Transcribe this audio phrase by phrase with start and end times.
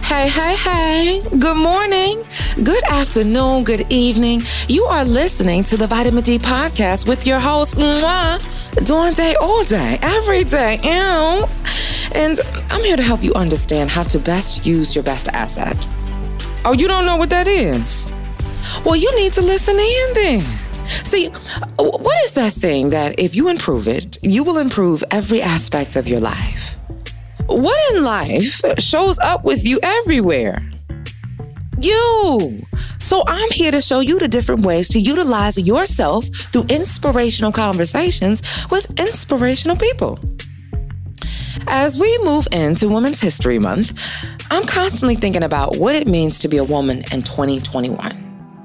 [0.02, 1.22] Hey, hey, hey.
[1.38, 2.22] Good morning,
[2.62, 4.42] good afternoon, good evening.
[4.68, 8.38] You are listening to the Vitamin D podcast with your host, Mwah,
[8.86, 10.78] doing day all day, every day.
[10.84, 11.46] Ew.
[12.14, 12.38] And
[12.70, 15.88] I'm here to help you understand how to best use your best asset.
[16.64, 18.06] Oh, you don't know what that is?
[18.84, 20.42] Well, you need to listen in then.
[20.88, 21.28] See,
[21.76, 26.08] what is that thing that if you improve it, you will improve every aspect of
[26.08, 26.76] your life?
[27.46, 30.62] What in life shows up with you everywhere?
[31.78, 32.58] You.
[32.98, 38.42] So I'm here to show you the different ways to utilize yourself through inspirational conversations
[38.70, 40.18] with inspirational people.
[41.66, 43.98] As we move into Women's History Month,
[44.50, 48.23] I'm constantly thinking about what it means to be a woman in 2021.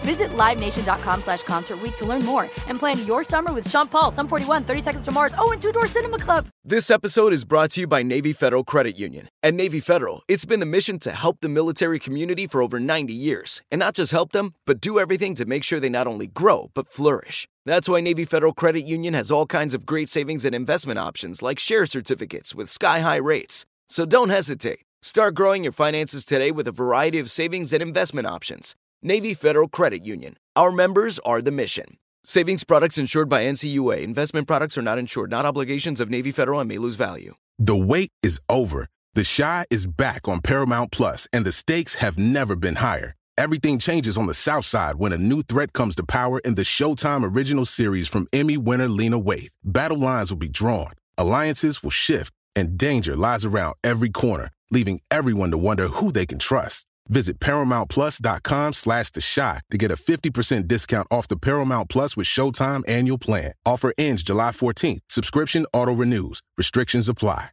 [0.00, 4.28] Visit LiveNation.com slash Concert to learn more and plan your summer with Sean Paul, Sum
[4.28, 6.46] 41, 30 Seconds to Mars, oh, and Two Door Cinema Club.
[6.64, 9.28] This episode is brought to you by Navy Federal Credit Union.
[9.42, 13.12] At Navy Federal, it's been the mission to help the military community for over 90
[13.12, 13.60] years.
[13.70, 16.70] And not just help them, but do everything to make sure they not only grow,
[16.74, 17.46] but flourish.
[17.66, 21.42] That's why Navy Federal Credit Union has all kinds of great savings and investment options
[21.42, 23.66] like share certificates with sky high rates.
[23.88, 24.80] So don't hesitate.
[25.02, 28.76] Start growing your finances today with a variety of savings and investment options.
[29.02, 30.36] Navy Federal Credit Union.
[30.54, 31.96] Our members are the mission.
[32.22, 34.02] Savings products insured by NCUA.
[34.02, 37.34] Investment products are not insured, not obligations of Navy Federal and may lose value.
[37.58, 38.88] The wait is over.
[39.14, 43.14] The Chi is back on Paramount Plus, and the stakes have never been higher.
[43.38, 46.62] Everything changes on the South Side when a new threat comes to power in the
[46.62, 49.56] Showtime original series from Emmy winner Lena Waithe.
[49.64, 55.00] Battle lines will be drawn, alliances will shift, and danger lies around every corner, leaving
[55.10, 56.84] everyone to wonder who they can trust.
[57.10, 62.26] Visit ParamountPlus.com slash The Chi to get a 50% discount off the Paramount Plus with
[62.26, 63.52] Showtime annual plan.
[63.66, 65.00] Offer ends July 14th.
[65.08, 66.40] Subscription auto-renews.
[66.56, 67.50] Restrictions apply.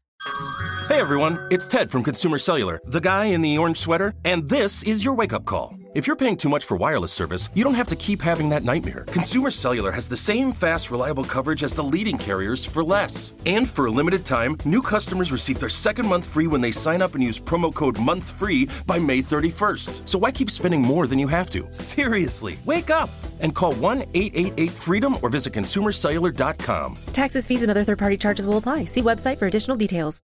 [0.88, 4.84] Hey everyone, it's Ted from Consumer Cellular, the guy in the orange sweater, and this
[4.84, 5.76] is your wake-up call.
[5.98, 8.64] If you're paying too much for wireless service, you don't have to keep having that
[8.64, 9.04] nightmare.
[9.08, 13.34] Consumer Cellular has the same fast, reliable coverage as the leading carriers for less.
[13.48, 17.02] And for a limited time, new customers receive their second month free when they sign
[17.02, 20.08] up and use promo code MONTHFREE by May 31st.
[20.08, 21.68] So why keep spending more than you have to?
[21.74, 23.10] Seriously, wake up
[23.40, 26.98] and call 1 888 freedom or visit consumercellular.com.
[27.14, 28.86] Taxes, fees, and other third party charges will apply.
[28.86, 30.22] See website for additional details.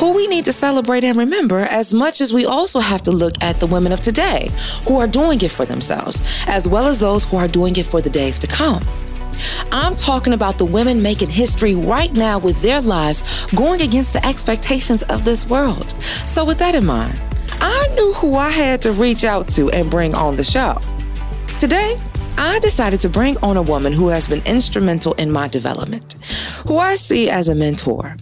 [0.00, 3.34] Who we need to celebrate and remember as much as we also have to look
[3.40, 4.50] at the women of today
[4.88, 8.00] who are doing it for themselves, as well as those who are doing it for
[8.00, 8.82] the days to come.
[9.70, 14.24] I'm talking about the women making history right now with their lives going against the
[14.26, 15.90] expectations of this world.
[16.26, 17.20] So, with that in mind,
[17.60, 20.78] I knew who I had to reach out to and bring on the show.
[21.58, 22.00] Today,
[22.38, 26.14] I decided to bring on a woman who has been instrumental in my development,
[26.66, 28.16] who I see as a mentor.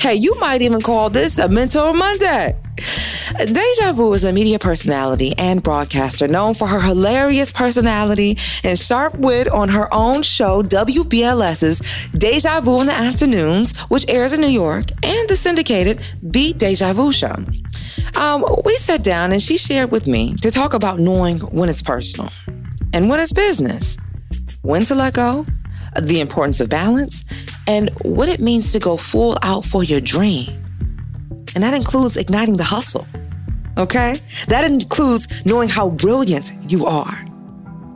[0.00, 2.54] Hey, you might even call this a Mentor Monday.
[3.36, 9.16] Deja Vu is a media personality and broadcaster known for her hilarious personality and sharp
[9.16, 14.46] wit on her own show, WBLS's Deja Vu in the Afternoons, which airs in New
[14.46, 16.00] York, and the syndicated
[16.30, 17.34] Beat Deja Vu show.
[18.16, 21.82] Um, we sat down and she shared with me to talk about knowing when it's
[21.82, 22.30] personal
[22.92, 23.96] and when it's business,
[24.62, 25.44] when to let go,
[26.00, 27.24] the importance of balance,
[27.66, 30.48] and what it means to go full out for your dream.
[31.54, 33.06] And that includes igniting the hustle.
[33.76, 34.16] Okay?
[34.48, 37.24] That includes knowing how brilliant you are.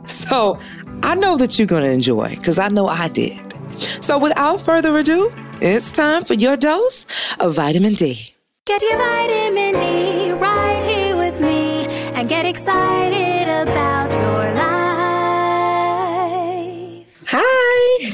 [0.05, 0.59] So
[1.03, 3.53] I know that you're to enjoy because I know I did.
[4.01, 5.31] So without further ado,
[5.61, 7.05] it's time for your dose
[7.39, 8.33] of vitamin D.
[8.65, 13.32] Get your vitamin D right here with me and get excited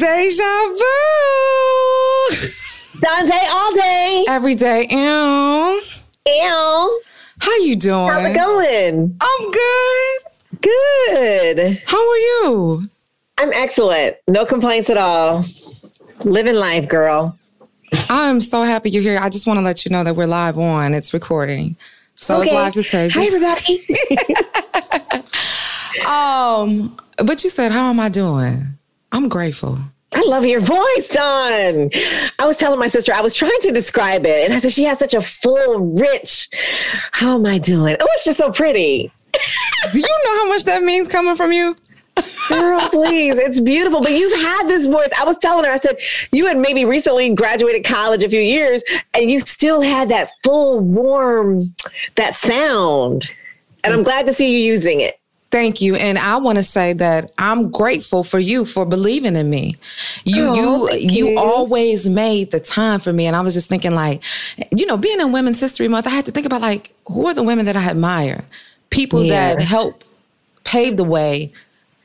[0.09, 0.43] Deja
[0.79, 2.35] Vu.
[2.99, 4.25] Dawn Day all day.
[4.27, 4.87] Every day.
[4.89, 5.81] Ew.
[6.25, 7.01] Ew.
[7.39, 8.09] How you doing?
[8.09, 9.15] How's it going?
[9.21, 10.19] I'm good.
[10.61, 11.83] Good.
[11.85, 12.89] How are you?
[13.37, 14.15] I'm excellent.
[14.27, 15.45] No complaints at all.
[16.23, 17.37] Living life, girl.
[18.09, 19.19] I'm so happy you're here.
[19.21, 20.95] I just want to let you know that we're live on.
[20.95, 21.77] It's recording.
[22.15, 23.11] So it's live to tape.
[23.13, 23.79] Hi, everybody.
[26.07, 28.65] Um, but you said, how am I doing?
[29.11, 29.77] I'm grateful.
[30.13, 31.89] I love your voice, Dawn.
[32.39, 34.83] I was telling my sister, I was trying to describe it, and I said, she
[34.85, 36.49] has such a full, rich,
[37.11, 37.95] how am I doing?
[37.99, 39.11] Oh, it's just so pretty.
[39.91, 41.77] Do you know how much that means coming from you?
[42.47, 43.37] Girl, please.
[43.37, 44.01] It's beautiful.
[44.01, 45.09] But you've had this voice.
[45.19, 45.97] I was telling her, I said,
[46.31, 48.83] you had maybe recently graduated college a few years,
[49.13, 51.75] and you still had that full, warm,
[52.15, 53.25] that sound.
[53.83, 54.05] And I'm mm.
[54.05, 55.18] glad to see you using it.
[55.51, 55.95] Thank you.
[55.95, 59.77] And I want to say that I'm grateful for you for believing in me.
[60.23, 61.39] You Oh, you you you.
[61.39, 63.25] always made the time for me.
[63.25, 64.23] And I was just thinking like,
[64.75, 67.33] you know, being in Women's History Month, I had to think about like who are
[67.33, 68.43] the women that I admire?
[68.91, 69.55] People Yeah.
[69.55, 70.03] that help
[70.65, 71.51] pave the way.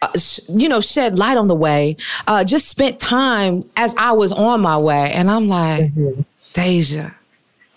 [0.00, 1.96] Uh, sh- you know, shed light on the way.
[2.26, 5.92] Uh, just spent time as I was on my way, and I'm like,
[6.52, 7.10] Deja,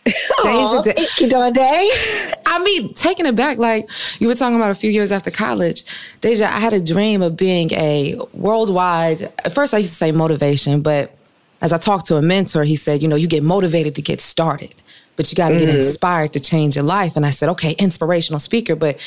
[0.44, 1.90] Aw, De- thank you, Dawn Day.
[2.58, 3.88] I mean, taking it back, like
[4.20, 5.84] you were talking about a few years after college,
[6.22, 9.22] Deja, I had a dream of being a worldwide.
[9.46, 11.16] At first, I used to say motivation, but
[11.62, 14.22] as I talked to a mentor, he said, you know, you get motivated to get
[14.22, 14.74] started,
[15.16, 15.78] but you got to get mm-hmm.
[15.78, 17.16] inspired to change your life.
[17.16, 18.98] And I said, okay, inspirational speaker, but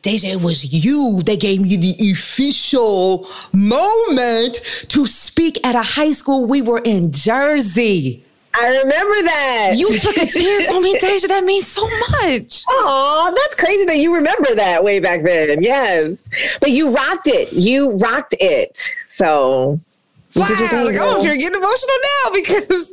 [0.00, 4.54] Deja, it was you that gave me the official moment
[4.88, 6.46] to speak at a high school.
[6.46, 8.24] We were in Jersey.
[8.56, 9.72] I remember that.
[9.76, 11.26] You took a chance on me, Deja.
[11.28, 11.86] That means so
[12.22, 12.64] much.
[12.68, 15.62] Oh, that's crazy that you remember that way back then.
[15.62, 16.28] Yes.
[16.60, 17.52] But you rocked it.
[17.52, 18.80] You rocked it.
[19.08, 19.80] So
[20.36, 21.94] Wow, did your thing, like, oh, you're getting emotional
[22.24, 22.92] now because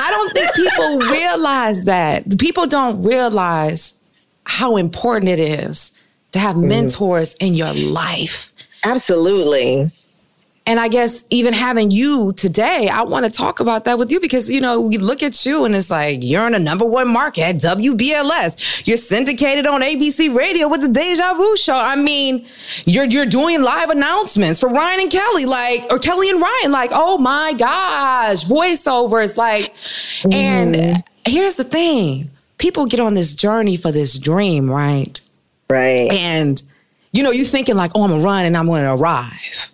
[0.00, 2.38] I don't think people realize that.
[2.38, 4.02] People don't realize
[4.44, 5.92] how important it is
[6.32, 6.68] to have Mm-hmm.
[6.68, 8.52] mentors in your life.
[8.84, 9.90] Absolutely.
[10.64, 14.20] And I guess even having you today, I want to talk about that with you
[14.20, 17.08] because, you know, we look at you and it's like you're in a number one
[17.08, 18.86] market at WBLS.
[18.86, 21.74] You're syndicated on ABC Radio with the Deja Vu show.
[21.74, 22.46] I mean,
[22.84, 26.90] you're you're doing live announcements for Ryan and Kelly, like, or Kelly and Ryan, like,
[26.92, 29.74] oh my gosh, voiceovers, like,
[30.32, 31.00] and mm-hmm.
[31.26, 32.30] here's the thing.
[32.58, 35.20] People get on this journey for this dream, right?
[35.68, 36.12] Right.
[36.12, 36.62] And
[37.12, 39.71] you know, you're thinking like, oh, I'm gonna run and I'm gonna arrive.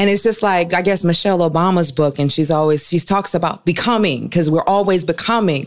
[0.00, 3.66] And it's just like, I guess Michelle Obama's book, and she's always, she talks about
[3.66, 5.64] becoming, because we're always becoming.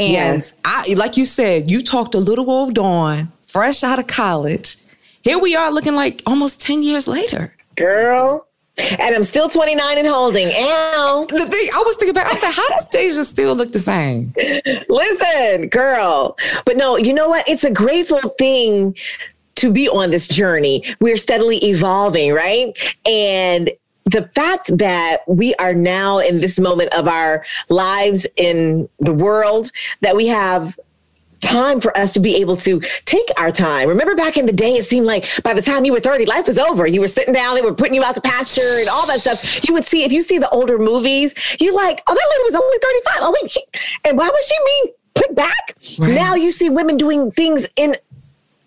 [0.00, 0.58] And Yes.
[0.64, 4.76] I, like you said, you talked a little old Dawn, fresh out of college.
[5.22, 7.56] Here we are looking like almost 10 years later.
[7.76, 8.48] Girl.
[8.76, 10.48] And I'm still 29 and holding.
[10.48, 11.26] Ow.
[11.28, 14.34] The thing, I was thinking about, I said, how does Deja still look the same?
[14.88, 16.36] Listen, girl.
[16.64, 17.48] But no, you know what?
[17.48, 18.96] It's a grateful thing
[19.56, 20.84] to be on this journey.
[21.00, 22.76] We're steadily evolving, right?
[23.04, 23.70] And
[24.04, 29.72] the fact that we are now in this moment of our lives in the world,
[30.00, 30.78] that we have
[31.40, 33.88] time for us to be able to take our time.
[33.88, 36.46] Remember back in the day, it seemed like by the time you were 30, life
[36.46, 36.86] was over.
[36.86, 39.66] You were sitting down, they were putting you out to pasture and all that stuff.
[39.66, 42.54] You would see, if you see the older movies, you're like, oh, that lady was
[42.54, 43.14] only 35.
[43.20, 43.62] Oh, wait, she,
[44.04, 45.76] and why was she being put back?
[45.98, 46.14] Right.
[46.14, 47.96] Now you see women doing things in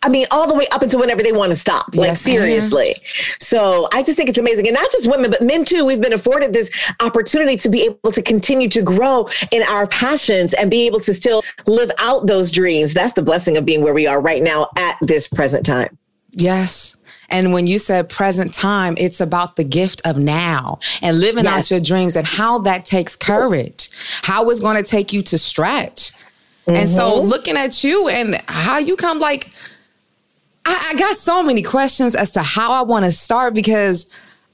[0.02, 1.96] I mean, all the way up until whenever they want to stop.
[1.96, 2.96] Like yes, seriously.
[3.40, 4.68] So I just think it's amazing.
[4.68, 5.86] And not just women, but men too.
[5.86, 10.54] We've been afforded this opportunity to be able to continue to grow in our passions
[10.54, 12.94] and be able to still live out those dreams.
[12.94, 15.98] That's the blessing of being where we are right now at this present time.
[16.32, 16.96] Yes.
[17.30, 21.66] And when you said present time, it's about the gift of now and living yes.
[21.66, 23.90] out your dreams and how that takes courage,
[24.24, 26.12] how it's going to take you to stretch.
[26.66, 26.76] Mm-hmm.
[26.76, 27.28] And so mm-hmm.
[27.28, 29.52] looking at you and how you come like,
[30.70, 34.08] I, I got so many questions as to how I want to start because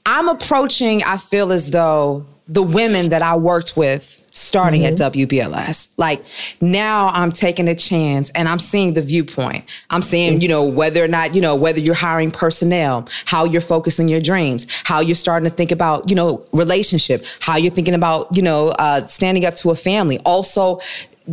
[0.06, 5.02] I'm approaching, I feel as though the women that I worked with starting mm-hmm.
[5.02, 5.92] at WBLS.
[5.98, 6.22] Like
[6.62, 9.64] now I'm taking a chance and I'm seeing the viewpoint.
[9.90, 13.60] I'm seeing, you know, whether or not, you know, whether you're hiring personnel, how you're
[13.60, 17.94] focusing your dreams, how you're starting to think about, you know, relationship, how you're thinking
[17.94, 20.80] about, you know, uh, standing up to a family, also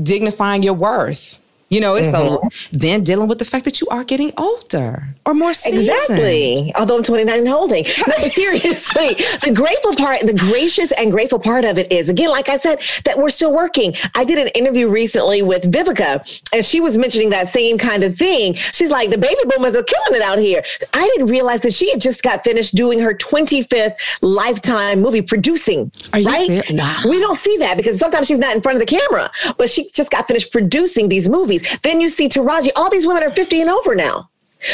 [0.01, 1.39] dignifying your worth
[1.73, 2.47] you know, it's mm-hmm.
[2.47, 5.89] so then dealing with the fact that you are getting older or more seasoned.
[5.89, 6.71] Exactly.
[6.75, 7.85] Although I'm 29 and holding.
[8.05, 9.15] No, but seriously,
[9.45, 12.81] the grateful part, the gracious and grateful part of it is, again, like I said,
[13.05, 13.93] that we're still working.
[14.13, 16.19] I did an interview recently with Vivica,
[16.51, 18.55] and she was mentioning that same kind of thing.
[18.55, 20.63] She's like, the baby boomers are killing it out here.
[20.93, 25.91] I didn't realize that she had just got finished doing her 25th lifetime movie producing.
[26.11, 26.45] Are you right?
[26.45, 26.71] serious?
[26.71, 26.99] Wow.
[27.05, 29.89] We don't see that because sometimes she's not in front of the camera, but she
[29.89, 31.62] just got finished producing these movies.
[31.81, 34.29] Then you see Taraji, all these women are 50 and over now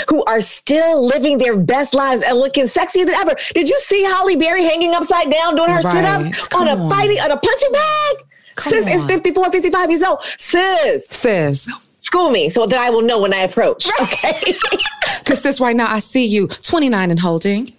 [0.07, 3.35] who are still living their best lives and looking sexier than ever.
[3.53, 6.21] Did you see Halle Berry hanging upside down doing her right.
[6.23, 6.89] sit-ups on a on.
[6.89, 8.15] fighting on a punching bag?
[8.55, 8.95] Come Sis on.
[8.95, 10.21] is 54, 55 years old.
[10.21, 11.07] Sis.
[11.07, 11.69] Sis.
[12.01, 13.87] School me so that I will know when I approach.
[14.01, 14.53] Okay.
[15.19, 17.71] Because sis, right now I see you 29 and holding.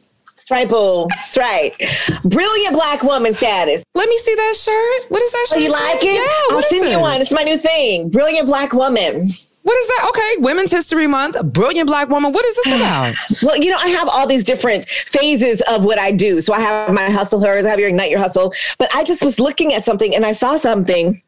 [0.50, 1.06] That's right, boo.
[1.08, 2.22] That's right.
[2.24, 3.84] Brilliant black woman status.
[3.94, 5.10] Let me see that shirt.
[5.10, 5.58] What is that shirt?
[5.58, 6.14] Oh, you like it?
[6.14, 6.90] Yeah, I'll send this?
[6.90, 7.20] you one.
[7.20, 8.10] It's my new thing.
[8.10, 9.30] Brilliant black woman.
[9.62, 10.06] What is that?
[10.08, 12.32] Okay, Women's History Month, brilliant black woman.
[12.32, 13.14] What is this about?
[13.42, 16.40] well, you know, I have all these different phases of what I do.
[16.40, 18.52] So I have my hustle hers, I have your ignite your hustle.
[18.78, 21.22] But I just was looking at something and I saw something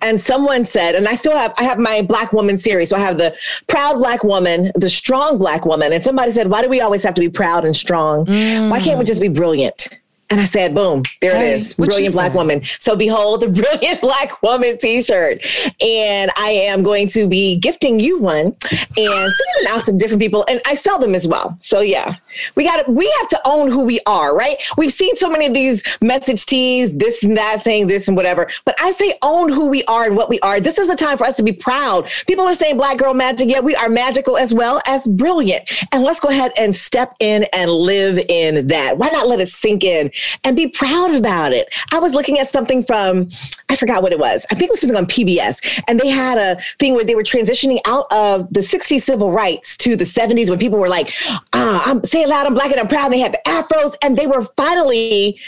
[0.00, 2.90] and someone said and i still have i have my black woman series.
[2.90, 3.34] So i have the
[3.68, 5.92] proud black woman the strong black woman.
[5.92, 8.26] And somebody said why do we always have to be proud and strong?
[8.26, 8.70] Mm.
[8.70, 9.88] why can't we just be brilliant
[10.32, 11.74] and I said, boom, there hey, it is.
[11.74, 12.64] Brilliant black woman.
[12.78, 15.44] So behold the brilliant black woman t-shirt.
[15.82, 18.56] And I am going to be gifting you one and
[18.96, 20.46] sending out to different people.
[20.48, 21.58] And I sell them as well.
[21.60, 22.16] So yeah,
[22.54, 24.56] we got we have to own who we are, right?
[24.78, 28.48] We've seen so many of these message tees, this and that, saying this and whatever.
[28.64, 30.60] But I say own who we are and what we are.
[30.60, 32.08] This is the time for us to be proud.
[32.26, 33.48] People are saying black girl magic.
[33.50, 35.70] Yeah, we are magical as well as brilliant.
[35.92, 38.96] And let's go ahead and step in and live in that.
[38.96, 40.10] Why not let it sink in?
[40.44, 41.68] And be proud about it.
[41.92, 43.28] I was looking at something from,
[43.68, 44.46] I forgot what it was.
[44.50, 45.82] I think it was something on PBS.
[45.88, 49.76] And they had a thing where they were transitioning out of the 60s civil rights
[49.78, 51.12] to the 70s when people were like,
[51.52, 53.06] ah, I'm say it loud, I'm black and I'm proud.
[53.06, 55.38] And they had the afros and they were finally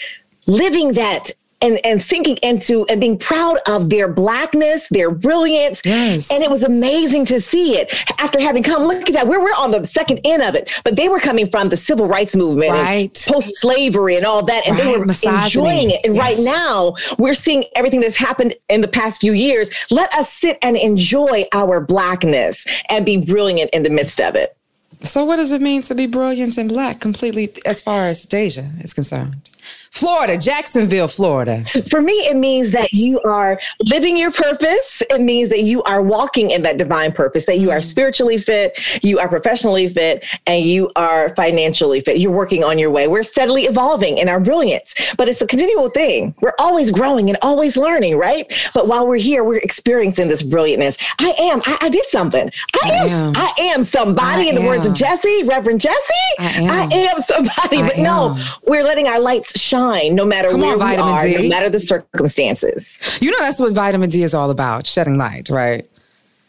[0.46, 1.30] living that
[1.64, 5.80] and, and sinking into and being proud of their blackness, their brilliance.
[5.84, 6.30] Yes.
[6.30, 8.82] And it was amazing to see it after having come.
[8.82, 9.26] Look at that.
[9.26, 12.06] We're, we're on the second end of it, but they were coming from the civil
[12.06, 13.26] rights movement, right.
[13.28, 14.66] post slavery and all that.
[14.66, 14.84] And right.
[14.84, 15.44] they were Misogyny.
[15.44, 16.00] enjoying it.
[16.04, 16.22] And yes.
[16.22, 19.70] right now we're seeing everything that's happened in the past few years.
[19.90, 24.56] Let us sit and enjoy our blackness and be brilliant in the midst of it.
[25.00, 28.64] So, what does it mean to be brilliant and black completely as far as Deja
[28.80, 29.50] is concerned?
[29.90, 31.64] Florida, Jacksonville, Florida.
[31.88, 35.02] For me, it means that you are living your purpose.
[35.08, 37.84] It means that you are walking in that divine purpose, that you are mm.
[37.84, 42.18] spiritually fit, you are professionally fit, and you are financially fit.
[42.18, 43.06] You're working on your way.
[43.06, 46.34] We're steadily evolving in our brilliance, but it's a continual thing.
[46.40, 48.52] We're always growing and always learning, right?
[48.74, 50.98] But while we're here, we're experiencing this brilliantness.
[51.18, 51.62] I am.
[51.66, 52.50] I, I did something.
[52.82, 53.32] I, I am, am.
[53.36, 54.46] I am somebody.
[54.46, 54.66] I in the am.
[54.66, 57.82] words of Jesse, Reverend Jesse, I am, I am somebody.
[57.82, 61.24] but no, we're letting our lights shine no matter Come where on, we vitamin are,
[61.24, 61.42] D.
[61.42, 63.18] no matter the circumstances.
[63.20, 65.88] You know that's what vitamin D is all about, shedding light, right?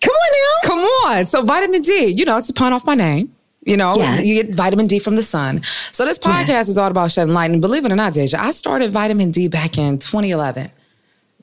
[0.02, 0.70] Come on now.
[0.70, 1.26] Come on.
[1.26, 3.34] So vitamin D, you know, it's a pun off my name.
[3.66, 4.20] You know, yeah.
[4.20, 5.64] you get vitamin D from the sun.
[5.64, 6.60] So this podcast yeah.
[6.60, 7.50] is all about shedding light.
[7.50, 10.70] And believe it or not, Deja, I started vitamin D back in 2011.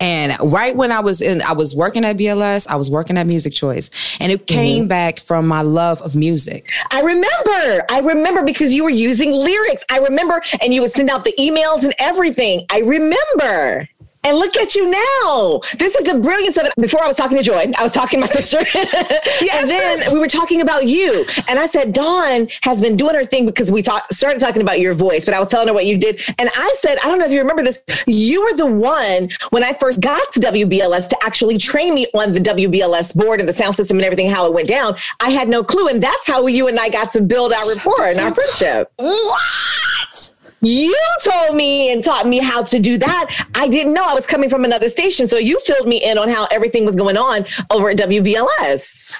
[0.03, 3.27] And right when I was in, I was working at BLS, I was working at
[3.29, 4.89] Music Choice, and it came mm-hmm.
[4.89, 6.69] back from my love of music.
[6.91, 9.85] I remember, I remember because you were using lyrics.
[9.93, 12.67] I remember, and you would send out the emails and everything.
[12.73, 13.89] I remember.
[14.25, 15.61] And look at you now.
[15.79, 16.73] This is the brilliance of it.
[16.81, 18.59] Before I was talking to Joy, I was talking to my sister.
[18.75, 21.27] yes, and then we were talking about you.
[21.49, 24.79] And I said, Dawn has been doing her thing because we talk, started talking about
[24.79, 26.23] your voice, but I was telling her what you did.
[26.39, 27.83] And I said, I don't know if you remember this.
[28.07, 32.31] You were the one when I first got to WBLS to actually train me on
[32.31, 34.97] the WBLS board and the sound system and everything, how it went down.
[35.19, 35.89] I had no clue.
[35.89, 38.93] And that's how you and I got to build our rapport and our friendship.
[38.99, 40.39] What?
[40.63, 43.47] You told me and taught me how to do that.
[43.55, 45.27] I didn't know I was coming from another station.
[45.27, 49.13] So you filled me in on how everything was going on over at WBLS.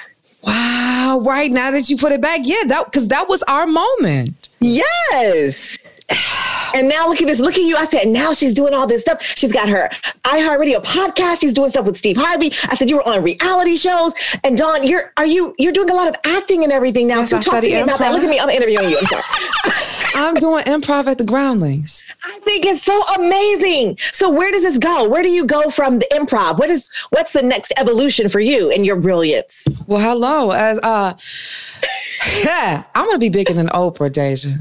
[0.43, 1.21] Wow.
[1.23, 2.41] Right now that you put it back.
[2.45, 4.49] Yeah, that because that was our moment.
[4.61, 5.79] Yes.
[6.75, 7.41] And now look at this.
[7.41, 7.77] Look at you.
[7.77, 9.23] I said, now she's doing all this stuff.
[9.23, 9.91] She's got her
[10.25, 11.41] iHeartRadio podcast.
[11.41, 12.53] She's doing stuff with Steve Harvey.
[12.69, 14.15] I said, you were on reality shows.
[14.45, 17.21] And Dawn, you're are you you're doing a lot of acting and everything now.
[17.21, 18.13] Yes, so I talk to me about that.
[18.13, 18.39] Look at me.
[18.39, 18.97] I'm interviewing you.
[18.99, 19.99] I'm sorry.
[20.15, 22.05] I'm doing improv at the Groundlings.
[22.25, 23.99] I think it's so amazing.
[24.13, 25.09] So where does this go?
[25.09, 26.59] Where do you go from the improv?
[26.59, 29.67] What is what's the next evolution for you and your brilliance?
[29.87, 30.51] Well, hello.
[30.51, 31.15] As uh
[32.45, 34.59] yeah, I'm gonna be bigger than Oprah, Deja.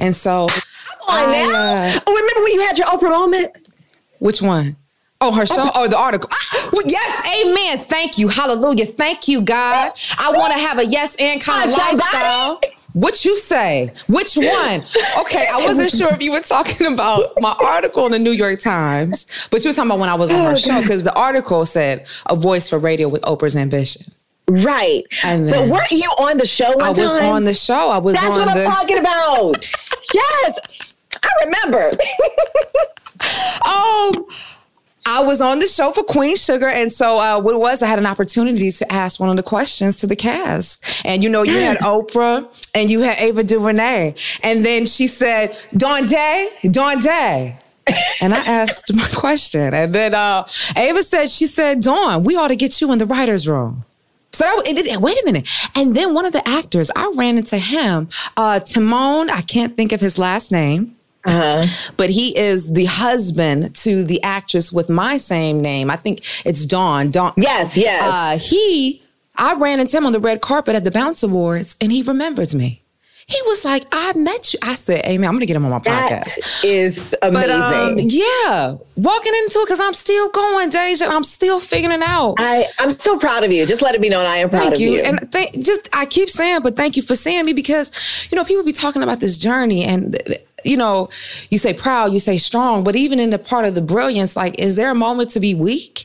[0.00, 0.62] And so Come
[1.08, 1.50] on I, now.
[1.50, 3.70] Uh, oh, remember when you had your Oprah moment?
[4.18, 4.76] Which one?
[5.20, 6.30] Oh, her show or oh, the article.
[6.32, 7.78] Ah, well, yes, amen.
[7.78, 8.28] Thank you.
[8.28, 8.86] Hallelujah.
[8.86, 9.92] Thank you, God.
[10.16, 12.60] I want to have a yes and kind of lifestyle.
[12.98, 13.92] What you say?
[14.08, 14.82] Which one?
[15.20, 18.58] Okay, I wasn't sure if you were talking about my article in the New York
[18.58, 21.14] Times, but you were talking about when I was on her oh, show because the
[21.14, 24.12] article said a voice for radio with Oprah's ambition.
[24.48, 25.04] Right.
[25.22, 27.32] Then, but weren't you on the show I was time?
[27.32, 27.88] on the show.
[27.88, 29.72] I was That's what the- I'm talking about.
[30.14, 30.94] yes.
[31.22, 31.96] I remember.
[34.16, 34.26] um,
[35.10, 36.68] I was on the show for Queen Sugar.
[36.68, 39.42] And so uh, what it was, I had an opportunity to ask one of the
[39.42, 41.02] questions to the cast.
[41.02, 44.14] And you know, you had Oprah and you had Ava DuVernay.
[44.42, 47.58] And then she said, Dawn Day, Dawn Day.
[48.20, 49.72] and I asked my question.
[49.72, 50.46] And then uh,
[50.76, 53.86] Ava said, she said, Dawn, we ought to get you in the writer's room.
[54.32, 55.48] So that, it, wait a minute.
[55.74, 59.92] And then one of the actors, I ran into him, uh, Timon, I can't think
[59.92, 60.97] of his last name.
[61.28, 61.92] Uh-huh.
[61.96, 65.90] But he is the husband to the actress with my same name.
[65.90, 67.10] I think it's Dawn.
[67.10, 67.32] Dawn.
[67.36, 68.02] Yes, yes.
[68.02, 69.02] Uh, he,
[69.36, 72.54] I ran into him on the red carpet at the Bounce Awards, and he remembers
[72.54, 72.82] me.
[73.28, 74.58] He was like, I met you.
[74.62, 76.36] I said, Hey, man, I'm going to get him on my podcast.
[76.36, 77.50] That is amazing.
[77.50, 81.04] But, um, yeah, walking into it because I'm still going, Deja.
[81.04, 82.36] I'm still figuring it out.
[82.38, 83.66] I, I'm so proud of you.
[83.66, 84.92] Just letting me know I am proud thank of you.
[84.92, 85.00] you.
[85.00, 88.44] And th- just, I keep saying, but thank you for seeing me because, you know,
[88.44, 90.18] people be talking about this journey and
[90.64, 91.08] you know,
[91.50, 94.58] you say proud, you say strong, but even in the part of the brilliance, like,
[94.58, 96.04] is there a moment to be weak?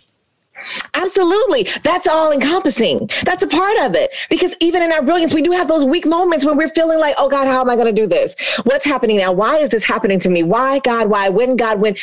[0.94, 1.68] Absolutely.
[1.84, 3.10] That's all encompassing.
[3.24, 4.12] That's a part of it.
[4.30, 7.16] Because even in our brilliance, we do have those weak moments when we're feeling like,
[7.18, 8.36] oh God, how am I going to do this?
[8.63, 9.32] What's happening now?
[9.32, 10.44] Why is this happening to me?
[10.44, 11.10] Why, God?
[11.10, 11.30] Why?
[11.30, 11.82] When, God?
[11.82, 11.96] When?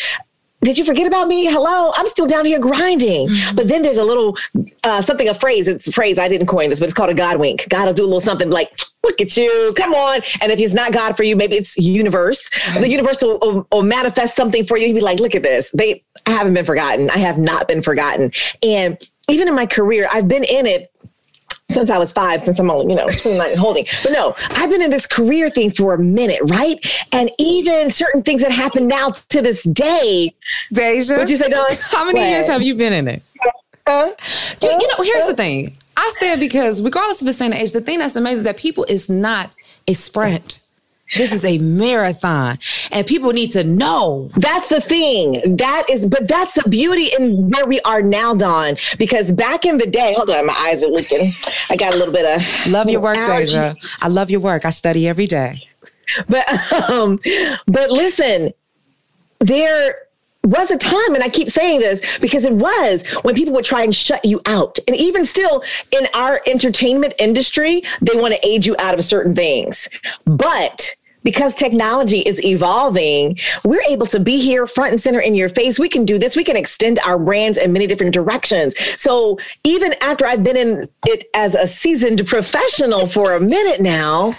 [0.63, 1.47] did you forget about me?
[1.47, 3.29] Hello, I'm still down here grinding.
[3.29, 3.57] Mm-hmm.
[3.57, 4.37] But then there's a little
[4.85, 5.69] uh, something, a phrase.
[5.69, 7.67] It's a phrase I didn't coin this, but it's called a God wink.
[7.69, 10.21] God will do a little something like, look at you, come on.
[10.41, 12.49] And if it's not God for you, maybe it's universe.
[12.75, 14.89] The universe will, will, will manifest something for you.
[14.89, 15.71] You'd be like, look at this.
[15.73, 17.11] They I haven't been forgotten.
[17.11, 18.33] I have not been forgotten.
[18.63, 20.93] And even in my career, I've been in it
[21.71, 23.87] since I was five, since I'm only, you know, 29 and holding.
[24.03, 26.79] But no, I've been in this career thing for a minute, right?
[27.13, 30.35] And even certain things that happen now to this day.
[30.73, 31.15] Deja?
[31.15, 31.67] What'd you say, Dawn?
[31.91, 32.29] How many what?
[32.29, 33.23] years have you been in it?
[33.87, 34.11] Uh,
[34.63, 35.77] you, you know, here's the thing.
[36.01, 38.87] I said because regardless of the same age, the thing that's amazing is that people
[38.89, 39.55] is not
[39.87, 40.61] a sprint.
[41.17, 42.59] This is a marathon
[42.93, 44.31] and people need to know.
[44.37, 45.57] That's the thing.
[45.57, 48.77] That is, but that's the beauty in where we are now, Dawn.
[48.97, 51.29] Because back in the day, hold on, my eyes are looking.
[51.69, 53.75] I got a little bit of love your work, Deja.
[54.01, 54.65] I love your work.
[54.65, 55.69] I study every day.
[56.29, 56.49] But
[56.89, 57.19] um,
[57.67, 58.53] but listen,
[59.41, 59.97] there
[60.45, 63.83] was a time, and I keep saying this because it was when people would try
[63.83, 64.79] and shut you out.
[64.87, 69.35] And even still in our entertainment industry, they want to aid you out of certain
[69.35, 69.89] things.
[70.25, 75.49] But because technology is evolving, we're able to be here front and center in your
[75.49, 75.79] face.
[75.79, 76.37] We can do this.
[76.37, 78.75] We can extend our brands in many different directions.
[79.01, 84.33] So even after I've been in it as a seasoned professional for a minute now,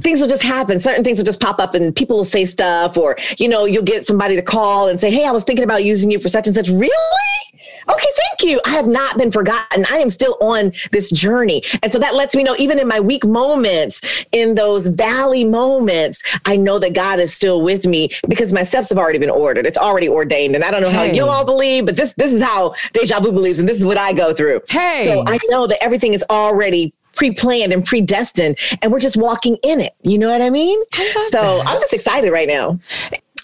[0.00, 0.80] things will just happen.
[0.80, 3.82] Certain things will just pop up and people will say stuff, or, you know, you'll
[3.82, 6.46] get somebody to call and say, Hey, I was thinking about using you for such
[6.46, 6.68] and such.
[6.68, 6.92] Really?
[7.88, 8.60] Okay, thank you.
[8.66, 9.86] I have not been forgotten.
[9.90, 11.62] I am still on this journey.
[11.82, 16.22] And so that lets me know, even in my weak moments, in those valley moments,
[16.44, 19.66] I know that God is still with me because my steps have already been ordered.
[19.66, 20.56] It's already ordained.
[20.56, 21.08] And I don't know hey.
[21.08, 23.84] how you all believe, but this this is how Deja Vu believes, and this is
[23.84, 24.62] what I go through.
[24.68, 25.02] Hey.
[25.04, 29.80] So I know that everything is already pre-planned and predestined and we're just walking in
[29.80, 29.94] it.
[30.02, 30.80] You know what i mean?
[30.94, 31.66] I so that.
[31.66, 32.78] i'm just excited right now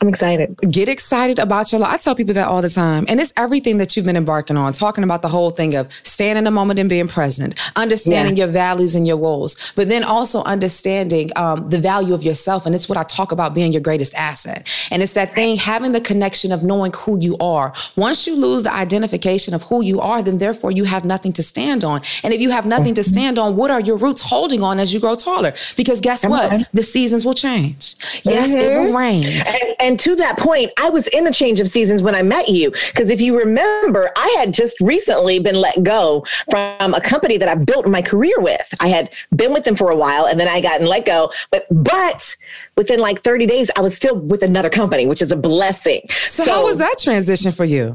[0.03, 0.59] I'm excited.
[0.69, 1.93] Get excited about your life.
[1.93, 3.05] I tell people that all the time.
[3.09, 6.37] And it's everything that you've been embarking on, talking about the whole thing of staying
[6.37, 8.47] in the moment and being present, understanding yeah.
[8.47, 12.67] your valleys and your woes, but then also understanding um, the value of yourself.
[12.67, 14.69] And it's what I talk about being your greatest asset.
[14.91, 17.73] And it's that thing, having the connection of knowing who you are.
[17.95, 21.45] Once you lose the identification of who you are, then therefore you have nothing to
[21.45, 22.01] stand on.
[22.25, 24.93] And if you have nothing to stand on, what are your roots holding on as
[24.93, 25.53] you grow taller?
[25.77, 26.69] Because guess what?
[26.73, 27.95] The seasons will change.
[28.25, 28.59] Yes, mm-hmm.
[28.59, 28.97] it will mm-hmm.
[28.97, 29.25] rain.
[29.47, 32.23] And, and and to that point, I was in a change of seasons when I
[32.23, 32.71] met you.
[32.71, 37.47] Because if you remember, I had just recently been let go from a company that
[37.47, 38.73] I built my career with.
[38.81, 41.31] I had been with them for a while and then I got let go.
[41.51, 42.35] But but
[42.75, 46.01] within like 30 days, I was still with another company, which is a blessing.
[46.09, 47.95] So, so how was that transition for you?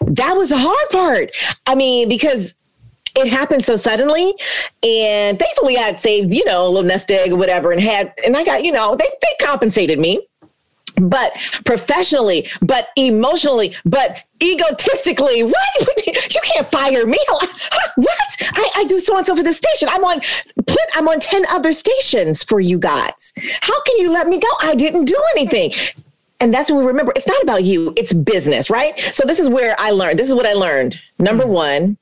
[0.00, 1.30] That was the hard part.
[1.64, 2.56] I mean, because
[3.16, 4.34] it happened so suddenly
[4.84, 8.14] and thankfully i had saved you know a little nest egg or whatever and had
[8.24, 10.24] and i got you know they, they compensated me
[11.08, 11.32] but
[11.64, 15.42] professionally, but emotionally, but egotistically.
[15.50, 16.06] What?
[16.06, 17.18] You can't fire me.
[17.96, 18.36] What?
[18.40, 19.88] I, I do so and so for the station.
[19.90, 20.20] I'm on
[20.94, 23.32] I'm on 10 other stations for you guys.
[23.60, 24.48] How can you let me go?
[24.60, 25.72] I didn't do anything.
[26.40, 28.98] And that's what we remember it's not about you, it's business, right?
[29.12, 30.18] So this is where I learned.
[30.18, 30.98] This is what I learned.
[31.18, 31.52] Number mm.
[31.52, 31.98] one,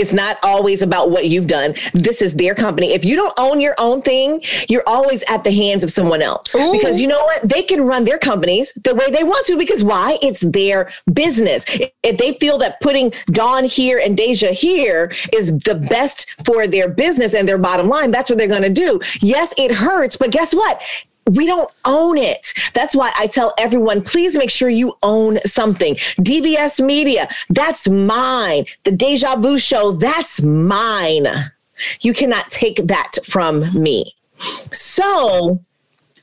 [0.00, 1.74] it's not always about what you've done.
[1.92, 2.92] This is their company.
[2.92, 6.54] If you don't own your own thing, you're always at the hands of someone else.
[6.54, 6.72] Ooh.
[6.72, 7.42] Because you know what?
[7.42, 10.18] They can run their companies the way they want to because why?
[10.22, 11.64] It's their business.
[12.02, 16.88] If they feel that putting Dawn here and Deja here is the best for their
[16.88, 19.00] business and their bottom line, that's what they're going to do.
[19.20, 20.80] Yes, it hurts, but guess what?
[21.26, 22.52] We don't own it.
[22.74, 25.94] That's why I tell everyone, please make sure you own something.
[25.94, 28.64] DVS Media, that's mine.
[28.84, 31.26] The Deja Vu Show, that's mine.
[32.00, 34.14] You cannot take that from me.
[34.72, 35.60] So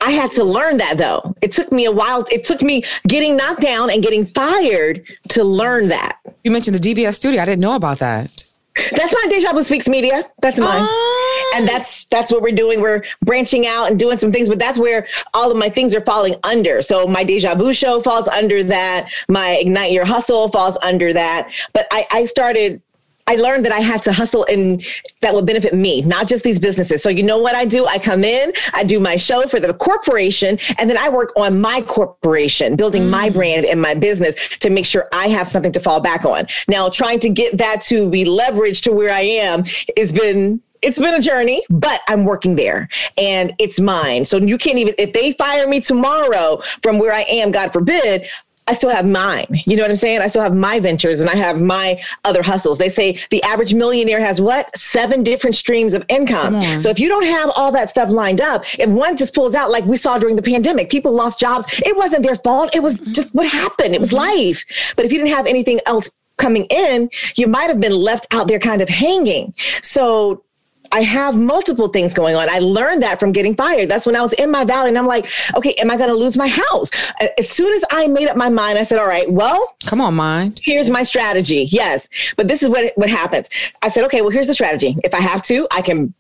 [0.02, 1.36] I had to learn that though.
[1.42, 2.26] It took me a while.
[2.32, 6.18] It took me getting knocked down and getting fired to learn that.
[6.44, 7.42] You mentioned the DVS studio.
[7.42, 8.44] I didn't know about that.
[8.92, 10.24] That's my Deja Vu Speaks Media.
[10.42, 10.80] That's mine.
[10.82, 11.54] Oh.
[11.56, 12.82] And that's that's what we're doing.
[12.82, 16.02] We're branching out and doing some things, but that's where all of my things are
[16.02, 16.82] falling under.
[16.82, 19.10] So my Deja Vu show falls under that.
[19.30, 21.52] My Ignite Your Hustle falls under that.
[21.74, 22.82] But I, I started
[23.28, 24.84] I learned that I had to hustle and
[25.22, 27.04] that would benefit me, not just these businesses.
[27.04, 27.86] So you know what I do?
[27.86, 31.60] I come in, I do my show for the corporation, and then I work on
[31.60, 33.10] my corporation, building mm.
[33.10, 36.48] my brand and my business to make sure I have something to fall back on.
[36.68, 39.64] Now, trying to get that to be leveraged to where I am
[39.98, 42.88] has been it's been a journey, but I'm working there
[43.18, 44.26] and it's mine.
[44.26, 48.28] So you can't even, if they fire me tomorrow from where I am, God forbid,
[48.68, 49.48] I still have mine.
[49.66, 50.22] You know what I'm saying?
[50.22, 52.78] I still have my ventures and I have my other hustles.
[52.78, 54.76] They say the average millionaire has what?
[54.78, 56.62] Seven different streams of income.
[56.82, 59.72] So if you don't have all that stuff lined up, if one just pulls out,
[59.72, 61.82] like we saw during the pandemic, people lost jobs.
[61.86, 62.76] It wasn't their fault.
[62.76, 63.94] It was just what happened.
[63.94, 64.18] It was mm-hmm.
[64.18, 64.94] life.
[64.96, 68.48] But if you didn't have anything else coming in, you might have been left out
[68.48, 69.54] there kind of hanging.
[69.82, 70.44] So
[70.92, 72.50] I have multiple things going on.
[72.50, 73.90] I learned that from getting fired.
[73.90, 76.16] That's when I was in my valley and I'm like, okay, am I going to
[76.16, 76.92] lose my house?
[77.38, 80.16] As soon as I made up my mind, I said, all right, well, come on,
[80.16, 80.62] mind.
[80.64, 81.68] Here's my strategy.
[81.72, 82.10] Yes.
[82.36, 83.50] But this is what, what happens.
[83.82, 84.98] I said, okay, well, here's the strategy.
[85.04, 86.14] If I have to, I can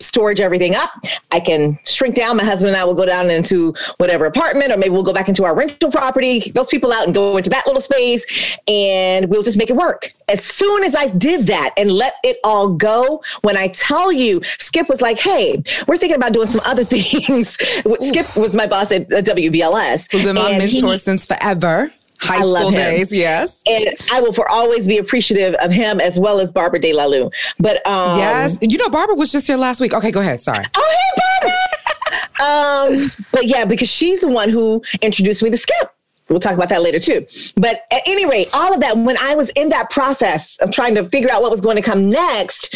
[0.00, 0.90] storage everything up.
[1.32, 2.36] I can shrink down.
[2.36, 5.28] My husband and I will go down into whatever apartment, or maybe we'll go back
[5.28, 9.42] into our rental property, those people out and go into that little space, and we'll
[9.42, 10.14] just make it work.
[10.28, 14.42] As soon as I did that and let it all go, when I tell you,
[14.58, 17.56] Skip was like, hey, we're thinking about doing some other things.
[18.00, 20.10] Skip was my boss at WBLS.
[20.12, 23.12] Who's been my mentor he, since forever high school days.
[23.12, 23.62] Yes.
[23.66, 27.06] And I will for always be appreciative of him as well as Barbara De La
[27.06, 27.30] Lou.
[27.58, 29.94] But um, yes, you know, Barbara was just here last week.
[29.94, 30.40] Okay, go ahead.
[30.40, 30.64] Sorry.
[30.74, 32.98] Oh, hey, Barbara.
[33.02, 35.94] um, but yeah, because she's the one who introduced me to Skip.
[36.28, 37.26] We'll talk about that later too.
[37.56, 40.94] But at any rate, all of that, when I was in that process of trying
[40.96, 42.74] to figure out what was going to come next,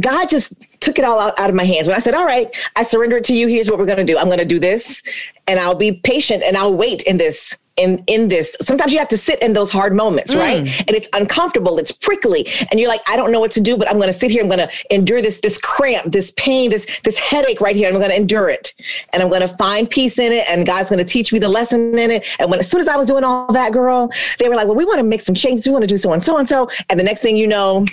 [0.00, 1.86] God just took it all out, out of my hands.
[1.86, 3.46] When I said, All right, I surrender it to you.
[3.46, 4.18] Here's what we're going to do.
[4.18, 5.02] I'm going to do this
[5.46, 8.56] and I'll be patient and I'll wait in this in in this.
[8.60, 10.38] Sometimes you have to sit in those hard moments, Mm.
[10.40, 10.58] right?
[10.86, 13.88] And it's uncomfortable, it's prickly, and you're like, I don't know what to do, but
[13.88, 14.42] I'm going to sit here.
[14.42, 17.88] I'm going to endure this this cramp, this pain, this this headache right here.
[17.88, 18.74] I'm going to endure it,
[19.12, 20.44] and I'm going to find peace in it.
[20.50, 22.26] And God's going to teach me the lesson in it.
[22.38, 24.76] And when as soon as I was doing all that, girl, they were like, Well,
[24.76, 25.66] we want to make some changes.
[25.66, 26.68] We want to do so and so and so.
[26.90, 27.86] And the next thing you know,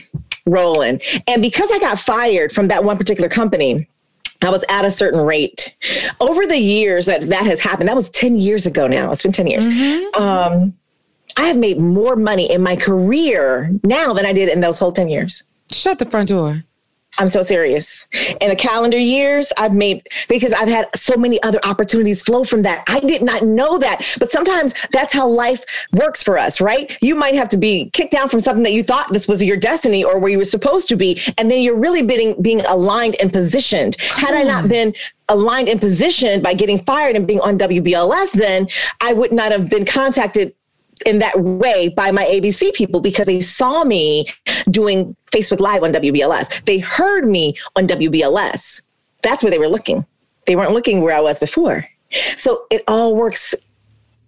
[0.45, 1.01] rolling.
[1.27, 3.87] And because I got fired from that one particular company.
[4.41, 5.75] I was at a certain rate.
[6.19, 9.11] Over the years that that has happened, that was 10 years ago now.
[9.11, 9.65] It's been 10 years.
[10.15, 10.73] Um,
[11.37, 14.91] I have made more money in my career now than I did in those whole
[14.91, 15.43] 10 years.
[15.71, 16.63] Shut the front door.
[17.17, 18.07] I'm so serious.
[18.41, 22.63] In the calendar years, I've made because I've had so many other opportunities flow from
[22.63, 22.83] that.
[22.87, 26.97] I did not know that, but sometimes that's how life works for us, right?
[27.01, 29.57] You might have to be kicked down from something that you thought this was your
[29.57, 33.15] destiny or where you were supposed to be, and then you're really being being aligned
[33.21, 33.95] and positioned.
[33.99, 34.69] Had I not hmm.
[34.69, 34.93] been
[35.29, 38.67] aligned and positioned by getting fired and being on WBLS, then
[39.01, 40.53] I would not have been contacted
[41.05, 44.27] in that way by my ABC people because they saw me
[44.69, 46.63] doing Facebook Live on WBLS.
[46.65, 48.81] They heard me on WBLS.
[49.21, 50.05] That's where they were looking.
[50.47, 51.87] They weren't looking where I was before.
[52.37, 53.55] So it all works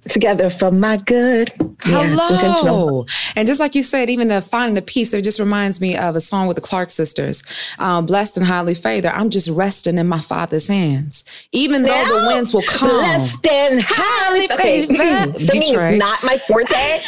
[0.09, 1.51] together for my good.
[1.85, 2.07] Yeah.
[2.07, 3.05] Hello.
[3.35, 6.15] And just like you said, even the finding the peace, it just reminds me of
[6.15, 7.43] a song with the Clark sisters,
[7.79, 9.11] um, Blessed and Highly Favored.
[9.11, 11.23] I'm just resting in my Father's hands.
[11.51, 12.89] Even though the winds will come.
[12.89, 15.35] Blessed and highly favored.
[15.41, 16.99] Singing is not my forte.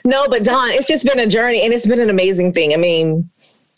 [0.04, 2.72] no, but Dawn, it's just been a journey and it's been an amazing thing.
[2.72, 3.30] I mean,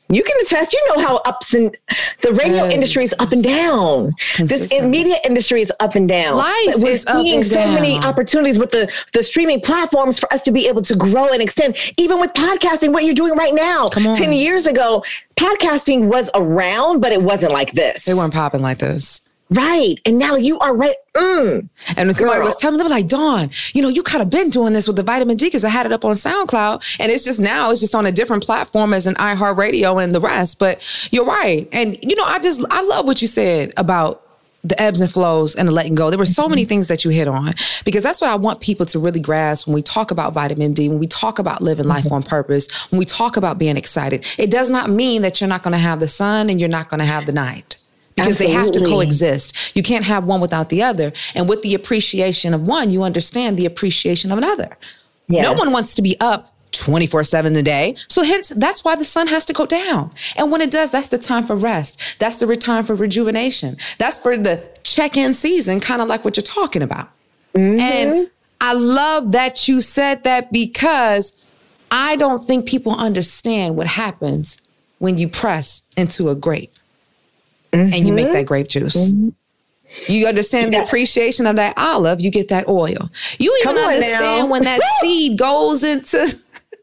[0.08, 1.76] you can attest, you know how ups and
[2.22, 2.74] the radio Yes.
[2.74, 4.14] industry is up and down.
[4.38, 6.36] This media industry is up and down.
[6.36, 10.68] Life We're seeing so many opportunities with the, the streaming platforms for us to be
[10.68, 13.86] able to grow and extend, even with podcasting, what you're doing right now.
[13.88, 14.14] Come on.
[14.14, 15.02] 10 years ago,
[15.36, 18.04] podcasting was around, but it wasn't like this.
[18.04, 19.20] They weren't popping like this.
[19.48, 20.00] Right.
[20.04, 20.96] And now you are right.
[21.14, 21.68] Mm.
[21.96, 24.30] And when somebody was telling me, they were like, Dawn, you know, you could have
[24.30, 26.96] been doing this with the vitamin D because I had it up on SoundCloud.
[26.98, 30.20] And it's just now, it's just on a different platform as an iHeartRadio and the
[30.20, 30.58] rest.
[30.58, 31.68] But you're right.
[31.70, 34.22] And, you know, I just, I love what you said about
[34.64, 36.10] the ebbs and flows and the letting go.
[36.10, 37.54] There were so many things that you hit on
[37.84, 40.88] because that's what I want people to really grasp when we talk about vitamin D,
[40.88, 44.26] when we talk about living life on purpose, when we talk about being excited.
[44.38, 46.88] It does not mean that you're not going to have the sun and you're not
[46.88, 47.76] going to have the night
[48.16, 49.76] because they have to coexist.
[49.76, 51.12] You can't have one without the other.
[51.34, 54.76] And with the appreciation of one, you understand the appreciation of another.
[55.28, 57.94] No one wants to be up 24 7 a day.
[58.08, 60.10] So, hence, that's why the sun has to go down.
[60.36, 62.18] And when it does, that's the time for rest.
[62.18, 63.76] That's the time for rejuvenation.
[63.98, 67.10] That's for the check in season, kind of like what you're talking about.
[67.54, 67.80] Mm-hmm.
[67.80, 71.32] And I love that you said that because
[71.90, 74.60] I don't think people understand what happens
[74.98, 76.72] when you press into a grape
[77.72, 78.46] and you make that mm-hmm.
[78.46, 79.12] grape juice.
[79.12, 79.30] Mm-hmm.
[80.08, 80.84] You understand the Yeah.
[80.84, 83.10] appreciation of that olive, you get that oil.
[83.38, 84.46] You even understand now.
[84.46, 86.36] when that seed goes into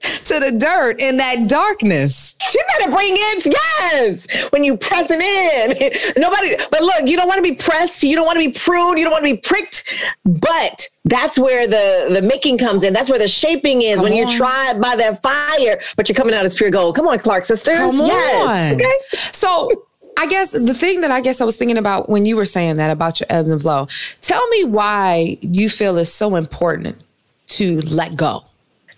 [0.25, 2.35] to the dirt in that darkness.
[2.53, 4.51] You better bring it, yes.
[4.51, 6.55] When you press it in, nobody.
[6.69, 8.03] But look, you don't want to be pressed.
[8.03, 8.97] You don't want to be pruned.
[8.97, 9.93] You don't want to be pricked.
[10.25, 12.93] But that's where the the making comes in.
[12.93, 13.95] That's where the shaping is.
[13.95, 16.95] Come when you're tried by that fire, but you're coming out as pure gold.
[16.95, 17.77] Come on, Clark sisters.
[17.77, 18.73] Come yes.
[18.73, 18.75] on.
[18.75, 18.93] Okay.
[19.31, 19.85] So
[20.17, 22.77] I guess the thing that I guess I was thinking about when you were saying
[22.77, 23.87] that about your ebbs and flow,
[24.21, 27.03] tell me why you feel it's so important
[27.47, 28.43] to let go.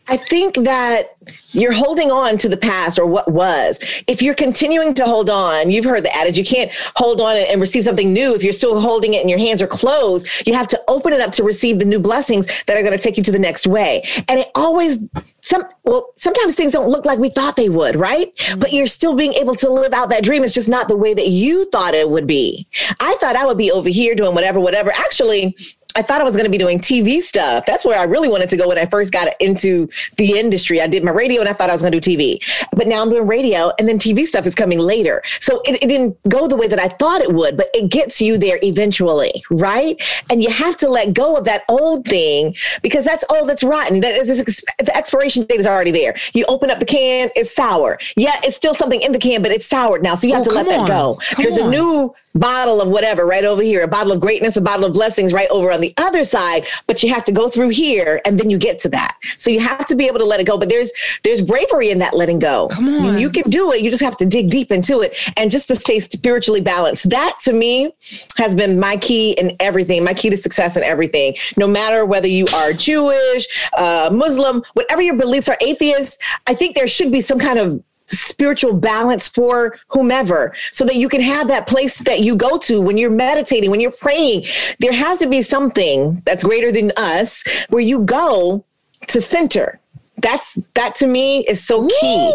[0.07, 1.15] I think that
[1.51, 3.79] you're holding on to the past or what was.
[4.07, 7.61] If you're continuing to hold on, you've heard the adage, you can't hold on and
[7.61, 10.27] receive something new if you're still holding it and your hands are closed.
[10.45, 13.01] You have to open it up to receive the new blessings that are going to
[13.01, 14.03] take you to the next way.
[14.27, 14.99] And it always
[15.41, 18.33] some well, sometimes things don't look like we thought they would, right?
[18.57, 20.43] But you're still being able to live out that dream.
[20.43, 22.67] It's just not the way that you thought it would be.
[22.99, 24.91] I thought I would be over here doing whatever, whatever.
[24.91, 25.55] Actually,
[25.95, 27.65] I thought I was going to be doing TV stuff.
[27.65, 30.81] That's where I really wanted to go when I first got into the industry.
[30.81, 32.39] I did my radio and I thought I was going to do TV.
[32.75, 35.21] But now I'm doing radio and then TV stuff is coming later.
[35.39, 38.21] So it, it didn't go the way that I thought it would, but it gets
[38.21, 40.01] you there eventually, right?
[40.29, 43.99] And you have to let go of that old thing because that's old, that's rotten.
[44.01, 44.45] That is,
[44.79, 46.15] the expiration date is already there.
[46.33, 47.99] You open up the can, it's sour.
[48.15, 50.15] Yeah, it's still something in the can, but it's soured now.
[50.15, 50.87] So you have Oh, to let that on.
[50.87, 51.19] go.
[51.31, 51.67] Come There's on.
[51.67, 54.91] a new bottle of whatever right over here, a bottle of greatness, a bottle of
[54.93, 58.39] blessings right over on the other side, but you have to go through here and
[58.39, 59.17] then you get to that.
[59.37, 60.91] So you have to be able to let it go, but there's
[61.23, 62.67] there's bravery in that letting go.
[62.69, 63.03] Come on.
[63.03, 63.81] You, you can do it.
[63.81, 67.09] You just have to dig deep into it and just to stay spiritually balanced.
[67.09, 67.93] That to me
[68.37, 71.35] has been my key in everything, my key to success in everything.
[71.57, 76.75] No matter whether you are Jewish, uh, Muslim, whatever your beliefs are, atheist, I think
[76.75, 81.47] there should be some kind of spiritual balance for whomever so that you can have
[81.47, 84.43] that place that you go to when you're meditating, when you're praying.
[84.79, 88.63] There has to be something that's greater than us where you go
[89.07, 89.79] to center.
[90.17, 92.33] That's that to me is so key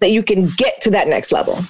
[0.00, 1.60] that you can get to that next level.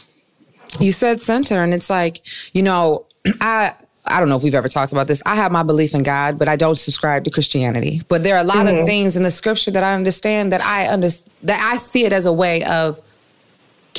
[0.80, 2.20] You said center, and it's like,
[2.52, 3.06] you know,
[3.40, 3.72] I
[4.04, 5.22] I don't know if we've ever talked about this.
[5.26, 8.00] I have my belief in God, but I don't subscribe to Christianity.
[8.08, 8.80] But there are a lot Mhm.
[8.80, 11.08] of things in the scripture that I understand that I under,
[11.42, 13.00] that I see it as a way of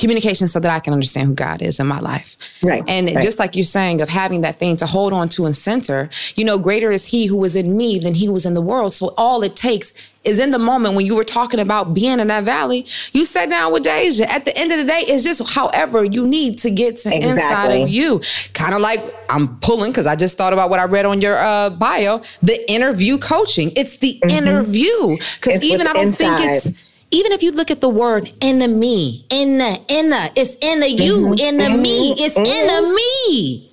[0.00, 2.36] communication so that I can understand who God is in my life.
[2.62, 2.82] Right.
[2.88, 3.22] And right.
[3.22, 6.44] just like you're saying of having that thing to hold on to and center, you
[6.44, 8.92] know, greater is he who is in me than he who was in the world.
[8.92, 9.92] So all it takes
[10.24, 13.48] is in the moment when you were talking about being in that valley, you sat
[13.48, 14.30] down with Deja.
[14.30, 17.68] At the end of the day, it's just however you need to get to inside
[17.68, 18.20] of you.
[18.52, 21.38] Kind of like I'm pulling because I just thought about what I read on your
[21.38, 23.72] uh, bio, the interview coaching.
[23.76, 25.16] It's the interview.
[25.36, 29.24] Because even I don't what's think it's even if you look at the word enemy,
[29.30, 31.40] inna, inna, it's inna you, mm-hmm.
[31.40, 32.24] inna me, mm-hmm.
[32.24, 32.94] it's inna mm-hmm.
[32.94, 33.66] me.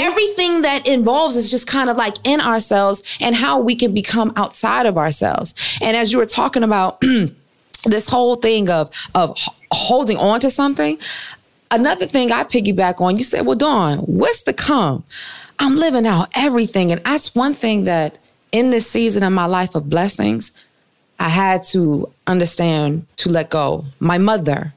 [0.00, 4.32] Everything that involves is just kind of like in ourselves and how we can become
[4.36, 5.54] outside of ourselves.
[5.82, 7.00] And as you were talking about
[7.84, 9.36] this whole thing of of
[9.72, 10.98] holding on to something,
[11.70, 15.04] another thing I piggyback on, you said, well, Dawn, what's to come?
[15.58, 16.92] I'm living out everything.
[16.92, 18.18] And that's one thing that
[18.52, 20.52] in this season of my life of blessings,
[21.20, 23.84] I had to understand to let go.
[24.00, 24.72] My mother,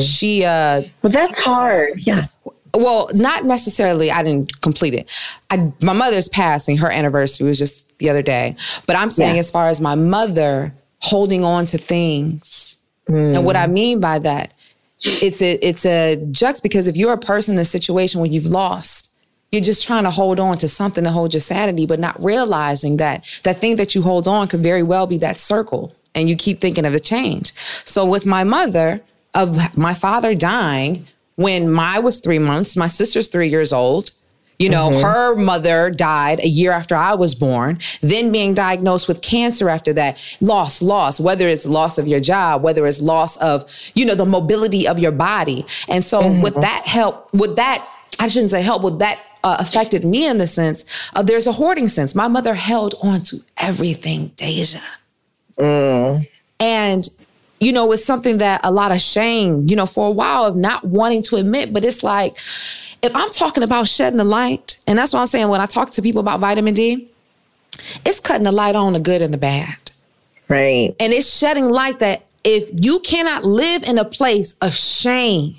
[0.00, 2.00] she uh But that's hard.
[2.06, 2.26] Yeah.
[2.74, 4.10] well, not necessarily.
[4.10, 5.10] I didn't complete it.
[5.50, 6.78] I, my mother's passing.
[6.78, 8.56] Her anniversary was just the other day.
[8.86, 9.40] But I'm saying, Yeah.
[9.40, 14.54] as far as my mother holding on to things, and what I mean by that,
[15.00, 18.46] it's a it's a jux because if you're a person in a situation where you've
[18.46, 19.10] lost,
[19.54, 22.98] you're just trying to hold on to something to hold your sanity, but not realizing
[22.98, 26.36] that that thing that you hold on could very well be that circle, and you
[26.36, 27.52] keep thinking of a change.
[27.84, 29.00] So with my mother,
[29.34, 34.12] of my father dying when I was three months, my sister's three years old.
[34.56, 35.00] You know, mm-hmm.
[35.00, 39.92] her mother died a year after I was born, then being diagnosed with cancer after
[39.94, 40.36] that.
[40.40, 44.24] Loss, loss, whether it's loss of your job, whether it's loss of, you know, the
[44.24, 45.66] mobility of your body.
[45.88, 46.40] And so mm-hmm.
[46.40, 47.84] with that help, with that,
[48.18, 51.52] I shouldn't say help, but that uh, affected me in the sense of there's a
[51.52, 52.14] hoarding sense.
[52.14, 54.80] My mother held on to everything, Deja.
[56.60, 57.08] And,
[57.60, 60.56] you know, it's something that a lot of shame, you know, for a while of
[60.56, 62.36] not wanting to admit, but it's like,
[63.02, 65.90] if I'm talking about shedding the light, and that's what I'm saying when I talk
[65.92, 67.10] to people about vitamin D,
[68.06, 69.92] it's cutting the light on the good and the bad.
[70.48, 70.94] Right.
[70.98, 75.56] And it's shedding light that if you cannot live in a place of shame,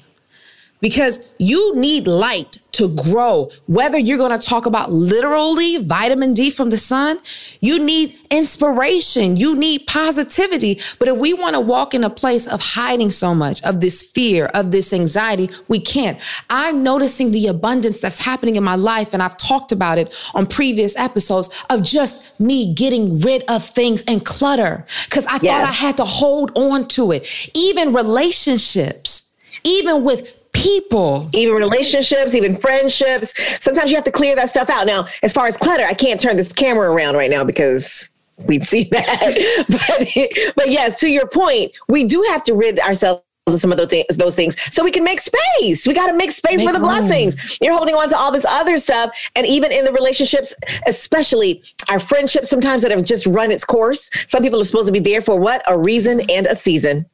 [0.82, 3.50] because you need light to grow.
[3.68, 7.20] Whether you're going to talk about literally vitamin D from the sun,
[7.62, 10.82] you need inspiration, you need positivity.
[11.00, 14.04] But if we want to walk in a place of hiding so much of this
[14.04, 16.20] fear, of this anxiety, we can't.
[16.50, 20.46] I'm noticing the abundance that's happening in my life, and I've talked about it on
[20.46, 25.72] previous episodes of just me getting rid of things and clutter because I thought I
[25.72, 27.50] had to hold on to it.
[27.54, 29.32] Even relationships,
[29.64, 31.30] even with people.
[31.34, 33.34] Even relationships, even friendships.
[33.64, 34.88] Sometimes you have to clear that stuff out.
[34.88, 38.10] Now, as far as clutter, I can't turn this camera around right now because
[38.48, 39.66] we'd see that.
[39.70, 43.78] but, but yes, to your point, we do have to rid ourselves of some of
[43.78, 45.86] those things, those things so we can make space.
[45.86, 46.88] We got to make space Make for the room.
[46.88, 47.60] blessings.
[47.62, 49.16] You're holding on to all this other stuff.
[49.36, 50.56] And even in the relationships,
[50.88, 54.10] especially our friendships, sometimes that have just run its course.
[54.28, 55.62] Some people are supposed to be there for what?
[55.68, 57.06] A reason and a season.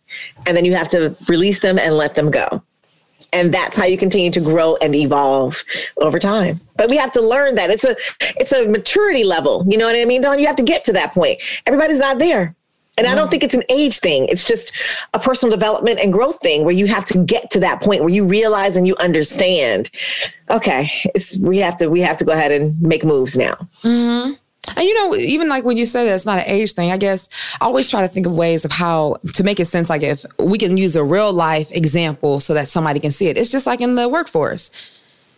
[0.47, 2.63] And then you have to release them and let them go.
[3.33, 5.63] And that's how you continue to grow and evolve
[5.97, 6.59] over time.
[6.75, 7.95] But we have to learn that it's a
[8.39, 9.65] it's a maturity level.
[9.69, 10.39] You know what I mean, Dawn?
[10.39, 11.41] You have to get to that point.
[11.65, 12.55] Everybody's not there.
[12.97, 14.27] And I don't think it's an age thing.
[14.27, 14.73] It's just
[15.13, 18.09] a personal development and growth thing where you have to get to that point where
[18.09, 19.89] you realize and you understand.
[20.49, 23.55] Okay, it's we have to we have to go ahead and make moves now.
[23.83, 24.33] Mm-hmm.
[24.77, 26.97] And you know, even like when you say that it's not an age thing, I
[26.97, 27.27] guess
[27.59, 29.89] I always try to think of ways of how to make it sense.
[29.89, 33.37] Like if we can use a real life example so that somebody can see it.
[33.37, 34.71] It's just like in the workforce.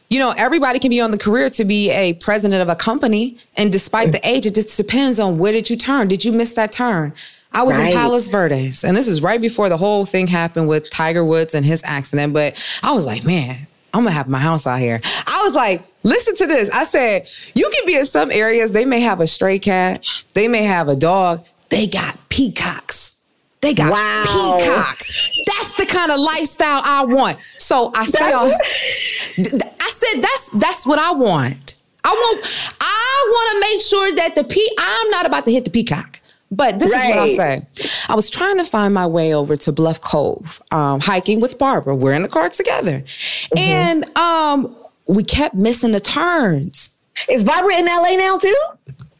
[0.09, 3.37] You know, everybody can be on the career to be a president of a company.
[3.55, 6.07] And despite the age, it just depends on where did you turn?
[6.09, 7.13] Did you miss that turn?
[7.53, 7.91] I was Right.
[7.93, 11.53] in Palos Verdes, and this is right before the whole thing happened with Tiger Woods
[11.53, 12.33] and his accident.
[12.33, 15.01] But I was like, man, I'm gonna have my house out here.
[15.27, 16.69] I was like, listen to this.
[16.71, 20.03] I said, you can be in some areas, they may have a stray cat,
[20.33, 23.11] they may have a dog, they got peacocks.
[23.61, 24.57] They got Wow.
[24.57, 25.31] peacocks.
[25.45, 27.39] That's the kind of lifestyle I want.
[27.39, 31.75] So I say, I said, that's that's what I want.
[32.03, 35.63] I want I want to make sure that the pe I'm not about to hit
[35.63, 36.19] the peacock.
[36.55, 37.65] But this is what I'll say.
[38.07, 41.95] I was trying to find my way over to Bluff Cove, um, hiking with Barbara.
[41.95, 43.03] We're in the car together.
[43.57, 44.75] And um,
[45.07, 46.91] we kept missing the turns.
[47.29, 48.55] Is Barbara in LA now too?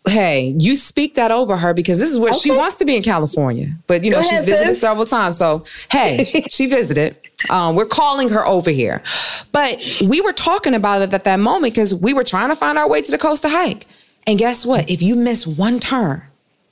[0.07, 3.03] Hey, you speak that over her because this is where she wants to be in
[3.03, 3.73] California.
[3.87, 4.81] But you know, Go she's ahead, visited sis.
[4.81, 5.37] several times.
[5.37, 7.15] So hey, she, she visited.
[7.49, 9.01] Um, we're calling her over here.
[9.51, 12.77] But we were talking about it at that moment because we were trying to find
[12.77, 13.85] our way to the coast to hike.
[14.27, 14.89] And guess what?
[14.89, 16.23] If you miss one turn,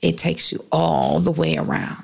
[0.02, 2.04] it takes you all the way around.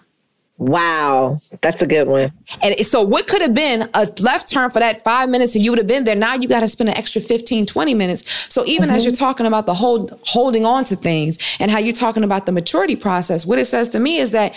[0.59, 2.31] Wow, that's a good one.
[2.63, 5.69] And so what could have been a left turn for that five minutes and you
[5.71, 6.15] would have been there.
[6.15, 8.51] Now you got to spend an extra 15, 20 minutes.
[8.51, 9.09] So even as mm-hmm.
[9.09, 12.51] you're talking about the hold, holding on to things and how you're talking about the
[12.51, 14.55] maturity process, what it says to me is that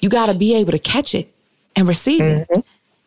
[0.00, 1.30] you got to be able to catch it
[1.76, 2.48] and receive it.
[2.48, 2.60] Mm-hmm.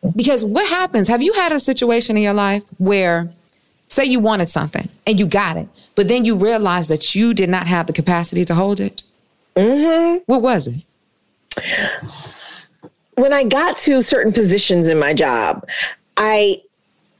[0.06, 0.16] Mm-hmm.
[0.16, 1.08] Because what happens?
[1.08, 3.32] Have you had a situation in your life where
[3.88, 7.48] say you wanted something and you got it, but then you realize that you did
[7.48, 9.02] not have the capacity to hold it?
[9.58, 10.22] Mm-hmm.
[10.26, 10.84] What was it?
[13.16, 15.66] When I got to certain positions in my job,
[16.16, 16.62] I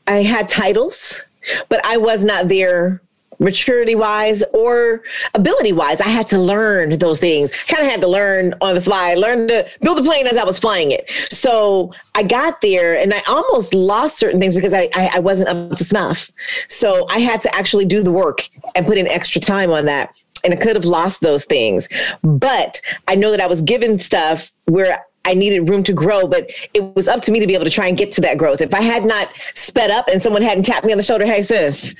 [0.07, 1.20] I had titles,
[1.68, 3.03] but I was not there
[3.41, 5.03] maturity wise or
[5.34, 6.01] ability wise.
[6.01, 7.53] I had to learn those things.
[7.64, 10.45] Kind of had to learn on the fly, learn to build the plane as I
[10.45, 11.11] was flying it.
[11.30, 15.49] So I got there and I almost lost certain things because I, I, I wasn't
[15.49, 16.30] up to snuff.
[16.68, 20.16] So I had to actually do the work and put in extra time on that.
[20.45, 21.89] And I could have lost those things.
[22.22, 26.51] But I know that I was given stuff where I needed room to grow, but
[26.72, 28.62] it was up to me to be able to try and get to that growth.
[28.62, 31.43] If I had not sped up and someone hadn't tapped me on the shoulder, hey,
[31.43, 31.95] sis,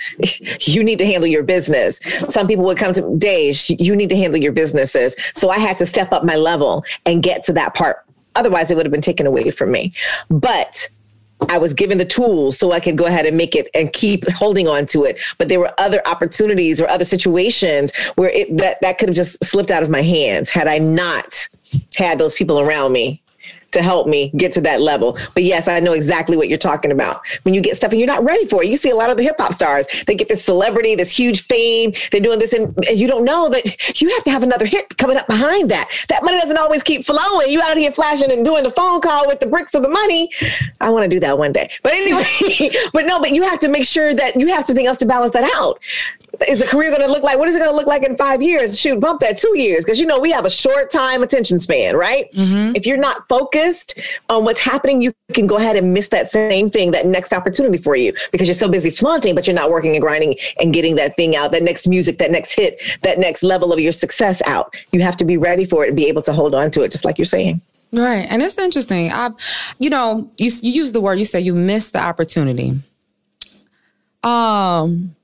[0.66, 2.01] you need to handle your business.
[2.30, 5.14] Some people would come to Dej, you need to handle your businesses.
[5.34, 7.99] So I had to step up my level and get to that part.
[8.34, 9.93] Otherwise, it would have been taken away from me.
[10.30, 10.89] But
[11.49, 14.28] I was given the tools so I could go ahead and make it and keep
[14.30, 15.20] holding on to it.
[15.39, 19.43] But there were other opportunities or other situations where it that, that could have just
[19.45, 21.49] slipped out of my hands had I not
[21.97, 23.22] had those people around me
[23.72, 25.18] to help me get to that level.
[25.34, 27.26] But yes, I know exactly what you're talking about.
[27.42, 29.16] When you get stuff and you're not ready for it, you see a lot of
[29.16, 32.74] the hip hop stars, they get this celebrity, this huge fame, they're doing this, and,
[32.88, 35.88] you don't know that you have to have another hit coming up behind that.
[36.08, 37.50] That money doesn't always keep flowing.
[37.50, 40.30] You out here flashing and doing the phone call with the bricks of the money.
[40.80, 41.70] I want to do that one day.
[41.82, 44.98] But anyway, but no, but you have to make sure that you have something else
[44.98, 45.80] to balance that out.
[46.49, 47.39] Is the career going to look like?
[47.39, 48.78] What is it going to look like in five years?
[48.78, 51.97] Shoot, bump that two years because you know we have a short time attention span,
[51.97, 52.28] right?
[52.76, 56.70] If you're not focused on what's happening, you can go ahead and miss that same
[56.70, 59.93] thing, that next opportunity for you because you're so busy flaunting, but you're not working
[59.93, 63.43] and grinding and getting that thing out, that next music, that next hit, that next
[63.43, 64.76] level of your success out.
[64.93, 66.93] You have to be ready for it and be able to hold on to it,
[66.93, 67.61] just like you're saying.
[67.93, 68.26] Right.
[68.28, 69.11] And it's interesting.
[69.12, 69.30] I,
[69.78, 72.74] you know, you, you use the word, you say you missed the opportunity.
[74.22, 75.14] Um,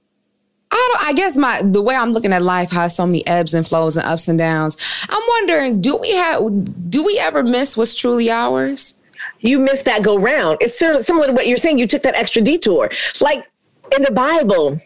[0.70, 3.66] I I guess my, the way I'm looking at life has so many ebbs and
[3.66, 4.76] flows and ups and downs.
[5.08, 6.40] I'm wondering, do we have,
[6.90, 8.94] do we ever miss what's truly ours?
[9.40, 10.58] You missed that go round.
[10.60, 11.78] It's similar to what you're saying.
[11.78, 12.90] You took that extra detour.
[13.20, 13.44] Like
[13.94, 14.80] in the Bible,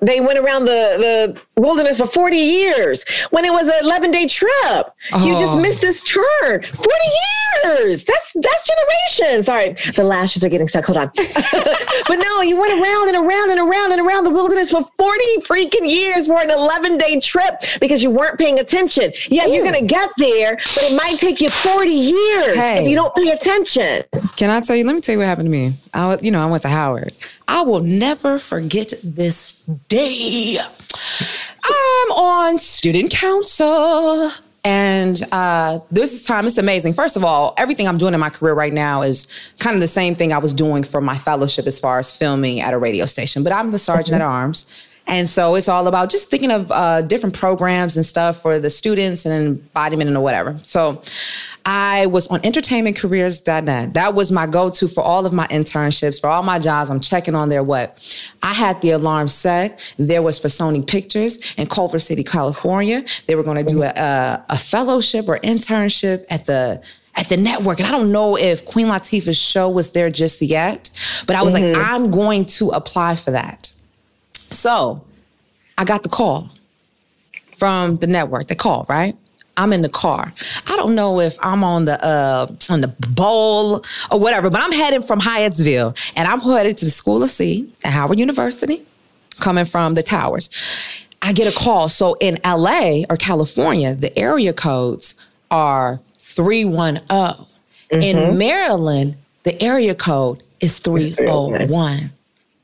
[0.00, 4.26] they went around the, the wilderness for 40 years when it was an 11 day
[4.26, 4.86] trip.
[5.20, 5.60] You just Oh.
[5.60, 6.62] missed this turn.
[6.62, 6.88] 40
[7.64, 8.04] years.
[8.04, 9.46] That's that's generations.
[9.46, 10.84] Sorry, the lashes are getting stuck.
[10.86, 11.10] Hold on.
[11.14, 15.24] but no, you went around and around and around and around the wilderness for 40
[15.40, 19.12] freaking years for an 11 day trip because you weren't paying attention.
[19.28, 22.82] Yeah, you're going to get there, but it might take you 40 years Hey.
[22.84, 24.04] if you don't pay attention.
[24.36, 24.84] Can I tell you?
[24.84, 25.74] Let me tell you what happened to me.
[25.92, 27.12] I, was- you know, I went to Howard.
[27.50, 29.54] I will never forget this
[29.88, 30.56] day.
[31.64, 34.30] I'm on student council.
[34.62, 36.92] And uh, this is time, it's amazing.
[36.92, 39.26] First of all, everything I'm doing in my career right now is
[39.58, 42.60] kind of the same thing I was doing for my fellowship as far as filming
[42.60, 43.42] at a radio station.
[43.42, 44.66] But I'm the sergeant at arms.
[45.06, 48.70] And so it's all about just thinking of uh, different programs and stuff for the
[48.70, 50.56] students and embodiment and whatever.
[50.62, 51.02] So
[51.64, 53.94] I was on entertainmentcareers.net.
[53.94, 56.90] That was my go to for all of my internships, for all my jobs.
[56.90, 57.98] I'm checking on their what.
[58.42, 59.94] I had the alarm set.
[59.98, 63.04] There was for Sony Pictures in Culver City, California.
[63.26, 66.82] They were going to do a, a, a fellowship or internship at the
[67.16, 67.80] at the network.
[67.80, 70.90] And I don't know if Queen Latifah's show was there just yet,
[71.26, 73.69] but I was like, I'm going to apply for that.
[74.50, 75.02] So
[75.78, 76.50] I got the call
[77.56, 78.46] from the network.
[78.46, 79.16] They call, right?
[79.56, 80.32] I'm in the car.
[80.66, 84.72] I don't know if I'm on the uh, on the bowl or whatever, but I'm
[84.72, 88.82] heading from Hyattsville and I'm headed to the School of Sea at Howard University,
[89.38, 90.48] coming from the towers.
[91.22, 91.90] I get a call.
[91.90, 95.14] So in LA or California, the area codes
[95.50, 97.46] are 310.
[97.90, 102.10] In Maryland, the area code is 301.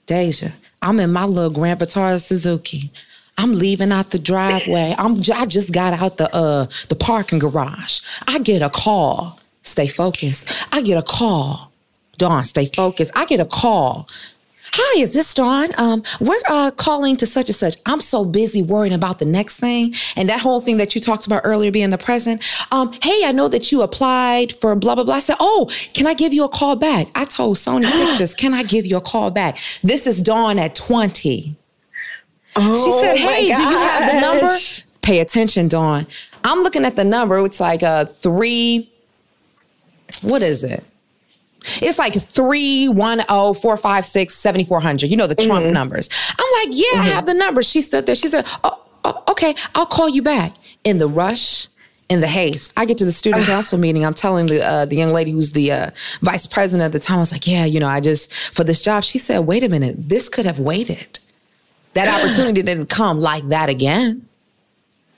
[0.06, 2.90] Deja, I'm in my little Grand Vitara Suzuki.
[3.38, 4.94] I'm leaving out the driveway.
[4.98, 8.00] I'm just got out the uh the parking garage.
[8.26, 9.40] I get a call.
[9.62, 10.50] Stay focused.
[10.72, 11.72] I get a call.
[12.18, 13.12] Dawn, stay focused.
[13.14, 14.08] I get a call.
[14.72, 15.70] Hi, is this Dawn?
[15.78, 17.76] Um, we're uh, calling to such and such.
[17.86, 21.26] I'm so busy worrying about the next thing and that whole thing that you talked
[21.26, 22.44] about earlier being the present.
[22.72, 25.14] Um, hey, I know that you applied for blah blah blah.
[25.14, 27.08] I said, oh, can I give you a call back?
[27.14, 29.58] I told Sony Pictures, can I give you a call back?
[29.82, 31.54] This is Dawn at 20.
[32.58, 34.54] Oh, She said, hey, do you have the number?
[35.02, 36.06] Pay attention, Dawn.
[36.42, 37.38] I'm looking at the number.
[37.44, 38.90] It's like a three.
[40.22, 40.82] What is it?
[41.82, 45.10] It's like three one oh four five six seventy four hundred.
[45.10, 46.08] You know the Trump numbers.
[46.38, 47.68] I'm like, yeah, I have the numbers.
[47.68, 48.14] She stood there.
[48.14, 50.54] She said, oh, oh, okay, I'll call you back.
[50.84, 51.66] In the rush,
[52.08, 54.04] in the haste, I get to the student council meeting.
[54.04, 55.90] I'm telling the uh, the young lady who's the uh,
[56.20, 57.16] vice president at the time.
[57.16, 59.02] I was like, yeah, you know, I just for this job.
[59.02, 61.18] She said, wait a minute, this could have waited.
[61.94, 64.28] That opportunity didn't come like that again.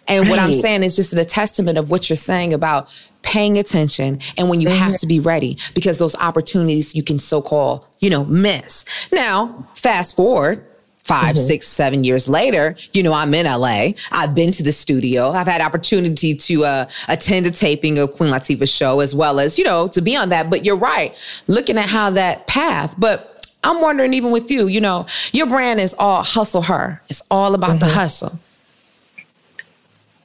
[0.08, 2.92] And what I'm saying is just a testament of what you're saying about
[3.22, 4.96] paying attention and when you have mm-hmm.
[4.96, 8.84] to be ready because those opportunities you can so called, you know, miss.
[9.12, 10.64] Now, fast forward
[11.04, 11.34] 5 mm-hmm.
[11.34, 13.90] six, seven years later, you know, I'm in LA.
[14.12, 15.30] I've been to the studio.
[15.30, 19.58] I've had opportunity to uh, attend a taping of Queen Latifah's show as well as,
[19.58, 20.50] you know, to be on that.
[20.50, 21.16] But you're right,
[21.48, 23.34] looking at how that path, but
[23.64, 27.02] I'm wondering, even with you, you know, your brand is all hustle her.
[27.08, 27.98] It's all about the mm-hmm.
[27.98, 28.38] hustle.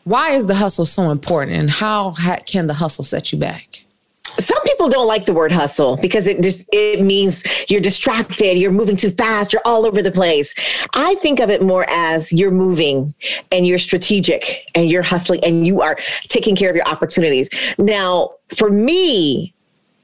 [0.03, 3.83] Why is the hustle so important and how ha- can the hustle set you back?
[4.39, 8.71] Some people don't like the word hustle because it just it means you're distracted, you're
[8.71, 10.55] moving too fast, you're all over the place.
[10.95, 13.13] I think of it more as you're moving
[13.51, 15.97] and you're strategic and you're hustling and you are
[16.29, 17.49] taking care of your opportunities.
[17.77, 19.53] Now, for me,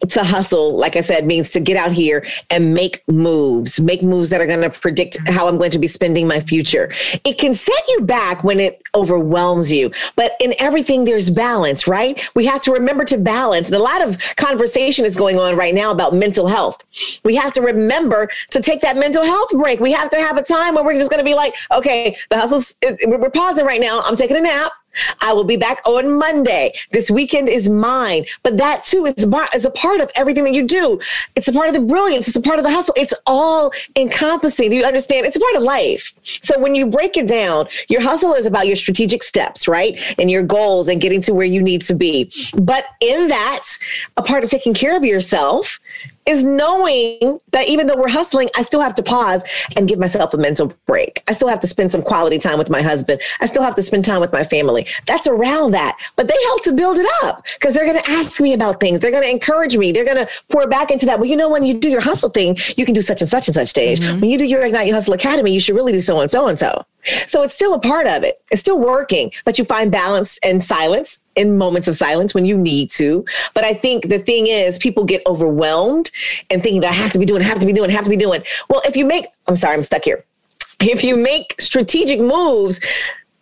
[0.07, 4.29] to hustle, like I said, means to get out here and make moves, make moves
[4.29, 6.91] that are going to predict how I'm going to be spending my future.
[7.25, 12.29] It can set you back when it overwhelms you, but in everything, there's balance, right?
[12.35, 13.67] We have to remember to balance.
[13.67, 16.83] And a lot of conversation is going on right now about mental health.
[17.23, 19.79] We have to remember to take that mental health break.
[19.79, 22.37] We have to have a time where we're just going to be like, okay, the
[22.37, 22.75] hustle's,
[23.05, 24.01] we're pausing right now.
[24.01, 24.71] I'm taking a nap.
[25.21, 26.73] I will be back on Monday.
[26.91, 28.25] This weekend is mine.
[28.41, 30.99] But that too is, bar- is a part of everything that you do.
[31.35, 32.27] It's a part of the brilliance.
[32.27, 32.95] It's a part of the hustle.
[32.97, 34.71] It's all encompassing.
[34.71, 35.27] Do you understand?
[35.27, 36.13] It's a part of life.
[36.23, 39.99] So when you break it down, your hustle is about your strategic steps, right?
[40.17, 42.31] And your goals and getting to where you need to be.
[42.59, 43.65] But in that,
[44.17, 45.79] a part of taking care of yourself
[46.29, 49.43] is knowing that even though we're hustling, I still have to pause
[49.75, 51.23] and give myself a mental break.
[51.27, 53.19] I still have to spend some quality time with my husband.
[53.41, 54.85] I still have to spend time with my family.
[55.07, 55.97] That's around that.
[56.15, 58.99] But they help to build it up because they're going to ask me about things.
[58.99, 59.91] They're going to encourage me.
[59.91, 61.19] They're going to pour back into that.
[61.19, 63.47] Well, you know, when you do your hustle thing, you can do such and such
[63.47, 63.99] and such stage.
[63.99, 64.21] Mm-hmm.
[64.21, 66.47] When you do your Ignite Your Hustle Academy, you should really do so and so
[66.47, 66.85] and so.
[67.27, 68.41] So it's still a part of it.
[68.51, 72.57] It's still working, but you find balance and silence in moments of silence when you
[72.57, 73.25] need to.
[73.53, 76.11] But I think the thing is, people get overwhelmed
[76.49, 78.17] and thinking that I have to be doing, have to be doing, have to be
[78.17, 78.43] doing.
[78.69, 80.25] Well, if you make, I'm sorry, I'm stuck here.
[80.81, 82.79] If you make strategic moves,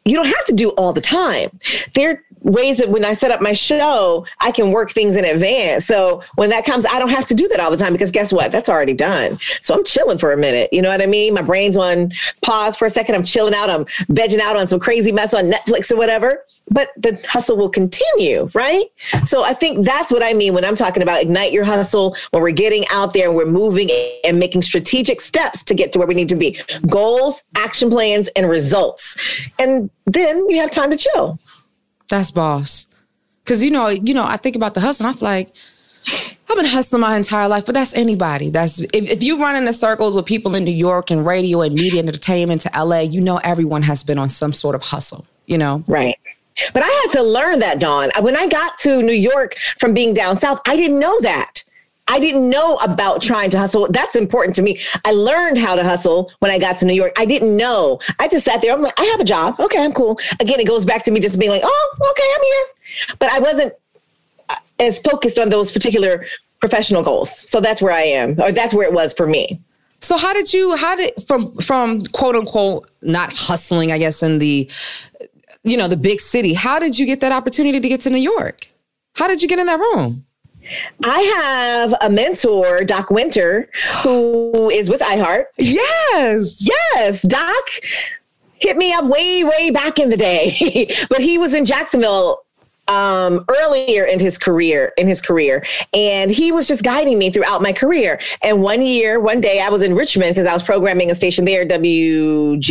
[0.05, 1.59] you don't have to do all the time.
[1.93, 5.85] There ways that when I set up my show, I can work things in advance.
[5.85, 8.33] So when that comes, I don't have to do that all the time because guess
[8.33, 8.51] what?
[8.51, 9.37] That's already done.
[9.61, 10.69] So I'm chilling for a minute.
[10.71, 11.33] You know what I mean?
[11.33, 13.15] My brain's on pause for a second.
[13.15, 13.69] I'm chilling out.
[13.69, 16.43] I'm vegging out on some crazy mess on Netflix or whatever.
[16.69, 18.83] But the hustle will continue, right?
[19.23, 22.43] So I think that's what I mean when I'm talking about ignite your hustle, when
[22.43, 23.89] we're getting out there and we're moving
[24.25, 28.27] and making strategic steps to get to where we need to be goals, action plans,
[28.29, 29.15] and results.
[29.57, 31.39] And then you have time to chill.
[32.09, 32.87] That's boss.
[33.45, 35.05] Cause you know, you know, I think about the hustle.
[35.05, 35.49] and I'm like,
[36.49, 38.49] I've been hustling my entire life, but that's anybody.
[38.49, 41.61] That's if, if you run in the circles with people in New York and radio
[41.61, 44.83] and media and entertainment to LA, you know everyone has been on some sort of
[44.83, 45.25] hustle.
[45.45, 46.17] You know, right?
[46.73, 48.09] But I had to learn that, Dawn.
[48.19, 51.63] When I got to New York from being down south, I didn't know that.
[52.07, 53.87] I didn't know about trying to hustle.
[53.89, 54.79] That's important to me.
[55.05, 57.13] I learned how to hustle when I got to New York.
[57.17, 57.99] I didn't know.
[58.19, 58.73] I just sat there.
[58.73, 59.59] I'm like, I have a job.
[59.59, 60.19] Okay, I'm cool.
[60.39, 63.17] Again, it goes back to me just being like, oh, okay, I'm here.
[63.19, 63.73] But I wasn't
[64.49, 66.25] uh, as focused on those particular
[66.59, 67.49] professional goals.
[67.49, 69.59] So that's where I am, or that's where it was for me.
[69.99, 74.39] So how did you how did from from quote unquote not hustling, I guess, in
[74.39, 74.69] the
[75.67, 78.17] you know, the big city, how did you get that opportunity to get to New
[78.17, 78.67] York?
[79.15, 80.25] How did you get in that room?
[81.03, 83.69] I have a mentor, Doc Wynter,
[84.03, 85.45] who is with iHeart.
[85.57, 86.67] Yes.
[86.67, 87.21] Yes.
[87.21, 87.69] Doc
[88.59, 92.41] hit me up way, way back in the day, but he was in Jacksonville
[92.87, 97.61] um, earlier in his career, in his career, and he was just guiding me throughout
[97.61, 98.19] my career.
[98.41, 101.45] And one year, one day, I was in Richmond because I was programming a station
[101.45, 102.61] there, WJ,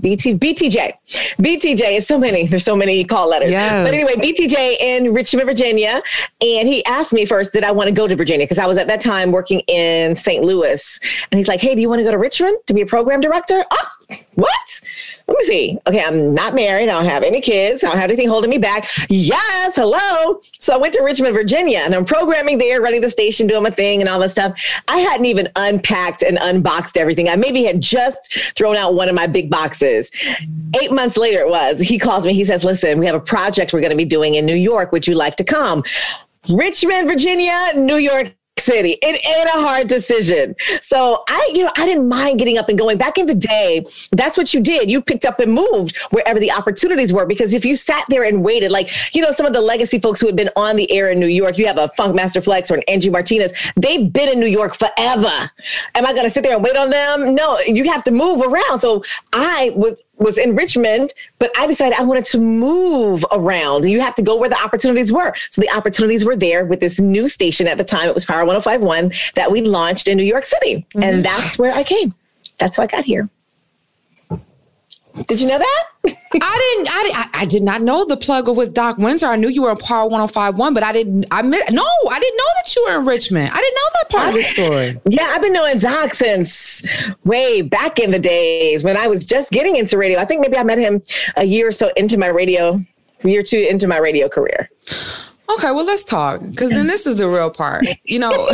[0.00, 0.92] BT, BTJ,
[1.38, 1.80] BTJ.
[1.80, 2.46] It's so many.
[2.46, 3.50] There's so many call letters.
[3.50, 3.86] Yes.
[3.86, 6.02] But anyway, BTJ in Richmond, Virginia,
[6.40, 8.46] and he asked me first, did I want to go to Virginia?
[8.46, 10.44] Because I was at that time working in St.
[10.44, 12.86] Louis, and he's like, "Hey, do you want to go to Richmond to be a
[12.86, 13.86] program director?" Oh,
[14.34, 14.80] what?
[15.28, 15.78] Let me see.
[15.86, 16.88] Okay, I'm not married.
[16.88, 17.84] I don't have any kids.
[17.84, 18.88] I don't have anything holding me back.
[19.08, 20.40] Yes, hello.
[20.58, 23.70] So I went to Richmond, Virginia, and I'm programming there, running the station, doing my
[23.70, 24.60] thing, and all that stuff.
[24.88, 27.28] I hadn't even unpacked and unboxed everything.
[27.28, 30.10] I maybe had just thrown out one of my big boxes.
[30.80, 31.80] Eight months later, it was.
[31.80, 32.34] He calls me.
[32.34, 34.92] He says, "Listen, we have a project we're going to be doing in New York.
[34.92, 35.84] Would you like to come?"
[36.48, 38.96] Richmond, Virginia, New York City.
[39.02, 40.54] It ain't a hard decision.
[40.80, 42.96] So I, you know, I didn't mind getting up and going.
[42.96, 44.90] Back in the day, that's what you did.
[44.90, 47.26] You picked up and moved wherever the opportunities were.
[47.26, 50.20] Because if you sat there and waited, like, you know, some of the legacy folks
[50.20, 52.74] who had been on the air in New York, you have a Funkmaster Flex or
[52.74, 55.50] an Angie Martinez, they've been in New York forever.
[55.94, 57.34] Am I to sit there and wait on them?
[57.34, 58.80] No, you have to move around.
[58.80, 63.84] So I was was in Richmond, but I decided I wanted to move around.
[63.84, 65.34] You have to go where the opportunities were.
[65.50, 68.08] So the opportunities were there with this new station at the time.
[68.08, 70.86] It was Power 1051 that we launched in New York City.
[71.00, 72.14] And that's where I came.
[72.58, 73.28] That's how I got here.
[75.14, 75.84] Did you know that?
[76.34, 76.88] I didn't.
[76.90, 79.26] I, I, I did not know the plugger with Doc Wynter.
[79.26, 81.26] I knew you were in Power 1051, but I didn't.
[81.30, 83.50] I mi- no, I didn't know that you were in Richmond.
[83.52, 85.00] I didn't know that part of the story.
[85.08, 86.82] Yeah, I've been knowing Doc since
[87.24, 90.18] way back in the days when I was just getting into radio.
[90.18, 91.02] I think maybe I met him
[91.36, 92.80] a year or so into my radio,
[93.22, 94.70] year or two into my radio career.
[95.54, 97.86] Okay, well, let's talk because then this is the real part.
[98.04, 98.48] You know,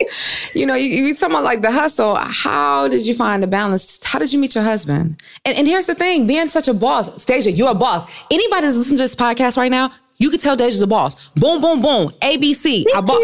[0.54, 2.16] you know, you, you talking about like the hustle.
[2.16, 4.04] How did you find the balance?
[4.04, 5.22] How did you meet your husband?
[5.44, 8.04] And, and here's the thing: being such a boss, Stasia, you're a boss.
[8.30, 11.28] Anybody that's listening to this podcast right now, you could tell Deja's a boss.
[11.30, 12.10] Boom, boom, boom.
[12.20, 12.84] ABC.
[12.94, 13.18] I bo-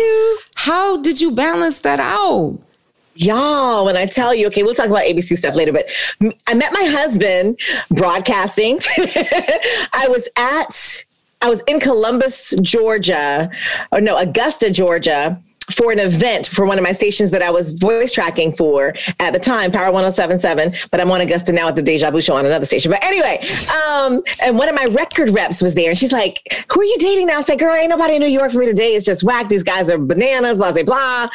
[0.57, 2.59] How did you balance that out?
[3.15, 5.85] Y'all, when I tell you, okay, we'll talk about ABC stuff later, but
[6.47, 7.59] I met my husband
[7.91, 8.79] broadcasting.
[9.93, 11.05] I was at,
[11.43, 13.51] I was in Columbus, Georgia,
[13.93, 15.41] or no, Augusta, Georgia.
[15.71, 19.33] For an event for one of my stations that I was voice tracking for at
[19.33, 22.45] the time, Power 1077, but I'm on Augusta now at the Deja Vu show on
[22.45, 22.91] another station.
[22.91, 23.39] But anyway,
[23.87, 26.41] um, and one of my record reps was there and she's like,
[26.73, 27.39] Who are you dating now?
[27.39, 28.95] I said, Girl, ain't nobody in New York for me to date.
[28.95, 29.49] It's just whack.
[29.49, 31.29] These guys are bananas, blah, blah, blah.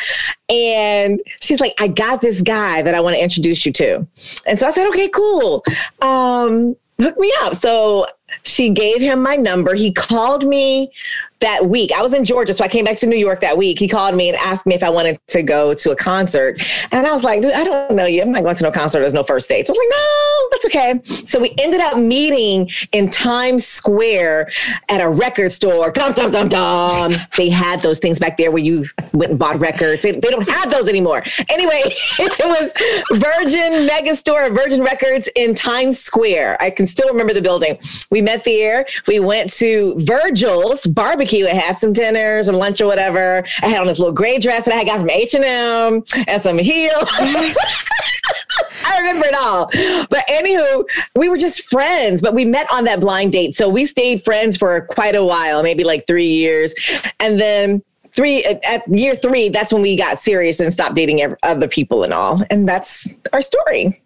[0.49, 4.05] And she's like, I got this guy that I want to introduce you to.
[4.45, 5.63] And so I said, okay, cool.
[6.01, 7.55] Um, hook me up.
[7.55, 8.05] So
[8.43, 9.75] she gave him my number.
[9.75, 10.91] He called me
[11.39, 11.91] that week.
[11.95, 13.77] I was in Georgia, so I came back to New York that week.
[13.79, 16.61] He called me and asked me if I wanted to go to a concert.
[16.91, 18.21] And I was like, dude, I don't know you.
[18.21, 19.01] I'm not going to no concert.
[19.01, 19.69] There's no first dates.
[19.69, 21.25] I was like, no, that's okay.
[21.25, 24.51] So we ended up meeting in Times Square
[24.89, 25.91] at a record store.
[25.91, 27.13] Dum, dum, dum, dum.
[27.37, 30.01] they had those things back there where you went and bought records.
[30.01, 31.23] They, they don't have those anymore.
[31.49, 32.73] Anyway, it was
[33.19, 36.57] Virgin Megastore, Virgin Records in Times Square.
[36.61, 37.77] I can still remember the building.
[38.09, 38.85] We met there.
[39.07, 41.24] We went to Virgil's barbecue.
[41.33, 43.43] It had some dinners and lunch or whatever.
[43.61, 47.09] I had on this little gray dress that I got from H&M and some heels.
[48.85, 49.69] I remember it all.
[50.09, 53.55] But anywho, we were just friends, but we met on that blind date.
[53.55, 56.73] So we stayed friends for quite a while, maybe like three years.
[57.19, 61.67] And then three at year three, that's when we got serious and stopped dating other
[61.67, 62.41] people and all.
[62.49, 64.01] And that's our story.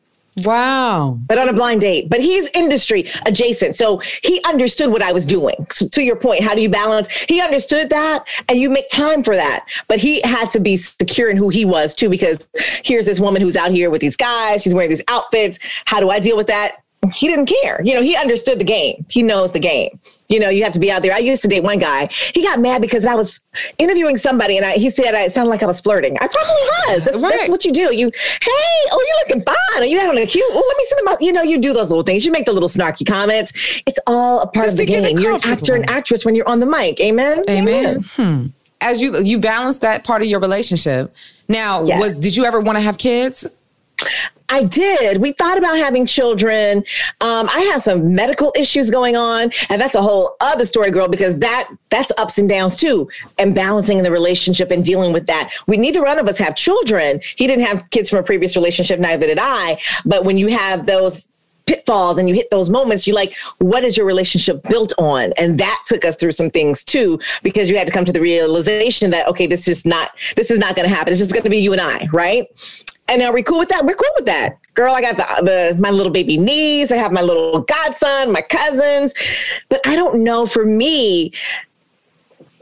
[0.46, 1.20] Wow.
[1.28, 2.10] But on a blind date.
[2.10, 3.76] But he's industry adjacent.
[3.76, 5.56] So he understood what I was doing.
[5.72, 7.12] So to your point, how do you balance?
[7.12, 9.66] He understood that and you make time for that.
[9.88, 12.50] But he had to be secure in who he was too, because
[12.84, 14.64] here's this woman who's out here with these guys.
[14.64, 15.60] She's wearing these outfits.
[15.86, 16.78] How do I deal with that?
[17.14, 17.82] He didn't care.
[17.84, 19.06] You know, he understood the game.
[19.10, 20.00] He knows the game.
[20.28, 21.14] You know, you have to be out there.
[21.14, 22.10] I used to date one guy.
[22.36, 23.40] He got mad because I was
[23.78, 26.18] interviewing somebody and I, he said I sounded like I was flirting.
[26.20, 27.04] I probably was.
[27.06, 27.96] That's, that's what you do.
[27.96, 29.82] You, hey, oh, you're looking fine.
[29.82, 31.22] Or you had on a cute, well, let me see out.
[31.22, 32.26] You know, you do those little things.
[32.26, 33.54] You make the little snarky comments.
[33.88, 35.20] It's all a part Just of the to get it game.
[35.20, 37.00] You're an actor and actress when you're on the mic.
[37.00, 37.44] Amen.
[37.50, 38.02] Amen.
[38.04, 38.48] Hmm.
[38.82, 41.14] As you you balance that part of your relationship.
[41.48, 42.00] Now, Yeah.
[42.00, 43.48] was did you ever want to have kids?
[44.50, 45.22] I did.
[45.22, 46.84] We thought about having children.
[47.22, 51.08] Um, I had some medical issues going on, and that's a whole other story, girl,
[51.08, 55.28] because that that's ups and downs too, and balancing in the relationship and dealing with
[55.28, 55.52] that.
[55.68, 57.22] We neither one of us have children.
[57.36, 59.80] He didn't have kids from a previous relationship, neither did I.
[60.06, 61.30] But when you have those
[61.66, 65.32] pitfalls and you hit those moments, you're like, what is your relationship built on?
[65.38, 68.20] And that took us through some things too, because you had to come to the
[68.22, 71.12] realization that, okay, this is not, this is not going to happen.
[71.12, 72.08] It's just going to be you and I.
[72.12, 72.48] Right.
[73.10, 73.86] And are we cool with that?
[73.86, 74.60] We're cool with that.
[74.76, 76.92] Girl, I got the, the my little baby niece.
[76.92, 79.14] I have my little godson, my cousins.
[79.68, 81.34] But I don't know for me,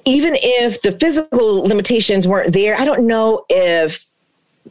[0.05, 4.07] even if the physical limitations weren't there, I don't know if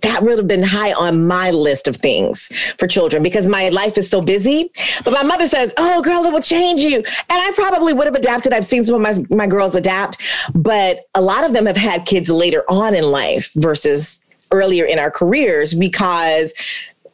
[0.01, 2.49] that would have been high on my list of things
[2.79, 4.70] for children because my life is so busy.
[5.05, 6.97] But my mother says, Oh, girl, it will change you.
[6.97, 8.53] And I probably would have adapted.
[8.53, 10.20] I've seen some of my, my girls adapt,
[10.55, 14.20] but a lot of them have had kids later on in life versus
[14.53, 16.55] earlier in our careers because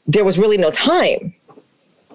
[0.06, 1.34] there was really no time.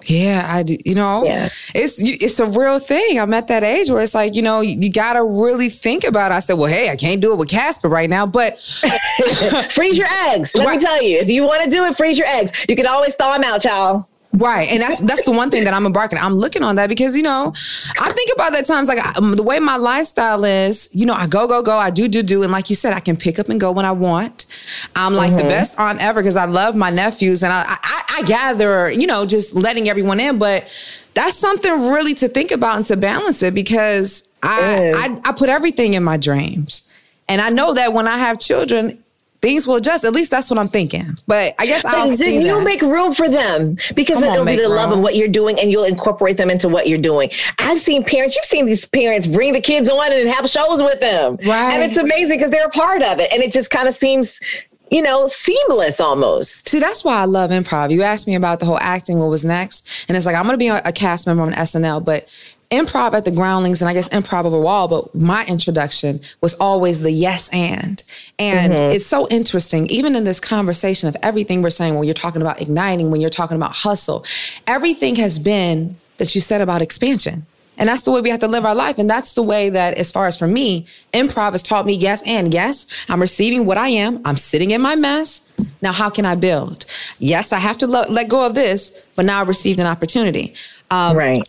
[0.06, 0.64] Yeah, I.
[0.86, 1.48] You know, Yeah.
[1.74, 3.18] it's you- it's a real thing.
[3.18, 6.04] I'm at that age where it's like, you know, you, you got to really think
[6.04, 6.30] about.
[6.30, 6.36] It.
[6.36, 8.58] I said, well, hey, I can't do it with Casper right now, but
[9.70, 10.52] freeze your eggs.
[10.54, 12.64] Let me tell you, if you want to do it, freeze your eggs.
[12.68, 14.06] You can always thaw them out, y'all.
[14.34, 16.18] Right, and that's that's the one thing that I'm embarking.
[16.18, 17.54] I'm looking on that because you know,
[17.98, 20.88] I think about that times like I, the way my lifestyle is.
[20.92, 23.00] You know, I go go go, I do do do, and like you said, I
[23.00, 24.44] can pick up and go when I want.
[24.94, 25.48] I'm like the Mhm.
[25.48, 29.24] best aunt ever because I love my nephews, and I, I I gather you know
[29.24, 30.64] just letting everyone in, but
[31.14, 34.92] that's something really to think about and to balance it because I
[35.24, 36.86] I, I put everything in my dreams,
[37.30, 39.02] and I know that when I have children.
[39.40, 40.04] Things will adjust.
[40.04, 41.16] At least that's what I'm thinking.
[41.26, 42.64] But I guess I'll But then you'll that.
[42.64, 45.84] make room for them because it'll be the love of what you're doing and you'll
[45.84, 47.30] incorporate them into what you're doing.
[47.58, 51.00] I've seen parents, you've seen these parents bring the kids on and have shows with
[51.00, 51.36] them.
[51.46, 51.72] Right.
[51.72, 53.32] And it's amazing because they're a part of it.
[53.32, 54.40] And it just kind of seems,
[54.90, 56.68] you know, seamless almost.
[56.68, 57.92] See, that's why I love improv.
[57.92, 59.86] You asked me about the whole acting, what was next.
[60.08, 62.28] And it's like, I'm going to be a a cast member on SNL, but
[62.70, 67.10] improv at the groundlings and I guess improv overall, but my introduction was always the
[67.10, 68.02] yes and.
[68.38, 68.92] And Mhm.
[68.94, 72.60] it's so interesting, even in this conversation of everything we're saying, when you're talking about
[72.60, 74.24] igniting, when you're talking about hustle,
[74.66, 77.46] everything has been that you said about expansion.
[77.80, 78.98] And that's the way we have to live our life.
[78.98, 82.24] And that's the way that, as far as for me, improv has taught me yes
[82.26, 84.20] and yes, I'm receiving what I am.
[84.24, 85.42] I'm sitting in my mess.
[85.80, 86.86] Now, how can I build?
[87.20, 90.54] Yes, I have to lo- let go of this, but now I've received an opportunity.
[90.90, 91.48] Um, right.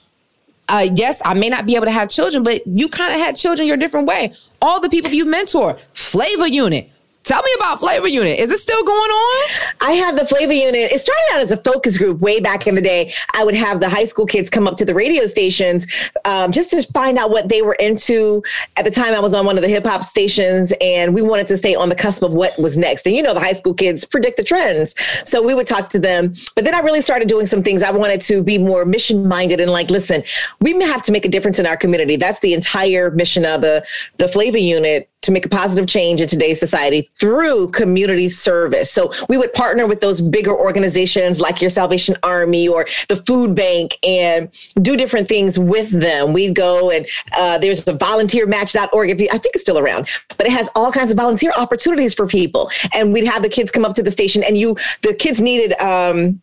[0.70, 3.36] Uh, yes, I may not be able to have children, but you kind of had
[3.36, 4.32] children your different way.
[4.62, 6.92] All the people you mentor, Flavor Unit.
[7.30, 8.40] Tell me about Flavor Unit.
[8.40, 9.50] Is it still going on?
[9.82, 10.92] I have the Flavor Unit.
[10.92, 13.14] It started out as a focus group way back in the day.
[13.36, 15.86] I would have the high school kids come up to the radio stations
[16.26, 18.42] um, just to find out what they were into.
[18.78, 21.46] At the time, I was on one of the hip hop stations, and we wanted
[21.50, 23.06] to stay on the cusp of what was next.
[23.06, 24.96] And you know, the high school kids predict the trends.
[25.24, 26.34] So we would talk to them.
[26.56, 27.84] But then I really started doing some things.
[27.84, 30.24] I wanted to be more mission minded and like, listen,
[30.62, 32.16] we have to make a difference in our community.
[32.16, 33.86] That's the entire mission of the,
[34.18, 38.92] the Flavor Unit to make a positive change in today's society through community service.
[38.92, 43.56] So we would partner with those bigger organizations like your Salvation Army or the Food
[43.56, 44.50] Bank and
[44.82, 46.34] do different things with them.
[46.34, 47.06] We'd go and
[47.36, 49.10] uh, there's the volunteermatch.org.
[49.10, 50.08] If you, I think it's still around,
[50.38, 52.72] but it has all kinds of volunteer opportunities for people.
[52.94, 55.80] And we'd have the kids come up to the station and you, the kids needed,
[55.80, 56.42] um,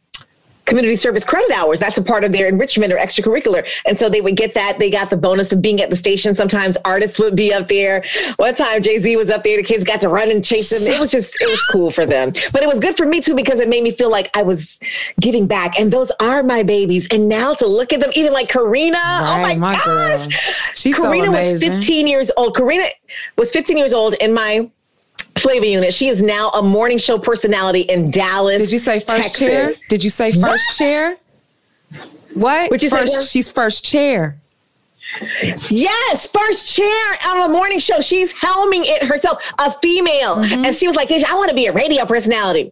[0.67, 1.81] community service credit hours.
[1.81, 3.67] That's a part of their enrichment or extracurricular.
[3.87, 4.79] And so they would get that.
[4.79, 6.35] They got the bonus of being at the station.
[6.35, 8.05] Sometimes artists would be up there.
[8.37, 9.57] One time Jay Z was up there.
[9.57, 10.93] The kids got to run and chase them.
[10.93, 12.33] It was just, it was cool for them.
[12.53, 14.81] But it was good for me too because it made me feel like I was
[15.21, 15.79] giving back.
[15.79, 17.07] And those are my babies.
[17.11, 20.17] And now to look at them, even like Karina, oh my, my girl.
[20.17, 20.27] gosh.
[20.75, 22.57] She's so Karina was 15 years old.
[22.57, 22.85] Karina
[23.37, 24.71] was 15 years old in my
[25.39, 25.93] Flavor unit.
[25.93, 28.59] She is now a morning show personality in Dallas.
[28.59, 29.39] Did you say first Texas.
[29.39, 29.69] chair?
[29.89, 30.77] Did you say first What?
[30.77, 31.17] chair?
[32.35, 32.71] What?
[32.83, 34.37] You say, first, she's first chair.
[35.71, 38.01] Yes, first chair on a morning show.
[38.01, 40.37] She's helming it herself, a female.
[40.37, 40.65] Mm-hmm.
[40.67, 42.71] And she was like, I want to be a radio personality.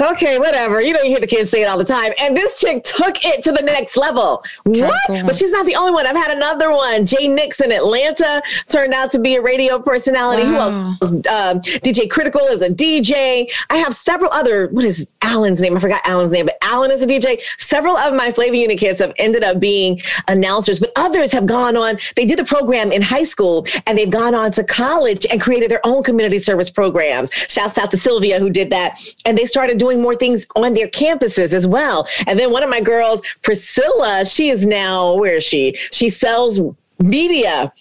[0.00, 0.80] Okay, whatever.
[0.80, 2.12] You know, you hear the kids say it all the time.
[2.18, 4.42] And this chick took it to the next level.
[4.64, 4.94] What?
[5.08, 6.06] But she's not the only one.
[6.06, 7.04] I've had another one.
[7.06, 10.44] Jay Nix in Atlanta turned out to be a radio personality.
[10.44, 10.48] Wow.
[10.50, 11.12] Who else?
[11.12, 13.50] Um, DJ Critical is a DJ.
[13.70, 15.76] I have several other, what is Alan's name?
[15.76, 17.40] I forgot Alan's name, but Alan is a DJ.
[17.58, 21.76] Several of my Flavor Unit kids have ended up being announcers, but others have gone
[21.76, 21.98] on.
[22.16, 25.70] They did the program in high school and they've gone on to college and created
[25.70, 27.32] their own community service programs.
[27.32, 28.98] Shouts out to Sylvia who did that.
[29.24, 32.06] And they started doing more things on their campuses as well.
[32.28, 35.76] And then one of my girls, Priscilla, she is now, where is she?
[35.90, 36.60] She sells
[37.00, 37.72] media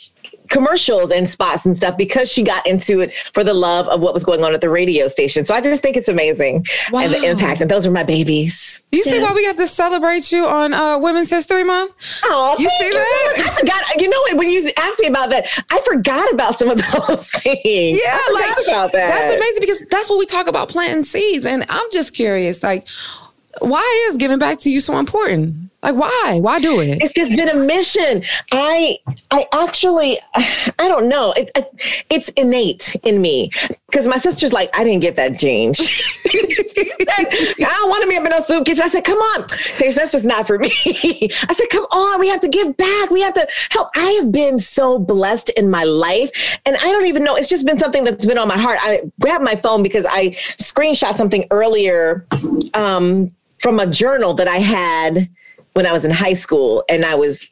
[0.51, 4.13] commercials and spots and stuff because she got into it for the love of what
[4.13, 5.43] was going on at the radio station.
[5.45, 7.61] So I just think it's amazing and the impact.
[7.61, 8.83] And those are my babies.
[8.91, 9.23] You see Yeah.
[9.23, 11.93] why we have to celebrate you on uh, Women's History Month?
[12.25, 13.33] Oh, You see that?
[13.39, 13.81] I forgot.
[14.01, 14.37] You know what?
[14.37, 16.77] When you asked me about that, I forgot about some of
[17.07, 17.97] those things.
[17.97, 19.07] Yeah, I like about that.
[19.07, 21.45] that's amazing because that's what we talk about planting seeds.
[21.45, 22.87] And I'm just curious, like,
[23.59, 25.70] why is giving back to you so important?
[25.84, 26.39] Like, why?
[26.41, 27.01] Why do it?
[27.01, 28.23] It's just been a mission.
[28.51, 28.97] I
[29.32, 31.34] I actually I don't know.
[31.36, 33.49] It, it- it's innate in me.
[33.88, 35.73] because my sister's like, I didn't get that gene.
[36.79, 38.84] I don't want to be up in a soup kitchen.
[38.84, 39.47] I said, come on.
[39.47, 40.69] She that's just not for me.
[40.93, 42.19] I said, come on.
[42.19, 43.09] We have to give back.
[43.09, 43.89] We have to help.
[43.95, 46.29] I have been so blessed in my life.
[46.65, 47.36] And I don't even know.
[47.36, 48.77] It's just been something that's been on my heart.
[48.82, 52.25] I grabbed my phone because I screenshot something earlier
[52.73, 55.29] um, from a journal that I had
[55.74, 56.84] when I was in high school.
[56.89, 57.51] And I was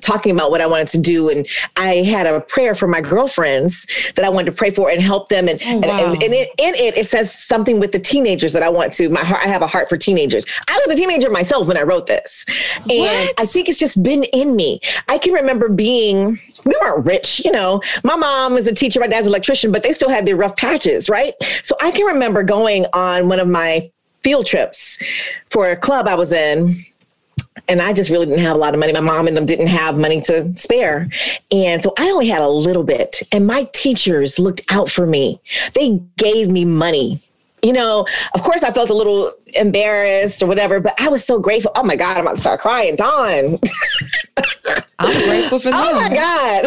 [0.00, 1.28] talking about what I wanted to do.
[1.28, 1.46] And
[1.76, 5.28] I had a prayer for my girlfriends that I wanted to pray for and help
[5.28, 5.48] them.
[5.48, 6.12] And, oh, wow.
[6.12, 9.08] and, and, it, in it, it says something with the teenagers that I want to,
[9.08, 10.46] my heart, I have a heart for teenagers.
[10.68, 12.44] I was a teenager myself when I wrote this.
[12.76, 13.34] And what?
[13.40, 14.80] I think it's just been in me.
[15.08, 19.06] I can remember being, we weren't rich, you know, my mom is a teacher, my
[19.06, 21.34] dad's an electrician, but they still had their rough patches, right?
[21.62, 23.90] So I can remember going on one of my
[24.22, 24.98] field trips
[25.50, 26.84] for a club I was in
[27.70, 28.92] and I just really didn't have a lot of money.
[28.92, 31.08] My mom and them didn't have money to spare.
[31.52, 33.22] And so I only had a little bit.
[33.30, 35.40] And my teachers looked out for me.
[35.74, 37.22] They gave me money.
[37.62, 41.38] You know, of course, I felt a little embarrassed or whatever, but I was so
[41.38, 41.70] grateful.
[41.76, 42.96] Oh my God, I'm about to start crying.
[42.96, 43.58] Dawn.
[44.98, 45.80] I'm grateful for that.
[45.90, 46.64] Oh my God.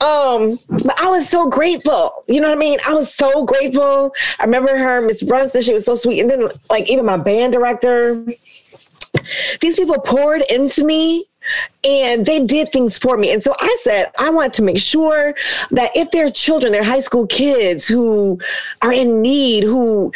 [0.00, 2.24] um, but I was so grateful.
[2.28, 2.78] You know what I mean?
[2.86, 4.14] I was so grateful.
[4.38, 6.20] I remember her, Miss Brunson, she was so sweet.
[6.20, 8.24] And then, like, even my band director,
[9.60, 11.26] these people poured into me
[11.82, 13.32] and they did things for me.
[13.32, 15.34] And so I said, I want to make sure
[15.70, 18.40] that if there are children, they're high school kids who
[18.82, 20.12] are in need, who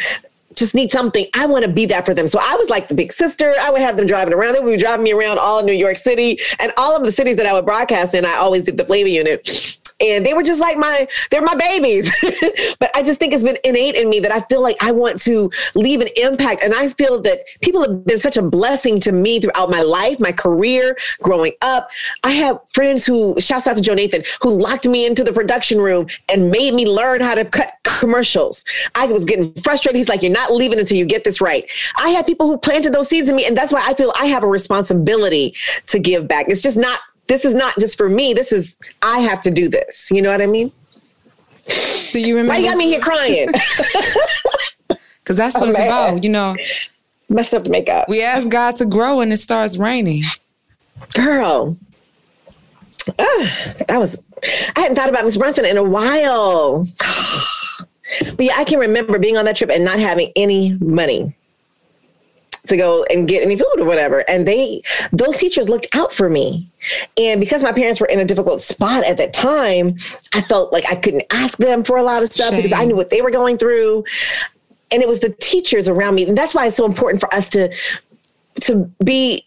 [0.55, 1.25] just need something.
[1.35, 2.27] I want to be that for them.
[2.27, 3.53] So I was like the big sister.
[3.61, 4.53] I would have them driving around.
[4.53, 7.37] They would be driving me around all New York City and all of the cities
[7.37, 8.25] that I would broadcast in.
[8.25, 12.11] I always did the flavor unit and they were just like my they're my babies.
[12.79, 15.19] But i just think it's been innate in me that i feel like i want
[15.21, 16.61] to leave an impact.
[16.61, 20.19] And i feel that people have been such a blessing to me throughout my life
[20.19, 21.89] my career growing up.
[22.23, 25.79] I have friends who shouts out to joe nathan who locked me into the production
[25.79, 28.63] room and made me learn how to cut commercials.
[28.95, 29.97] I was getting frustrated.
[29.97, 31.69] He's like you're not leaving until you get this right.
[31.97, 34.25] I had people who planted those seeds in me and that's why i feel i
[34.25, 35.55] have a responsibility
[35.87, 36.45] to give back.
[36.49, 36.99] It's just not
[37.29, 38.33] this is not just for me.
[38.33, 40.11] This is I have to do this.
[40.11, 40.71] You know what I mean?
[42.11, 42.53] Do you remember?
[42.53, 43.47] Why you got me here crying?
[45.23, 45.87] Because that's what oh, it's man.
[45.87, 46.23] about.
[46.23, 46.55] You know,
[47.29, 48.09] messed up the makeup.
[48.09, 50.23] We ask God to grow, and it starts raining.
[51.13, 51.77] Girl,
[53.19, 54.19] ah, that was.
[54.75, 56.87] I hadn't thought about Miss Brunson in a while.
[58.21, 61.35] but yeah, I can remember being on that trip and not having any money
[62.67, 64.19] to go and get any food or whatever.
[64.29, 64.81] And they,
[65.11, 66.69] those teachers looked out for me.
[67.17, 69.95] And because my parents were in a difficult spot at that time,
[70.33, 72.57] I felt like I couldn't ask them for a lot of stuff Shame.
[72.57, 74.03] because I knew what they were going through.
[74.91, 76.27] And it was the teachers around me.
[76.27, 77.73] And that's why it's so important for us to
[78.61, 79.45] to be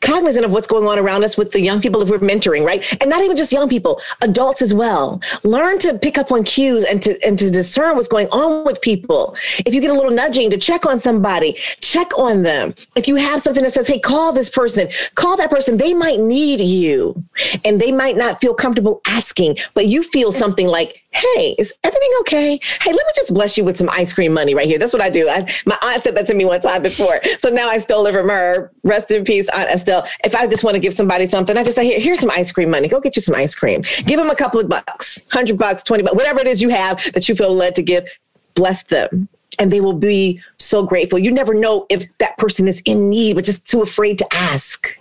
[0.00, 2.84] cognizant of what's going on around us with the young people if we're mentoring, right?
[3.00, 5.20] And not even just young people, adults as well.
[5.44, 8.80] Learn to pick up on cues and to and to discern what's going on with
[8.80, 9.36] people.
[9.66, 12.74] If you get a little nudging to check on somebody, check on them.
[12.96, 15.76] If you have something that says, "Hey, call this person," call that person.
[15.76, 17.22] They might need you,
[17.64, 22.10] and they might not feel comfortable asking, but you feel something like, hey, is everything
[22.20, 22.60] okay?
[22.80, 24.78] Hey, let me just bless you with some ice cream money right here.
[24.78, 25.28] That's what I do.
[25.28, 27.20] I, my aunt said that to me one time before.
[27.38, 28.70] So now I stole it from her.
[28.84, 30.06] Rest in peace, Aunt Estelle.
[30.24, 32.52] If I just want to give somebody something, I just say, here, here's some ice
[32.52, 32.88] cream money.
[32.88, 33.82] Go get you some ice cream.
[34.06, 36.98] Give them a couple of bucks, 100 bucks, 20 bucks, whatever it is you have
[37.12, 38.08] that you feel led to give,
[38.54, 39.28] bless them.
[39.58, 41.18] And they will be so grateful.
[41.18, 44.96] You never know if that person is in need, but just too afraid to ask,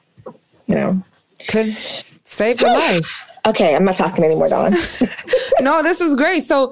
[0.66, 1.04] you know?
[1.48, 3.26] Could save the life.
[3.48, 4.72] Okay, I'm not talking anymore, Dawn.
[5.62, 6.44] no, this is great.
[6.44, 6.72] So,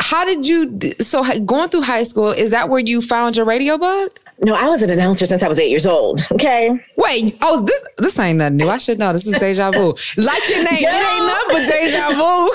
[0.00, 0.78] how did you?
[1.00, 4.10] So, going through high school, is that where you found your radio bug?
[4.40, 6.22] No, I was an announcer since I was eight years old.
[6.32, 6.70] Okay.
[6.96, 7.36] Wait.
[7.42, 8.68] Oh, this this ain't nothing new.
[8.68, 9.12] I should know.
[9.12, 9.94] This is deja vu.
[10.16, 12.50] Like your name, it ain't nothing but deja vu.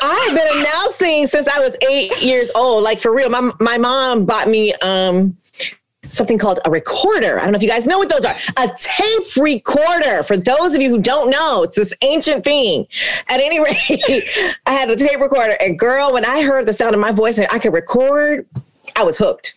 [0.02, 2.84] I've been announcing since I was eight years old.
[2.84, 3.30] Like for real.
[3.30, 5.36] My my mom bought me um
[6.08, 7.38] something called a recorder.
[7.38, 8.34] I don't know if you guys know what those are.
[8.56, 10.22] A tape recorder.
[10.22, 12.86] For those of you who don't know, it's this ancient thing.
[13.28, 14.02] At any rate,
[14.66, 17.38] I had the tape recorder, and girl, when I heard the sound of my voice
[17.38, 18.46] and I could record,
[18.96, 19.54] I was hooked.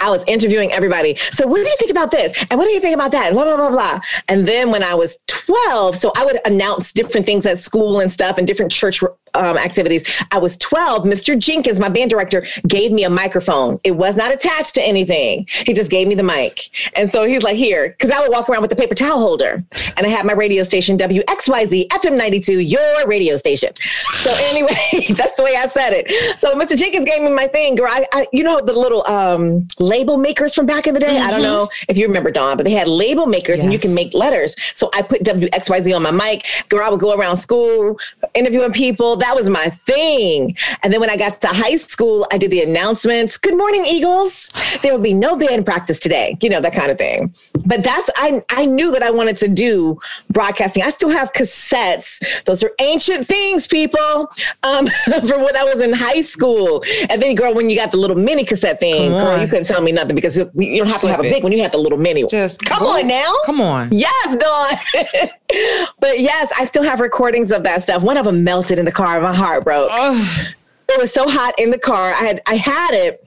[0.00, 1.16] I was interviewing everybody.
[1.16, 2.32] So, what do you think about this?
[2.50, 3.32] And what do you think about that?
[3.32, 4.00] Blah, blah, blah, blah.
[4.28, 8.10] And then when I was 12, so I would announce different things at school and
[8.10, 9.02] stuff and different church
[9.38, 10.04] um, activities.
[10.30, 11.04] I was 12.
[11.04, 11.38] Mr.
[11.38, 13.78] Jenkins, my band director, gave me a microphone.
[13.84, 15.46] It was not attached to anything.
[15.48, 16.70] He just gave me the mic.
[16.94, 19.64] And so he's like, here, because I would walk around with the paper towel holder.
[19.96, 23.74] And I had my radio station, WXYZ FM 92, your radio station.
[24.22, 26.38] So anyway, that's the way I said it.
[26.38, 26.76] So Mr.
[26.76, 27.76] Jenkins gave me my thing.
[27.76, 31.16] Girl, I, I you know the little um, label makers from back in the day?
[31.16, 31.26] Mm-hmm.
[31.26, 31.42] I don't mm-hmm.
[31.42, 33.64] know if you remember, Dawn, but they had label makers yes.
[33.64, 34.56] and you can make letters.
[34.74, 36.44] So I put WXYZ on my mic.
[36.68, 37.98] Girl, I would go around school
[38.34, 39.16] interviewing people.
[39.16, 40.56] That that was my thing.
[40.82, 43.36] And then when I got to high school, I did the announcements.
[43.36, 44.50] Good morning, Eagles.
[44.82, 46.34] There will be no band practice today.
[46.40, 47.34] You know, that kind of thing.
[47.66, 50.00] But that's I I knew that I wanted to do
[50.30, 50.82] broadcasting.
[50.82, 52.24] I still have cassettes.
[52.44, 54.32] Those are ancient things, people.
[54.62, 56.82] Um, from when I was in high school.
[57.10, 59.82] And then girl, when you got the little mini cassette thing, girl, you couldn't tell
[59.82, 60.46] me nothing because you
[60.78, 61.52] don't have to Slip have a big one.
[61.52, 62.30] You had the little mini one.
[62.30, 63.34] Just come on now.
[63.44, 63.92] Come on.
[63.92, 65.28] Yes, Dawn.
[66.00, 68.02] but yes, I still have recordings of that stuff.
[68.02, 69.17] One of them melted in the car.
[69.22, 69.90] My heart broke.
[69.92, 72.12] It was so hot in the car.
[72.12, 73.24] I had I had it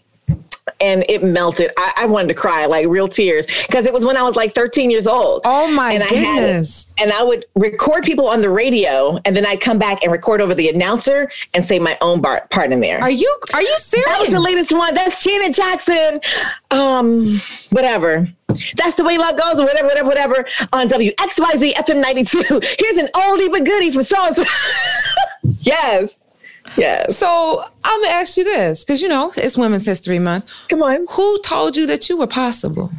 [0.80, 1.72] and it melted.
[1.78, 4.54] I, I wanted to cry, like real tears, because it was when I was like
[4.56, 5.42] 13 years old.
[5.46, 6.92] Oh my and I goodness.
[6.98, 10.42] and I would record people on the radio, and then I'd come back and record
[10.42, 13.00] over the announcer and say my own bar- part in there.
[13.02, 14.06] Are you are you serious?
[14.08, 14.94] That was the latest one.
[14.94, 16.20] That's Janet Jackson.
[16.72, 17.40] Um,
[17.72, 18.28] whatever.
[18.76, 20.46] That's the way love goes, or whatever, whatever, whatever.
[20.74, 22.38] On WXYZ FM 92.
[22.80, 24.44] Here's an oldie but goodie from so and so.
[25.60, 26.28] Yes.
[26.78, 27.18] Yes.
[27.18, 30.52] So I'm gonna ask you this, because you know it's Women's History Month.
[30.70, 31.06] Come on.
[31.12, 32.92] Who told you that you were possible?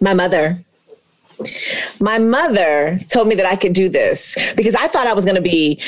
[0.00, 0.60] My mother.
[2.00, 5.36] My mother told me that I could do this because I thought I was going
[5.36, 5.80] to be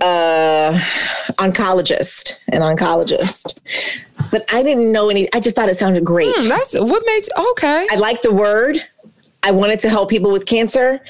[0.00, 0.72] uh
[1.38, 3.58] oncologist, an oncologist.
[4.30, 6.34] But I didn't know any I just thought it sounded great.
[6.36, 7.86] Hmm, that's what made you okay.
[7.90, 8.84] I liked the word.
[9.42, 11.00] I wanted to help people with cancer.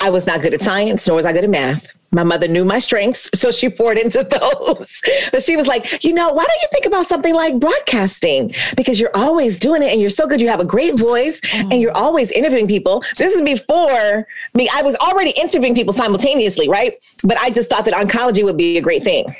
[0.00, 1.88] I was not good at science, nor was I good at math.
[2.12, 5.00] My mother knew my strengths, so she poured into those.
[5.30, 8.54] But she was like, you know, why don't you think about something like broadcasting?
[8.76, 10.40] Because you're always doing it and you're so good.
[10.40, 12.00] You have a great voice and you're mm.
[12.00, 13.02] always interviewing people.
[13.16, 14.68] This is before me.
[14.74, 16.98] I was already interviewing people simultaneously, right?
[17.24, 19.34] But I just thought that oncology would be a great thing.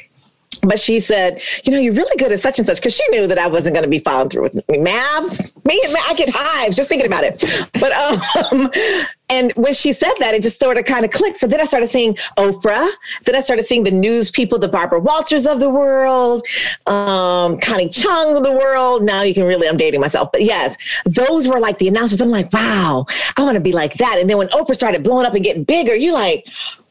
[0.63, 3.27] But she said, you know, you're really good at such and such because she knew
[3.27, 4.79] that I wasn't going to be following through with me.
[4.79, 5.57] math.
[5.65, 7.43] Me, and math, I get hives just thinking about it.
[7.75, 8.71] But um,
[9.31, 11.39] and when she said that, it just sort of kind of clicked.
[11.39, 12.91] So then I started seeing Oprah.
[13.25, 16.47] Then I started seeing the news people, the Barbara Walters of the world,
[16.87, 19.03] um, Connie Chung of the world.
[19.03, 22.21] Now you can really, I'm dating myself, but yes, those were like the announcers.
[22.21, 23.07] I'm like, wow,
[23.37, 24.19] I want to be like that.
[24.21, 26.47] And then when Oprah started blowing up and getting bigger, you're like,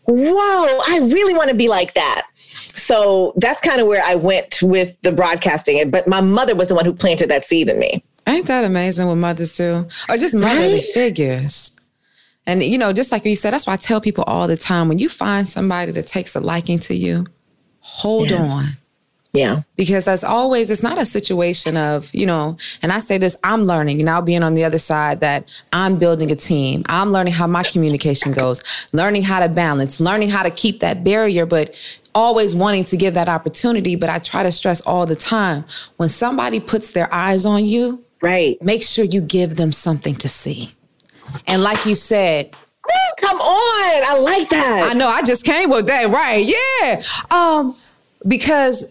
[0.05, 2.23] whoa, I really want to be like that.
[2.79, 5.89] So that's kind of where I went with the broadcasting.
[5.89, 8.03] But my mother was the one who planted that seed in me.
[8.27, 9.87] Ain't that amazing what mothers do?
[10.07, 10.83] Or just motherly Right?
[10.83, 11.71] figures.
[12.45, 14.87] And you know, just like you said, that's why I tell people all the time
[14.87, 17.25] when you find somebody that takes a liking to you,
[17.79, 18.49] hold Yes.
[18.49, 18.65] on.
[19.31, 19.61] Yeah.
[19.77, 23.65] Because as always, it's not a situation of, you know, and I say this, I'm
[23.65, 26.81] learning now being on the other side that I'm building a team.
[26.89, 31.03] I'm learning how my communication goes, learning how to balance, learning how to keep that
[31.03, 31.75] barrier, but
[32.15, 33.95] always wanting to give that opportunity.
[33.95, 35.65] But I try to stress all the time
[35.97, 38.61] when somebody puts their eyes on you, Right.
[38.61, 40.73] make sure you give them something to see.
[41.47, 42.55] And like you said,
[43.19, 44.03] Come on.
[44.03, 44.89] I like that.
[44.91, 46.43] I know I just came with that, right?
[46.43, 47.01] Yeah.
[47.29, 47.75] Um,
[48.27, 48.85] because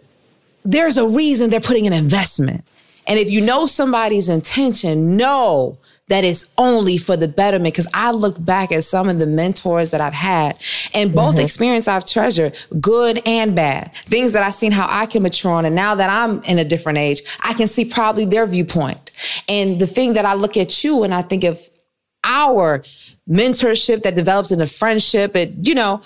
[0.65, 2.65] there's a reason they're putting an investment.
[3.09, 5.79] And if you know somebody's intention, know
[6.09, 7.75] that it's only for the betterment.
[7.75, 10.61] Because I look back at some of the mentors that I've had,
[10.95, 11.45] and both mm-hmm.
[11.45, 13.95] experience I've treasured, good and bad.
[13.95, 15.65] Things that I've seen how I can mature on.
[15.65, 19.11] And now that I'm in a different age, I can see probably their viewpoint.
[19.49, 21.61] And the thing that I look at you and I think of
[22.25, 22.81] our
[23.29, 26.01] mentorship that develops into friendship, it, you know,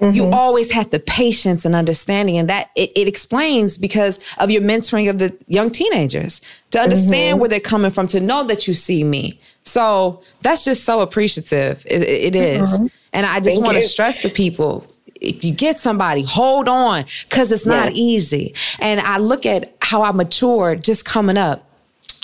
[0.00, 0.34] you mm-hmm.
[0.34, 5.10] always had the patience and understanding and that it, it explains because of your mentoring
[5.10, 6.40] of the young teenagers
[6.70, 7.40] to understand mm-hmm.
[7.40, 11.84] where they're coming from to know that you see me so that's just so appreciative
[11.86, 12.74] it, it is.
[12.74, 12.86] Mm-hmm.
[13.12, 14.86] and i just want to stress to people
[15.20, 17.98] if you get somebody hold on because it's not Yes.
[17.98, 21.64] easy and i look at how i matured just coming up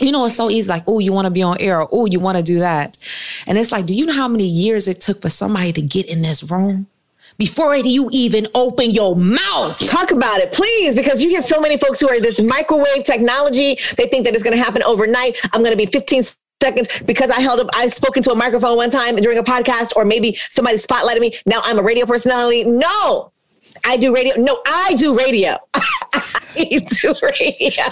[0.01, 2.07] you know, it's so easy, like, oh, you want to be on air, or oh,
[2.07, 2.99] you want to do that.
[3.47, 6.07] And it's like, do you know how many years it took for somebody to get
[6.07, 6.89] in this room?
[7.39, 9.79] Before you even open your mouth.
[9.89, 13.79] Talk about it, please, because you get so many folks who are this microwave technology.
[13.97, 15.39] They think that it's going to happen overnight.
[15.53, 16.23] I'm going to be 15
[16.63, 19.93] seconds because I held up, I spoke into a microphone one time during a podcast,
[19.97, 21.35] or maybe somebody spotlighted me.
[21.47, 22.65] Now I'm a radio personality.
[22.65, 23.33] No,
[23.85, 24.35] I do radio.
[24.37, 25.59] No, I do radio.
[26.57, 27.85] I do radio.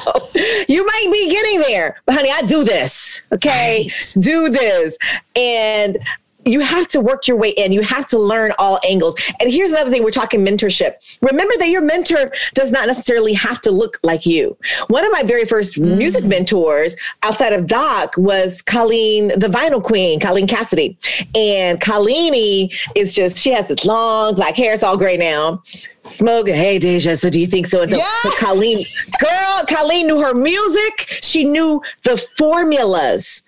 [0.69, 3.21] You might be getting there, but honey, I do this.
[3.33, 3.89] Okay.
[3.93, 4.15] Right.
[4.19, 4.97] Do this.
[5.35, 5.99] And
[6.45, 7.73] you have to work your way in.
[7.73, 9.15] You have to learn all angles.
[9.41, 10.95] And here's another thing we're talking mentorship.
[11.21, 14.57] Remember that your mentor does not necessarily have to look like you.
[14.89, 15.97] One of my very first mm.
[15.97, 20.99] music mentors outside of Doc was Colleen, the vinyl queen, Colleen Cassidy.
[21.35, 24.75] And Colleen is just, she has this long black hair.
[24.75, 25.63] It's all gray now.
[26.05, 26.49] Smoke.
[26.49, 27.17] Hey, Deja.
[27.17, 27.83] So do you think so?
[27.83, 28.31] And so, Yeah.
[28.39, 28.85] Colleen,
[29.21, 31.21] girl, Colleen knew her music.
[31.23, 33.45] She knew the formulas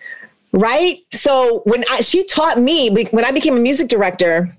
[0.55, 1.01] right?
[1.13, 4.57] So when I, she taught me, when I became a music director,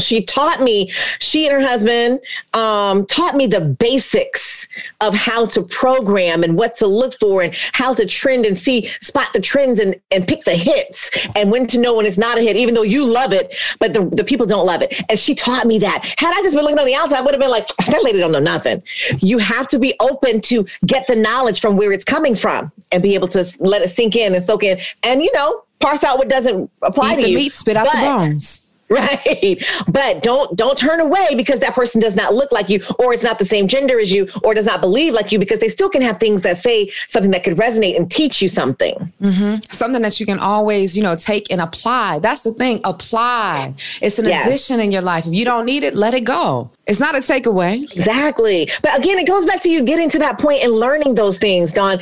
[0.00, 2.20] she taught me she and her husband
[2.54, 4.68] um, taught me the basics
[5.00, 8.86] of how to program and what to look for and how to trend and see
[9.00, 12.38] spot the trends and, and pick the hits and when to know when it's not
[12.38, 15.02] a hit even though you love it but the, the people don't love it.
[15.08, 16.14] And she taught me that.
[16.18, 18.18] Had i just been looking on the outside i would have been like that lady
[18.18, 18.82] don't know nothing.
[19.20, 23.02] You have to be open to get the knowledge from where it's coming from and
[23.02, 26.18] be able to let it sink in and soak in and you know parse out
[26.18, 27.36] what doesn't apply Eat to the you.
[27.36, 28.62] meat, spit out the But- bones.
[28.96, 29.62] Right.
[29.88, 33.24] But don't don't turn away because that person does not look like you or is
[33.24, 35.88] not the same gender as you or does not believe like you because they still
[35.88, 39.12] can have things that say something that could resonate and teach you something.
[39.20, 42.20] hmm Something that you can always, you know, take and apply.
[42.20, 42.80] That's the thing.
[42.84, 43.74] Apply.
[44.00, 44.46] It's an Yes.
[44.46, 45.26] addition in your life.
[45.26, 46.70] If you don't need it, let it go.
[46.86, 47.82] It's not a takeaway.
[47.92, 48.70] Exactly.
[48.82, 51.72] But again, it goes back to you getting to that point and learning those things,
[51.72, 51.98] Dawn.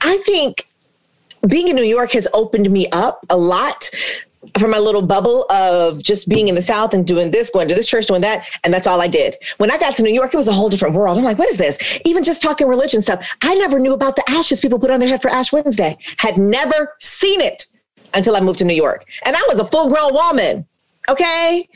[0.00, 0.68] I think
[1.46, 3.90] being in New York has opened me up a lot
[4.58, 7.74] from my little bubble of just being in the South and doing this, going to
[7.74, 8.48] this church, doing that.
[8.64, 9.36] And that's all I did.
[9.58, 11.18] When I got to New York, it was a whole different world.
[11.18, 12.00] I'm like, what is this?
[12.04, 13.36] Even just talking religion stuff.
[13.42, 16.36] I never knew about the ashes people put on their head for Ash Wednesday, had
[16.36, 17.66] never seen it
[18.14, 19.04] until I moved to New York.
[19.24, 20.66] And I was a full grown woman.
[21.08, 21.68] Okay.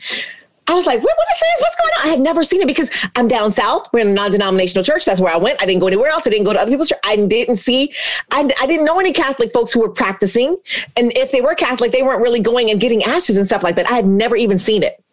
[0.67, 1.61] I was like, what, what is this?
[1.61, 2.07] What's going on?
[2.07, 3.87] I had never seen it because I'm down south.
[3.91, 5.03] We're in a non-denominational church.
[5.05, 5.61] That's where I went.
[5.61, 6.25] I didn't go anywhere else.
[6.25, 6.99] I didn't go to other people's church.
[7.05, 7.93] I didn't see,
[8.31, 10.57] I, I didn't know any Catholic folks who were practicing.
[10.95, 13.75] And if they were Catholic, they weren't really going and getting ashes and stuff like
[13.75, 13.89] that.
[13.91, 15.03] I had never even seen it.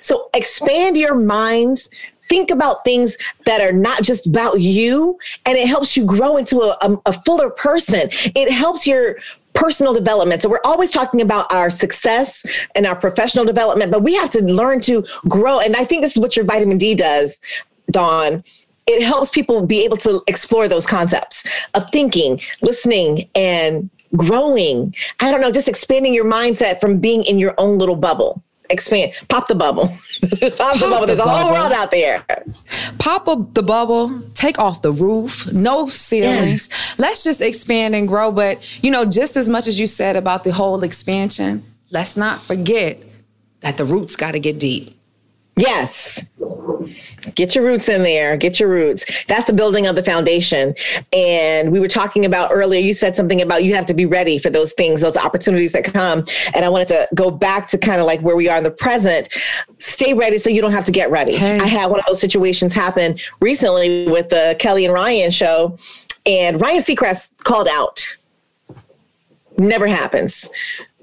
[0.00, 1.90] So expand your minds.
[2.28, 6.60] Think about things that are not just about you, and it helps you grow into
[6.60, 8.08] a, a, a fuller person.
[8.12, 9.16] It helps your
[9.54, 10.42] personal development.
[10.42, 12.44] So we're always talking about our success
[12.74, 15.60] and our professional development, but we have to learn to grow.
[15.60, 17.40] And I think this is what your vitamin D does,
[17.90, 18.44] Dawn.
[18.86, 21.44] It helps people be able to explore those concepts
[21.74, 24.94] of thinking, listening, and growing.
[25.20, 28.42] I don't know, just expanding your mindset from being in your own little bubble.
[28.70, 29.86] Expand, pop the bubble.
[30.36, 31.00] Just pop, the bubble.
[31.00, 32.24] the There's a whole world out there.
[32.98, 36.68] Pop up the bubble, take off the roof, no ceilings.
[36.98, 38.30] Let's just expand and grow.
[38.30, 42.40] But, you know, just as much as you said about the whole expansion, let's not
[42.40, 43.02] forget
[43.60, 44.99] that the roots got to get deep.
[45.56, 46.32] Yes.
[47.34, 48.36] Get your roots in there.
[48.36, 49.24] Get your roots.
[49.26, 50.74] That's the building of the foundation.
[51.12, 54.38] And we were talking about earlier, you said something about you have to be ready
[54.38, 56.24] for those things, those opportunities that come.
[56.54, 58.70] And I wanted to go back to kind of like where we are in the
[58.70, 59.28] present.
[59.78, 61.36] Stay ready so you don't have to get ready.
[61.36, 65.78] I had one of those situations happen recently with the Kelly and Ryan show.
[66.26, 68.02] And Ryan Seacrest called out
[69.58, 70.48] never happens.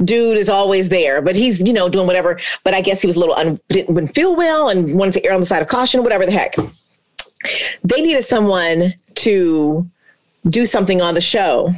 [0.03, 2.39] Dude is always there, but he's, you know, doing whatever.
[2.63, 5.33] But I guess he was a little, un- didn't, feel well and wanted to err
[5.33, 6.55] on the side of caution, whatever the heck.
[7.83, 9.89] They needed someone to
[10.49, 11.73] do something on the show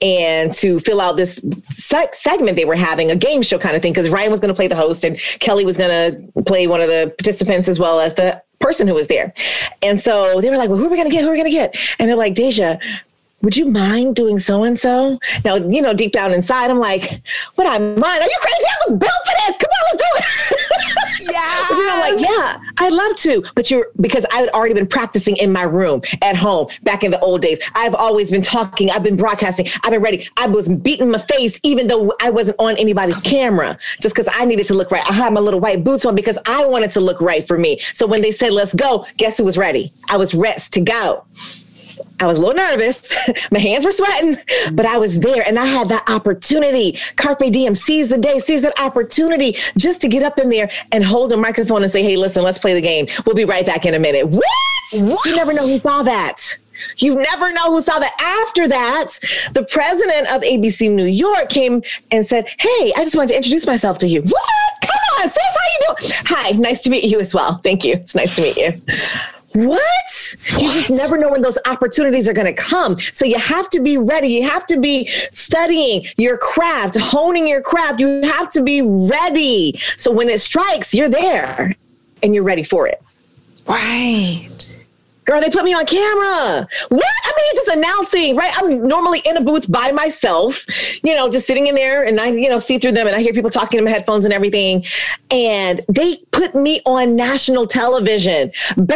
[0.00, 3.82] and to fill out this se- segment they were having, a game show kind of
[3.82, 6.66] thing, because Ryan was going to play the host and Kelly was going to play
[6.66, 9.32] one of the participants as well as the person who was there.
[9.82, 11.22] And so they were like, well, who are we going to get?
[11.22, 11.76] Who are we going to get?
[11.98, 12.78] And they're like, Deja,
[13.42, 15.18] would you mind doing so and so?
[15.44, 17.22] Now, you know, deep down inside, I'm like,
[17.56, 18.02] would I mind?
[18.02, 18.64] Are you crazy?
[18.66, 19.56] I was built for this.
[19.56, 21.32] Come on, let's do it.
[21.32, 21.58] yeah.
[21.70, 23.44] Then I'm like, yeah, I'd love to.
[23.54, 27.12] But you're because I had already been practicing in my room at home back in
[27.12, 27.60] the old days.
[27.74, 30.28] I've always been talking, I've been broadcasting, I've been ready.
[30.36, 34.46] I was beating my face, even though I wasn't on anybody's camera, just because I
[34.46, 35.08] needed to look right.
[35.08, 37.78] I had my little white boots on because I wanted to look right for me.
[37.92, 39.92] So when they said, let's go, guess who was ready?
[40.08, 41.24] I was ready to go.
[42.20, 43.14] I was a little nervous.
[43.50, 44.36] My hands were sweating,
[44.72, 46.98] but I was there and I had that opportunity.
[47.16, 51.04] Carpe diem, seize the day, seize that opportunity just to get up in there and
[51.04, 53.06] hold a microphone and say, hey, listen, let's play the game.
[53.24, 54.26] We'll be right back in a minute.
[54.28, 54.44] What?
[54.92, 56.58] You never know who saw that.
[56.98, 58.44] You never know who saw that.
[58.46, 59.18] After that,
[59.52, 63.66] the president of ABC New York came and said, Hey, I just wanted to introduce
[63.66, 64.22] myself to you.
[64.22, 64.44] What?
[64.82, 66.12] Come on, sis, how you doing?
[66.26, 67.58] Hi, nice to meet you as well.
[67.58, 67.94] Thank you.
[67.94, 68.72] It's nice to meet you.
[69.52, 70.36] What?
[70.58, 72.96] You just never know when those opportunities are going to come.
[72.96, 74.28] So you have to be ready.
[74.28, 77.98] You have to be studying your craft, honing your craft.
[78.00, 79.78] You have to be ready.
[79.96, 81.74] So when it strikes, you're there
[82.22, 83.02] and you're ready for it.
[83.66, 84.68] Right.
[85.28, 86.66] Girl, they put me on camera.
[86.88, 87.04] What?
[87.24, 88.50] I mean, just announcing, right?
[88.56, 90.64] I'm normally in a booth by myself,
[91.04, 93.20] you know, just sitting in there and I, you know, see through them and I
[93.20, 94.86] hear people talking in my headphones and everything.
[95.30, 98.52] And they put me on national television.
[98.76, 98.94] Baby,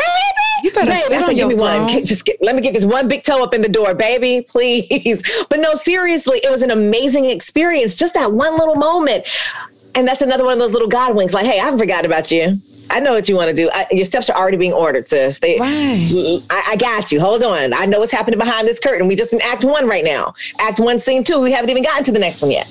[0.63, 1.87] You better baby, sit I said, on give me one.
[1.87, 5.23] Just get, let me get this one big toe up in the door, baby, please.
[5.51, 7.95] But no, seriously, it was an amazing experience.
[7.95, 9.27] Just that one little moment.
[9.95, 12.57] And that's another one of those little God winks, like, hey, I forgotten about you.
[12.91, 13.71] I know what you want to do.
[13.73, 15.39] I, your steps are already being ordered, sis.
[15.39, 15.69] They, right.
[15.69, 17.21] Mm, mm, I, I, got you.
[17.21, 17.73] Hold on.
[17.73, 19.09] I know what's happening behind this curtain.
[19.09, 20.35] We just in Act One right now.
[20.61, 21.41] Act One, Scene Two.
[21.41, 22.67] We haven't even gotten to the next one yet.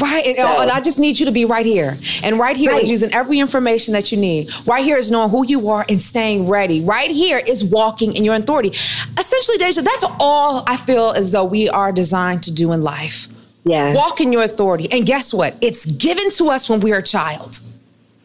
[0.00, 0.26] Right.
[0.26, 1.92] And, oh, so, and I just need you to be right here.
[2.24, 2.82] And right here right.
[2.82, 4.46] is using every information that you need.
[4.66, 6.80] Right here is knowing who you are and staying ready.
[6.80, 8.70] Right here is walking in your authority.
[8.70, 13.28] Essentially, Deja, that's all I feel as though we are designed to do in life.
[13.64, 13.96] Yes.
[13.96, 14.90] Walk in your authority.
[14.90, 15.54] And guess what?
[15.60, 17.60] It's given to us when we're a child.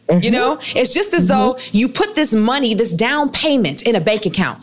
[0.08, 0.22] Mm-hmm.
[0.22, 1.38] You know, it's just as mm-hmm.
[1.38, 4.58] though you put this money, this down payment in a bank account.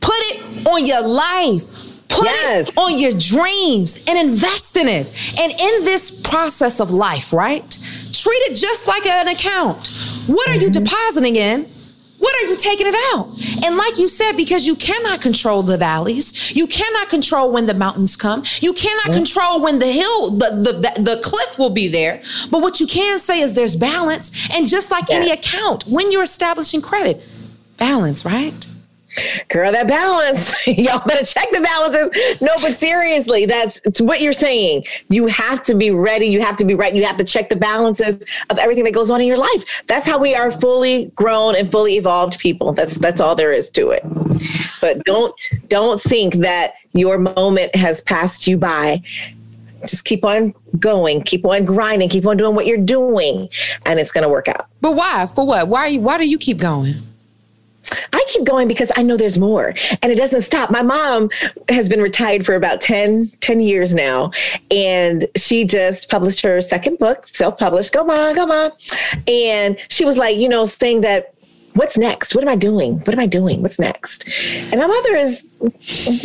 [0.00, 2.08] Put it on your life.
[2.08, 2.68] Put yes.
[2.68, 5.06] it on your dreams and invest in it.
[5.38, 7.68] And in this process of life, right?
[8.12, 9.90] Treat it just like an account.
[10.26, 10.62] What are mm-hmm.
[10.62, 11.68] you depositing in?
[12.26, 13.28] What are you taking it out?
[13.64, 17.74] And like you said, because you cannot control the valleys, you cannot control when the
[17.74, 21.86] mountains come, you cannot control when the hill, the, the, the, the, cliff will be
[21.86, 22.20] there.
[22.50, 24.52] But what you can say is there's balance.
[24.52, 25.18] And just like yeah.
[25.18, 27.24] any account, when you're establishing credit,
[27.76, 28.66] balance, right?
[29.48, 30.54] Girl, that balance.
[30.66, 32.40] Y'all better check the balances.
[32.40, 34.84] No, but seriously, that's what you're saying.
[35.08, 36.26] You have to be ready.
[36.26, 36.94] You have to be right.
[36.94, 39.84] You have to check the balances of everything that goes on in your life.
[39.86, 42.72] That's how we are fully grown and fully evolved people.
[42.72, 44.02] That's that's all there is to it.
[44.80, 49.02] But don't don't think that your moment has passed you by
[49.82, 53.48] just keep on going, keep on grinding, keep on doing what you're doing,
[53.84, 54.66] and it's going to work out.
[54.80, 55.26] But why?
[55.26, 55.68] For what?
[55.68, 55.96] Why?
[55.96, 56.94] Why do you keep going?
[58.12, 60.70] I keep going because I know there's more and it doesn't stop.
[60.70, 61.30] My mom
[61.68, 64.32] has been retired for about 10, 10 years now.
[64.70, 67.92] And she just published her second book, self published.
[67.92, 68.72] Go, mom, go, mom.
[69.28, 71.34] And she was like, you know, saying that
[71.74, 72.34] what's next?
[72.34, 72.98] What am I doing?
[73.00, 73.62] What am I doing?
[73.62, 74.26] What's next?
[74.72, 75.44] And my mother is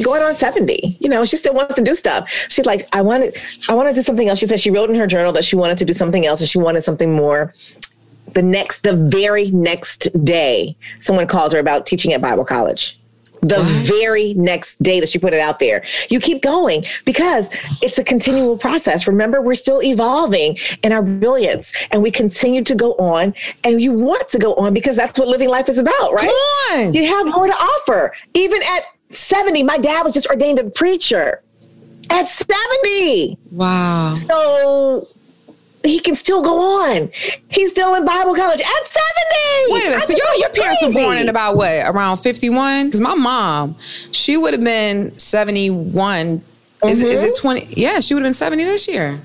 [0.03, 0.97] going on 70.
[0.99, 2.29] You know, she still wants to do stuff.
[2.47, 4.39] She's like, I want to, I want to do something else.
[4.39, 6.49] She said she wrote in her journal that she wanted to do something else and
[6.49, 7.53] she wanted something more
[8.33, 12.97] the next, the very next day, someone called her about teaching at Bible college.
[13.41, 13.87] The what?
[13.87, 15.83] very next day that she put it out there.
[16.09, 17.49] You keep going because
[17.81, 19.07] it's a continual process.
[19.07, 23.33] Remember, we're still evolving in our brilliance and we continue to go on
[23.63, 26.19] and you want to go on because that's what living life is about, right?
[26.19, 26.93] Come on.
[26.93, 28.13] You have more to offer.
[28.35, 31.41] Even at 70, my dad was just ordained a preacher
[32.11, 33.39] at 70.
[33.51, 34.13] Wow.
[34.13, 35.07] So
[35.83, 37.09] he can still go on.
[37.49, 39.73] He's still in Bible college at 70.
[39.73, 40.01] Wait a minute.
[40.01, 42.87] so your, your parents were born in about what, around 51?
[42.87, 43.75] Because my mom,
[44.11, 46.43] she would have been 71.
[46.87, 47.11] Is, mm-hmm.
[47.11, 47.73] is it 20?
[47.75, 49.21] Yeah, she would have been 70 this year.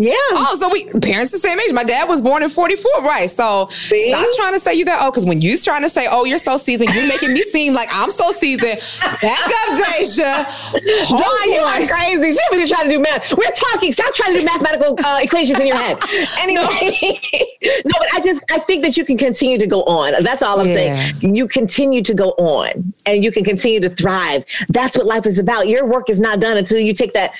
[0.00, 0.14] Yeah.
[0.32, 1.72] Oh, so we parents the same age.
[1.72, 3.28] My dad was born in 44, right?
[3.30, 4.10] So See?
[4.10, 5.00] stop trying to say you that.
[5.02, 7.74] Oh, because when you're trying to say, oh, you're so seasoned, you're making me seem
[7.74, 8.80] like I'm so seasoned.
[9.00, 10.44] Back up, Deja.
[10.48, 12.32] Hold you are crazy.
[12.32, 13.36] She be trying to do math.
[13.36, 13.92] We're talking.
[13.92, 15.98] Stop trying to do mathematical uh, equations in your head.
[16.40, 17.68] Anyway, no.
[17.84, 17.92] no.
[17.98, 20.22] but I just I think that you can continue to go on.
[20.22, 20.74] That's all I'm yeah.
[20.74, 21.34] saying.
[21.34, 24.44] You continue to go on, and you can continue to thrive.
[24.68, 25.68] That's what life is about.
[25.68, 27.34] Your work is not done until you take that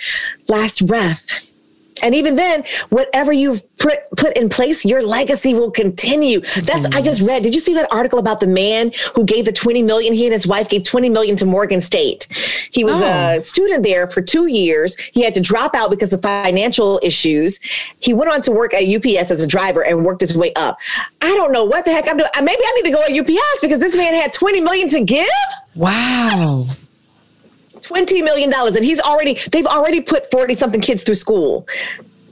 [0.49, 1.48] last breath
[2.03, 6.41] and even then, whatever you've put, put in place, your legacy will continue.
[6.41, 7.43] That's I just read.
[7.43, 10.12] Did you see that article about the man who gave the 20 million?
[10.12, 12.27] He and his wife gave 20 million to Morgan State.
[12.70, 13.05] He was oh.
[13.05, 14.97] a student there for two years.
[15.12, 17.61] He had to drop out because of financial issues.
[18.01, 20.79] He went on to work at UPS as a driver and worked his way up.
[21.20, 22.31] I don't know what the heck I'm doing.
[22.37, 25.29] Maybe I need to go at UPS because this man had 20 million to give.
[25.75, 26.66] Wow.
[27.83, 28.53] $20 million.
[28.53, 31.67] And he's already, they've already put 40 something kids through school.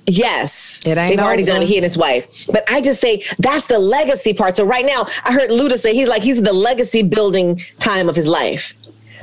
[0.09, 0.81] Yes.
[0.87, 1.53] It ain't They've already over.
[1.53, 2.47] done it, he and his wife.
[2.47, 4.55] But I just say that's the legacy part.
[4.57, 8.15] So right now, I heard Luda say he's like, he's the legacy building time of
[8.15, 8.73] his life.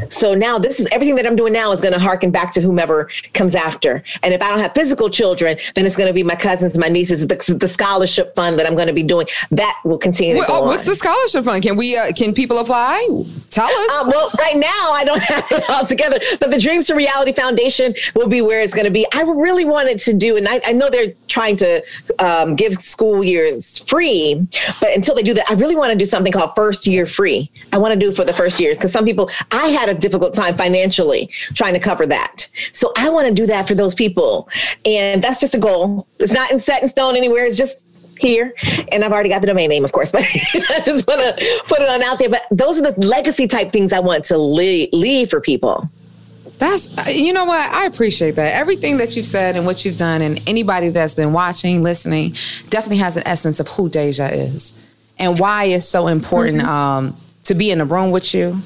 [0.10, 2.62] So now this is everything that I'm doing now is going to harken back to
[2.62, 4.04] whomever comes after.
[4.22, 6.90] And if I don't have physical children, then it's going to be my cousins, my
[6.90, 9.28] nieces, the, the scholarship fund that I'm going to be doing.
[9.52, 10.38] That will continue.
[10.38, 10.92] Well, oh, what's on.
[10.92, 11.64] the scholarship fund?
[11.64, 11.98] Can we?
[11.98, 13.06] Uh, can people apply?
[13.50, 13.92] Tell us.
[13.92, 17.34] Uh, well, right now I don't have it all together, but the Dreams to Reality
[17.34, 19.06] Foundation will be where it's going to be.
[19.14, 21.84] I really wanted to do, and I, I know they're trying to
[22.20, 24.48] um, give school years free,
[24.80, 27.52] but until they do that, I really want to do something called First Year Free.
[27.72, 30.34] I want to do for the first year because some people I had a difficult
[30.34, 32.50] time financially trying to cover that.
[32.72, 34.50] So I want to do that for those people.
[34.86, 36.08] And that's just a goal.
[36.20, 37.46] It's not in set in stone anywhere.
[37.46, 37.88] It's just
[38.18, 38.54] here.
[38.92, 41.82] And I've already got the domain name, of course, but I just want to put
[41.82, 42.30] it on out there.
[42.30, 45.90] But those are the legacy type things I want to leave, leave for people.
[46.60, 47.70] That's, you know what?
[47.72, 48.54] I appreciate that.
[48.54, 52.36] Everything that you've said and what you've done, and anybody that's been watching, listening,
[52.70, 54.82] definitely has an essence of who Deja is
[55.18, 56.70] and why it's so important mm-hmm.
[56.70, 58.60] um, to be in the room with you,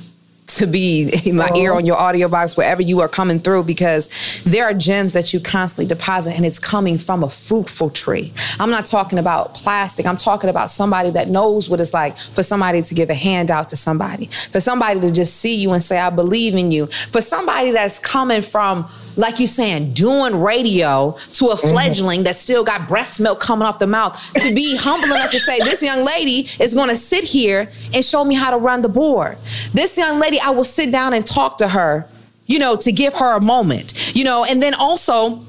[0.48, 1.78] to be in my ear uh-huh.
[1.78, 5.40] on your audio box wherever you are coming through because there are gems that you
[5.40, 8.34] constantly deposit and it's coming from a fruitful tree.
[8.60, 10.06] I'm not talking about plastic.
[10.06, 13.70] I'm talking about somebody that knows what it's like for somebody to give a handout
[13.70, 17.22] to somebody, for somebody to just see you and say, I believe in you, for
[17.22, 21.70] somebody that's coming from like you saying, doing radio to a Mm-hmm.
[21.70, 25.40] fledgling that still got breast milk coming off the mouth, to be humble enough to
[25.40, 28.82] say, this young lady is going to sit here and show me how to run
[28.84, 29.38] the board.
[29.74, 32.08] This young lady, I will sit down and talk to her,
[32.46, 35.42] you know, to give her a moment, you know, and then also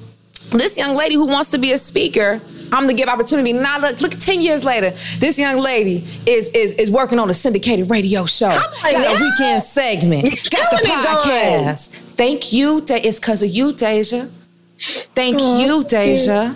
[0.51, 2.41] this young lady who wants to be a speaker.
[2.73, 3.53] I'm gonna give opportunity.
[3.53, 7.35] Now look, look, 10 years later, this young lady is is is working on a
[7.35, 8.49] syndicated radio show.
[8.49, 10.25] got a weekend segment.
[10.51, 11.17] got the killing it, Dawn.
[11.17, 11.97] podcast.
[12.17, 12.81] Thank you.
[12.83, 14.29] De- it's because of you, Deja.
[15.15, 16.55] Thank you, Deja.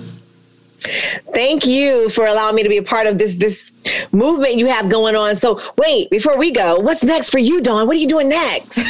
[1.34, 3.71] Thank you for allowing me to be a part of this this
[4.12, 5.36] movement you have going on.
[5.36, 7.86] So wait, before we go, what's next for you, Dawn?
[7.86, 8.78] What are you doing next?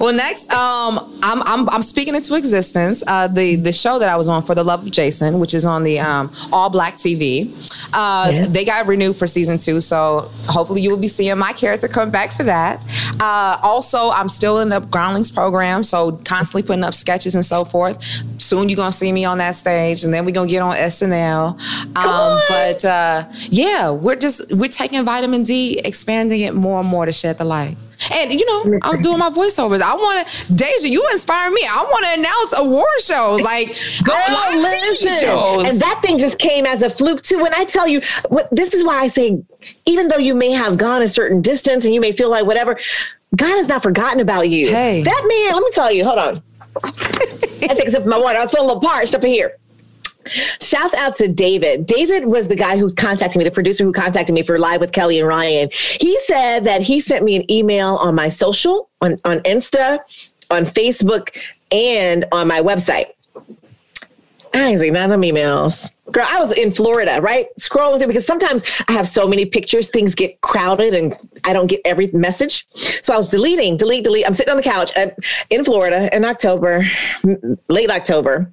[0.00, 3.04] Well, next, um, I'm, I'm I'm speaking into existence.
[3.06, 5.64] Uh, the the show that I was on for the love of Jason, which is
[5.64, 7.52] on the um, All Black TV.
[7.92, 11.86] Uh, They got renewed for season two, so hopefully you will be seeing my character
[11.86, 12.84] come back for that.
[13.20, 17.64] Uh, also, I'm still in the Groundlings program, so constantly putting up sketches and so
[17.64, 18.02] forth.
[18.42, 21.56] Soon you're gonna see me on that stage, and then we're gonna get on SNL.
[21.96, 23.24] Um, but uh,
[23.56, 27.44] yeah, we're just we're taking vitamin D, expanding it more and more to shed the
[27.44, 27.76] light.
[28.10, 29.80] And you know, I'm doing my voiceovers.
[29.80, 31.60] I want to, Deja, you inspire me.
[31.64, 33.68] I want to announce award shows, like
[34.04, 35.08] go Girl, listen.
[35.20, 35.66] shows.
[35.68, 37.38] And that thing just came as a fluke too.
[37.38, 39.40] When I tell you, what this is why I say,
[39.86, 42.78] even though you may have gone a certain distance and you may feel like whatever,
[43.36, 44.68] God has not forgotten about you.
[44.68, 45.02] Hey.
[45.02, 45.54] that man.
[45.54, 46.04] Let me tell you.
[46.04, 46.42] Hold on.
[46.84, 48.38] I take a sip of my water.
[48.38, 49.56] I was feeling a little parched up in here.
[50.60, 51.86] Shouts out to David.
[51.86, 54.92] David was the guy who contacted me, the producer who contacted me for Live with
[54.92, 55.68] Kelly and Ryan.
[56.00, 59.98] He said that he sent me an email on my social, on, on Insta,
[60.50, 61.36] on Facebook,
[61.70, 63.06] and on my website.
[64.54, 65.94] I ain't seen none of them emails.
[66.12, 67.48] Girl, I was in Florida, right?
[67.58, 71.66] Scrolling through because sometimes I have so many pictures, things get crowded and I don't
[71.66, 72.66] get every message.
[72.74, 74.26] So I was deleting, delete, delete.
[74.26, 75.08] I'm sitting on the couch uh,
[75.50, 76.86] in Florida in October,
[77.68, 78.50] late October.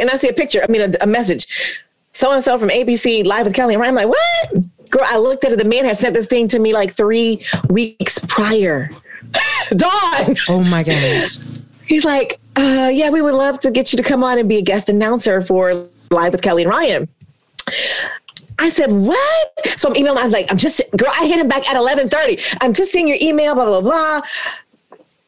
[0.00, 1.84] And I see a picture, I mean, a, a message.
[2.12, 3.96] So and so from ABC Live with Kelly and Ryan.
[3.96, 4.90] I'm like, what?
[4.90, 5.58] Girl, I looked at it.
[5.58, 8.90] The man had sent this thing to me like three weeks prior.
[9.76, 10.36] Dawn.
[10.48, 11.38] oh my gosh.
[11.90, 14.58] He's like, uh, yeah, we would love to get you to come on and be
[14.58, 17.08] a guest announcer for Live with Kelly and Ryan.
[18.60, 19.66] I said, what?
[19.76, 20.22] So I'm emailing.
[20.22, 22.58] I'm like, I'm just, girl, I hit him back at 1130.
[22.60, 24.20] I'm just seeing your email, blah, blah, blah.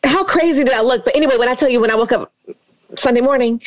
[0.05, 1.05] How crazy did I look?
[1.05, 2.33] But anyway, when I tell you, when I woke up
[2.95, 3.61] Sunday morning,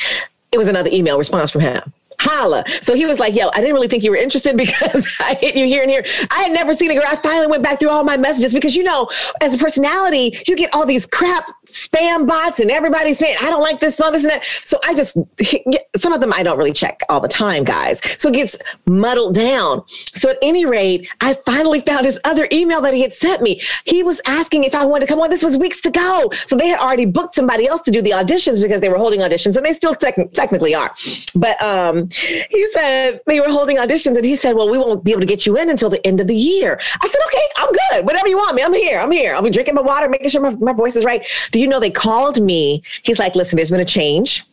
[0.50, 1.92] it was another email response from him.
[2.20, 2.64] Holla.
[2.80, 5.56] So he was like, yo, I didn't really think you were interested because I hit
[5.56, 6.04] you here and here.
[6.30, 7.04] I had never seen a girl.
[7.06, 9.08] I finally went back through all my messages because, you know,
[9.40, 13.62] as a personality, you get all these crap spam bots and everybody saying, I don't
[13.62, 14.44] like this song, this and that.
[14.64, 15.16] So I just,
[15.96, 18.00] some of them I don't really check all the time, guys.
[18.20, 18.56] So it gets
[18.86, 19.82] muddled down.
[20.14, 23.60] So at any rate, I finally found his other email that he had sent me.
[23.84, 25.30] He was asking if I wanted to come on.
[25.30, 26.30] This was weeks to go.
[26.46, 29.20] So they had already booked somebody else to do the auditions because they were holding
[29.20, 30.94] auditions and they still tec- technically are.
[31.34, 35.12] But um, he said they were holding auditions and he said, well, we won't be
[35.12, 36.78] able to get you in until the end of the year.
[37.02, 38.06] I said, okay, I'm good.
[38.06, 38.62] Whatever you want me.
[38.62, 38.98] I'm here.
[38.98, 39.34] I'm here.
[39.34, 41.26] I'll be drinking my water, making sure my, my voice is right.
[41.52, 42.82] Do you know they called me?
[43.02, 44.44] He's like, listen, there's been a change.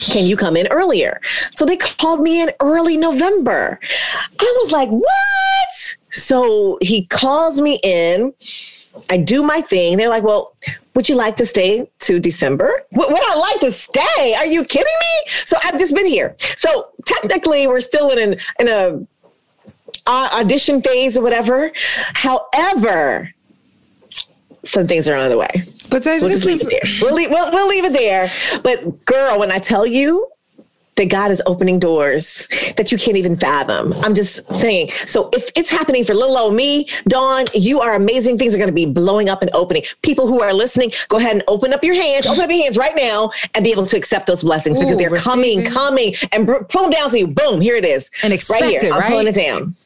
[0.00, 1.20] Can you come in earlier?
[1.56, 3.78] So they called me in early November.
[4.38, 5.96] I was like, what?
[6.10, 8.34] So he calls me in.
[9.10, 9.96] I do my thing.
[9.96, 10.54] They're like, well,
[10.94, 12.84] would you like to stay to December?
[12.92, 14.34] Would, would I like to stay?
[14.36, 15.32] Are you kidding me?
[15.44, 16.36] So I've just been here.
[16.56, 19.06] So technically, we're still in an in a
[20.06, 21.72] audition phase or whatever.
[22.14, 23.32] However,
[24.64, 25.50] some things are on the way.
[25.90, 26.92] But We'll just leave it there.
[27.02, 28.28] We'll leave, we'll, we'll leave it there.
[28.62, 30.28] But girl, when I tell you
[30.96, 34.90] that God is opening doors that you can't even fathom, I'm just saying.
[35.06, 38.38] So if it's happening for little old me, Dawn, you are amazing.
[38.38, 39.82] Things are going to be blowing up and opening.
[40.02, 42.76] People who are listening, go ahead and open up your hands, open up your hands
[42.76, 46.64] right now, and be able to accept those blessings because they're coming, coming, and br-
[46.68, 47.26] pull them down to you.
[47.26, 48.10] Boom, here it is.
[48.22, 48.80] And expect right here.
[48.84, 49.76] it, I'm pulling it down.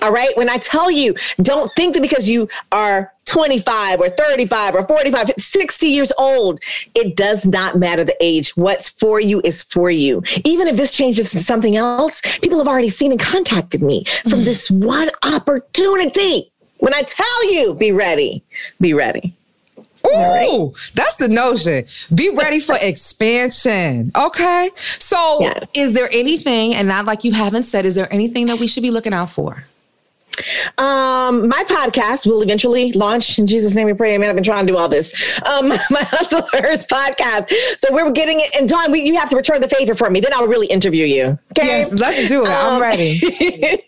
[0.00, 0.36] All right.
[0.36, 5.32] When I tell you, don't think that because you are 25 or 35 or 45,
[5.38, 6.60] 60 years old,
[6.94, 8.56] it does not matter the age.
[8.56, 10.22] What's for you is for you.
[10.44, 14.40] Even if this changes to something else, people have already seen and contacted me from
[14.40, 14.44] mm.
[14.44, 16.50] this one opportunity.
[16.78, 18.42] When I tell you, be ready,
[18.80, 19.34] be ready.
[20.04, 21.86] Ooh, that's the notion.
[22.12, 24.10] Be ready for expansion.
[24.16, 24.70] Okay.
[24.98, 25.64] So, Yes.
[25.74, 28.82] is there anything, and not like you haven't said, is there anything that we should
[28.82, 29.64] be looking out for?
[30.78, 33.38] Um, my podcast will eventually launch.
[33.38, 34.14] In Jesus' name we pray.
[34.14, 34.28] Amen.
[34.28, 35.12] I've been trying to do all this.
[35.46, 37.50] Um, my Hustlers podcast.
[37.78, 38.54] So we're getting it.
[38.58, 40.20] And Dawn, we, you have to return the favor for me.
[40.20, 41.38] Then I'll really interview you.
[41.58, 41.66] Okay.
[41.66, 42.48] Yes, let's do it.
[42.48, 43.20] I'm Um, ready.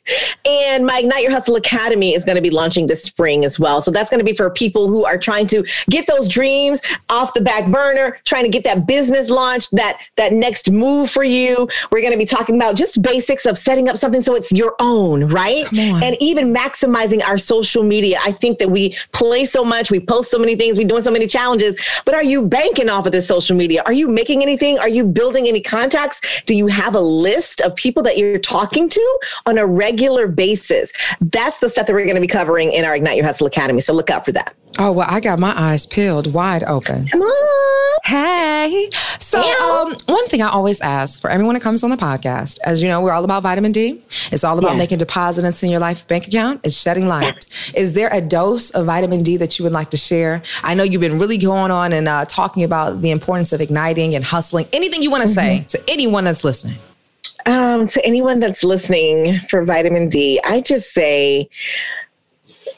[0.47, 3.83] and my Ignite Your Hustle Academy is going to be launching this spring as well.
[3.83, 7.35] So that's going to be for people who are trying to get those dreams off
[7.35, 11.69] the back burner, trying to get that business launched, that that next move for you.
[11.91, 14.75] We're going to be talking about just basics of setting up something so it's your
[14.81, 15.65] own, right?
[16.03, 18.19] And even maximizing our social media.
[18.25, 21.11] I think that we play so much, we post so many things, we're doing so
[21.11, 23.83] many challenges, but are you banking off of this social media?
[23.87, 24.79] Are you making anything?
[24.79, 26.43] Are you building any contacts?
[26.47, 30.93] Do you have a list of people that you're talking to on a regular basis?
[31.21, 33.81] That's the stuff that we're going to be covering in our Ignite Your Hustle Academy.
[33.81, 34.55] So look out for that.
[34.79, 37.07] Oh, well, I got my eyes peeled wide open.
[37.09, 37.99] Come on.
[38.05, 38.91] Hey.
[39.21, 42.83] So, um, one thing I always ask for everyone that comes on the podcast, as
[42.83, 44.03] you know, we're all about vitamin D.
[44.33, 44.79] It's all about Yes.
[44.79, 46.61] making deposits in your life bank account.
[46.65, 47.47] It's shedding light.
[47.75, 50.43] Is there a dose of vitamin D that you would like to share?
[50.63, 54.15] I know you've been really going on and uh, talking about the importance of igniting
[54.15, 54.67] and hustling.
[54.73, 56.79] Anything you want to say to anyone that's listening?
[57.47, 61.49] Um, to anyone that's listening for vitamin D, I just say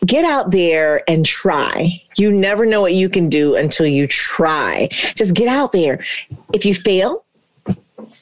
[0.04, 2.02] get out there and try.
[2.16, 4.88] You never know what you can do until you try.
[5.14, 6.04] Just get out there.
[6.52, 7.24] If you fail,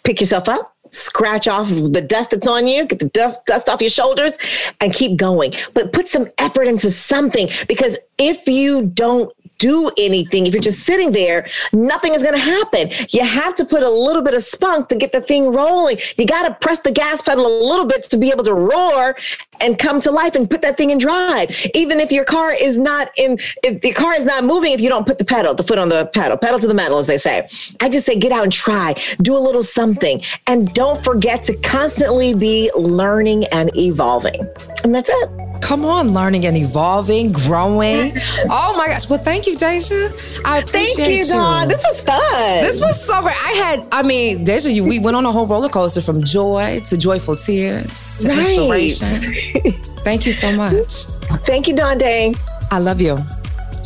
[0.04, 3.90] pick yourself up, scratch off the dust that's on you, get the dust, off your
[3.90, 4.38] shoulders,
[4.80, 5.52] and keep going.
[5.72, 10.80] But put some effort into something because if you don't do anything, if you're just
[10.80, 12.90] sitting there, nothing is going to happen.
[13.10, 15.98] You have to put a little bit of spunk to get the thing rolling.
[16.18, 19.16] You got to press the gas pedal a little bit to be able to roar
[19.60, 21.50] and come to life and put that thing in drive.
[21.74, 24.88] Even if your car is not in, if your car is not moving, if you
[24.88, 27.18] don't put the pedal, the foot on the pedal, pedal to the metal, as they
[27.18, 27.48] say.
[27.80, 31.56] I just say get out and try, do a little something, and don't forget to
[31.58, 34.40] constantly be learning and evolving.
[34.82, 35.28] And that's it.
[35.62, 38.12] Come on, learning and evolving, growing.
[38.50, 39.08] oh my gosh.
[39.08, 40.12] Well, thank you, Deja.
[40.44, 41.68] I appreciate Thank you, Dawn.
[41.68, 42.60] This was fun.
[42.62, 43.34] This was so great.
[43.46, 46.80] I had, I mean, Deja, you, we went on a whole roller coaster from joy
[46.80, 48.50] to joyful tears to Right.
[48.58, 49.34] inspiration.
[50.04, 51.04] Thank you so much.
[51.46, 52.34] Thank you, Dawn Day.
[52.70, 53.16] I love you.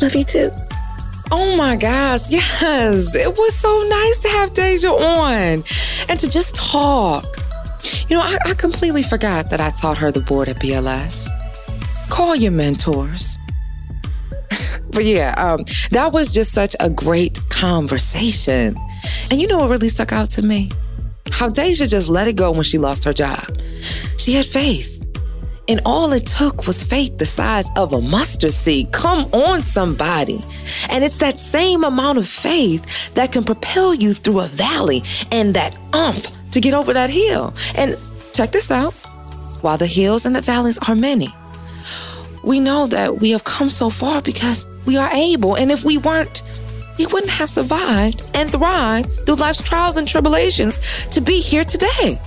[0.01, 0.49] Love you too.
[1.31, 3.15] Oh my gosh, yes.
[3.15, 5.63] It was so nice to have Deja on
[6.09, 7.25] and to just talk.
[8.07, 11.29] You know, I, I completely forgot that I taught her the board at BLS.
[12.09, 13.37] Call your mentors.
[14.91, 18.75] but yeah, um, that was just such a great conversation.
[19.29, 20.71] And you know what really stuck out to me?
[21.31, 23.45] How Deja just let it go when she lost her job.
[24.17, 24.98] She had faith.
[25.69, 28.91] And all it took was faith the size of a mustard seed.
[28.91, 30.43] Come on, somebody.
[30.89, 35.53] And it's that same amount of faith that can propel you through a valley and
[35.53, 37.53] that umph to get over that hill.
[37.75, 37.95] And
[38.33, 38.93] check this out
[39.61, 41.33] while the hills and the valleys are many,
[42.43, 45.55] we know that we have come so far because we are able.
[45.55, 46.41] And if we weren't,
[46.97, 52.17] we wouldn't have survived and thrived through life's trials and tribulations to be here today.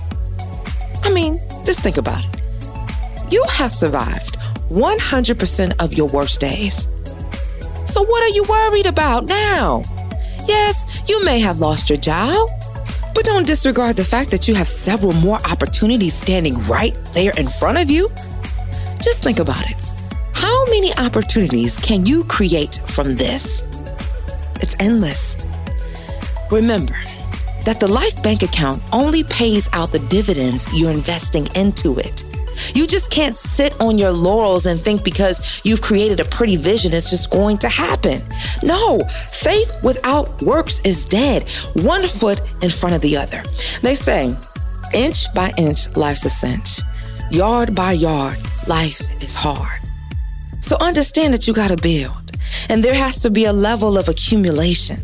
[1.03, 2.42] I mean, just think about it.
[3.33, 4.37] You have survived
[4.69, 6.87] 100% of your worst days.
[7.87, 9.81] So, what are you worried about now?
[10.47, 12.47] Yes, you may have lost your job,
[13.15, 17.47] but don't disregard the fact that you have several more opportunities standing right there in
[17.47, 18.07] front of you.
[19.01, 19.77] Just think about it.
[20.35, 23.63] How many opportunities can you create from this?
[24.61, 25.37] It's endless.
[26.51, 26.99] Remember
[27.65, 32.23] that the Life Bank account only pays out the dividends you're investing into it.
[32.73, 36.93] You just can't sit on your laurels and think because you've created a pretty vision,
[36.93, 38.21] it's just going to happen.
[38.61, 43.43] No, faith without works is dead, one foot in front of the other.
[43.81, 44.35] They say,
[44.93, 46.81] inch by inch, life's a cinch.
[47.31, 49.79] Yard by yard, life is hard.
[50.61, 52.31] So understand that you got to build,
[52.69, 55.03] and there has to be a level of accumulation.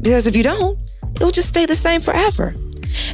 [0.00, 0.78] Because if you don't,
[1.16, 2.54] it'll just stay the same forever.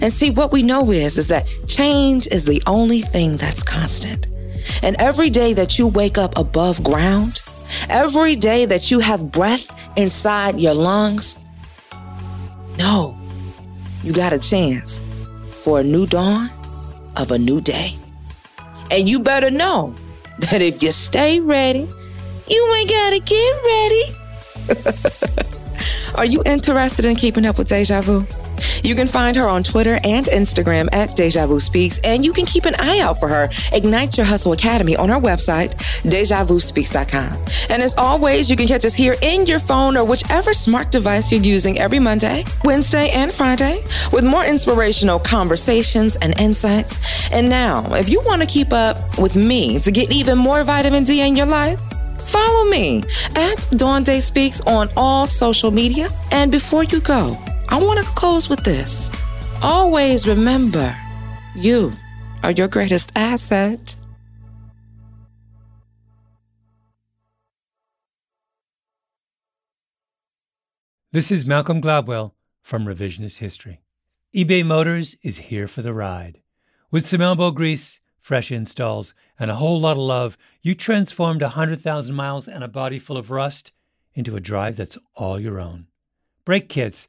[0.01, 4.27] And see, what we know is, is that change is the only thing that's constant.
[4.83, 7.41] And every day that you wake up above ground,
[7.89, 9.67] every day that you have breath
[9.97, 11.39] inside your lungs,
[12.79, 13.17] no,
[14.03, 15.01] you got a chance
[15.63, 16.51] for a new dawn
[17.17, 17.97] of a new day.
[18.91, 19.95] And you better know
[20.39, 21.89] that if you stay ready,
[22.49, 24.03] you ain't gotta get ready.
[26.17, 28.27] Are you interested in keeping up with Deja Vu?
[28.83, 32.47] You can find her on Twitter and Instagram at Deja Vu Speaks, and you can
[32.47, 35.75] keep an eye out for her Ignite Your Hustle Academy on our website,
[36.05, 37.39] DejaVuSpeaks.com.
[37.71, 41.31] And as always, you can catch us here in your phone or whichever smart device
[41.33, 43.83] you're using every Monday, Wednesday, and Friday
[44.13, 47.31] with more inspirational conversations and insights.
[47.33, 51.05] And now, if you want to keep up with me to get even more vitamin
[51.05, 51.81] D in your life,
[52.19, 53.03] follow me
[53.37, 56.09] at Dawn Day Speaks on all social media.
[56.31, 57.39] And before you go,
[57.73, 59.11] I want to close with this.
[59.63, 60.95] Always remember,
[61.55, 61.95] you
[62.43, 63.97] are your greatest asset.
[71.13, 73.81] This is Malcolm Gladwell from Revisionist History.
[74.37, 76.43] eBay Motors is here for the ride.
[76.91, 82.15] With some elbow grease, fresh installs, and a whole lot of love, you transformed 100,000
[82.15, 83.73] miles and a body full of rust
[84.13, 85.87] into a drive that's all your own.
[86.45, 87.09] Brake kits,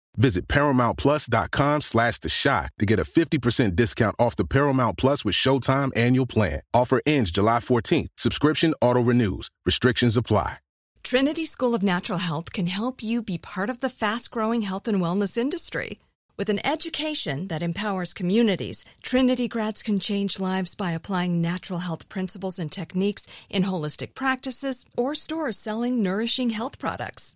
[0.17, 5.35] Visit ParamountPlus.com slash The Chi to get a 50% discount off the Paramount Plus with
[5.35, 6.61] Showtime annual plan.
[6.73, 8.09] Offer ends July 14th.
[8.17, 9.49] Subscription auto-renews.
[9.65, 10.57] Restrictions apply.
[11.03, 15.01] Trinity School of Natural Health can help you be part of the fast-growing health and
[15.01, 15.99] wellness industry.
[16.37, 22.07] With an education that empowers communities, Trinity grads can change lives by applying natural health
[22.07, 27.35] principles and techniques in holistic practices or stores selling nourishing health products.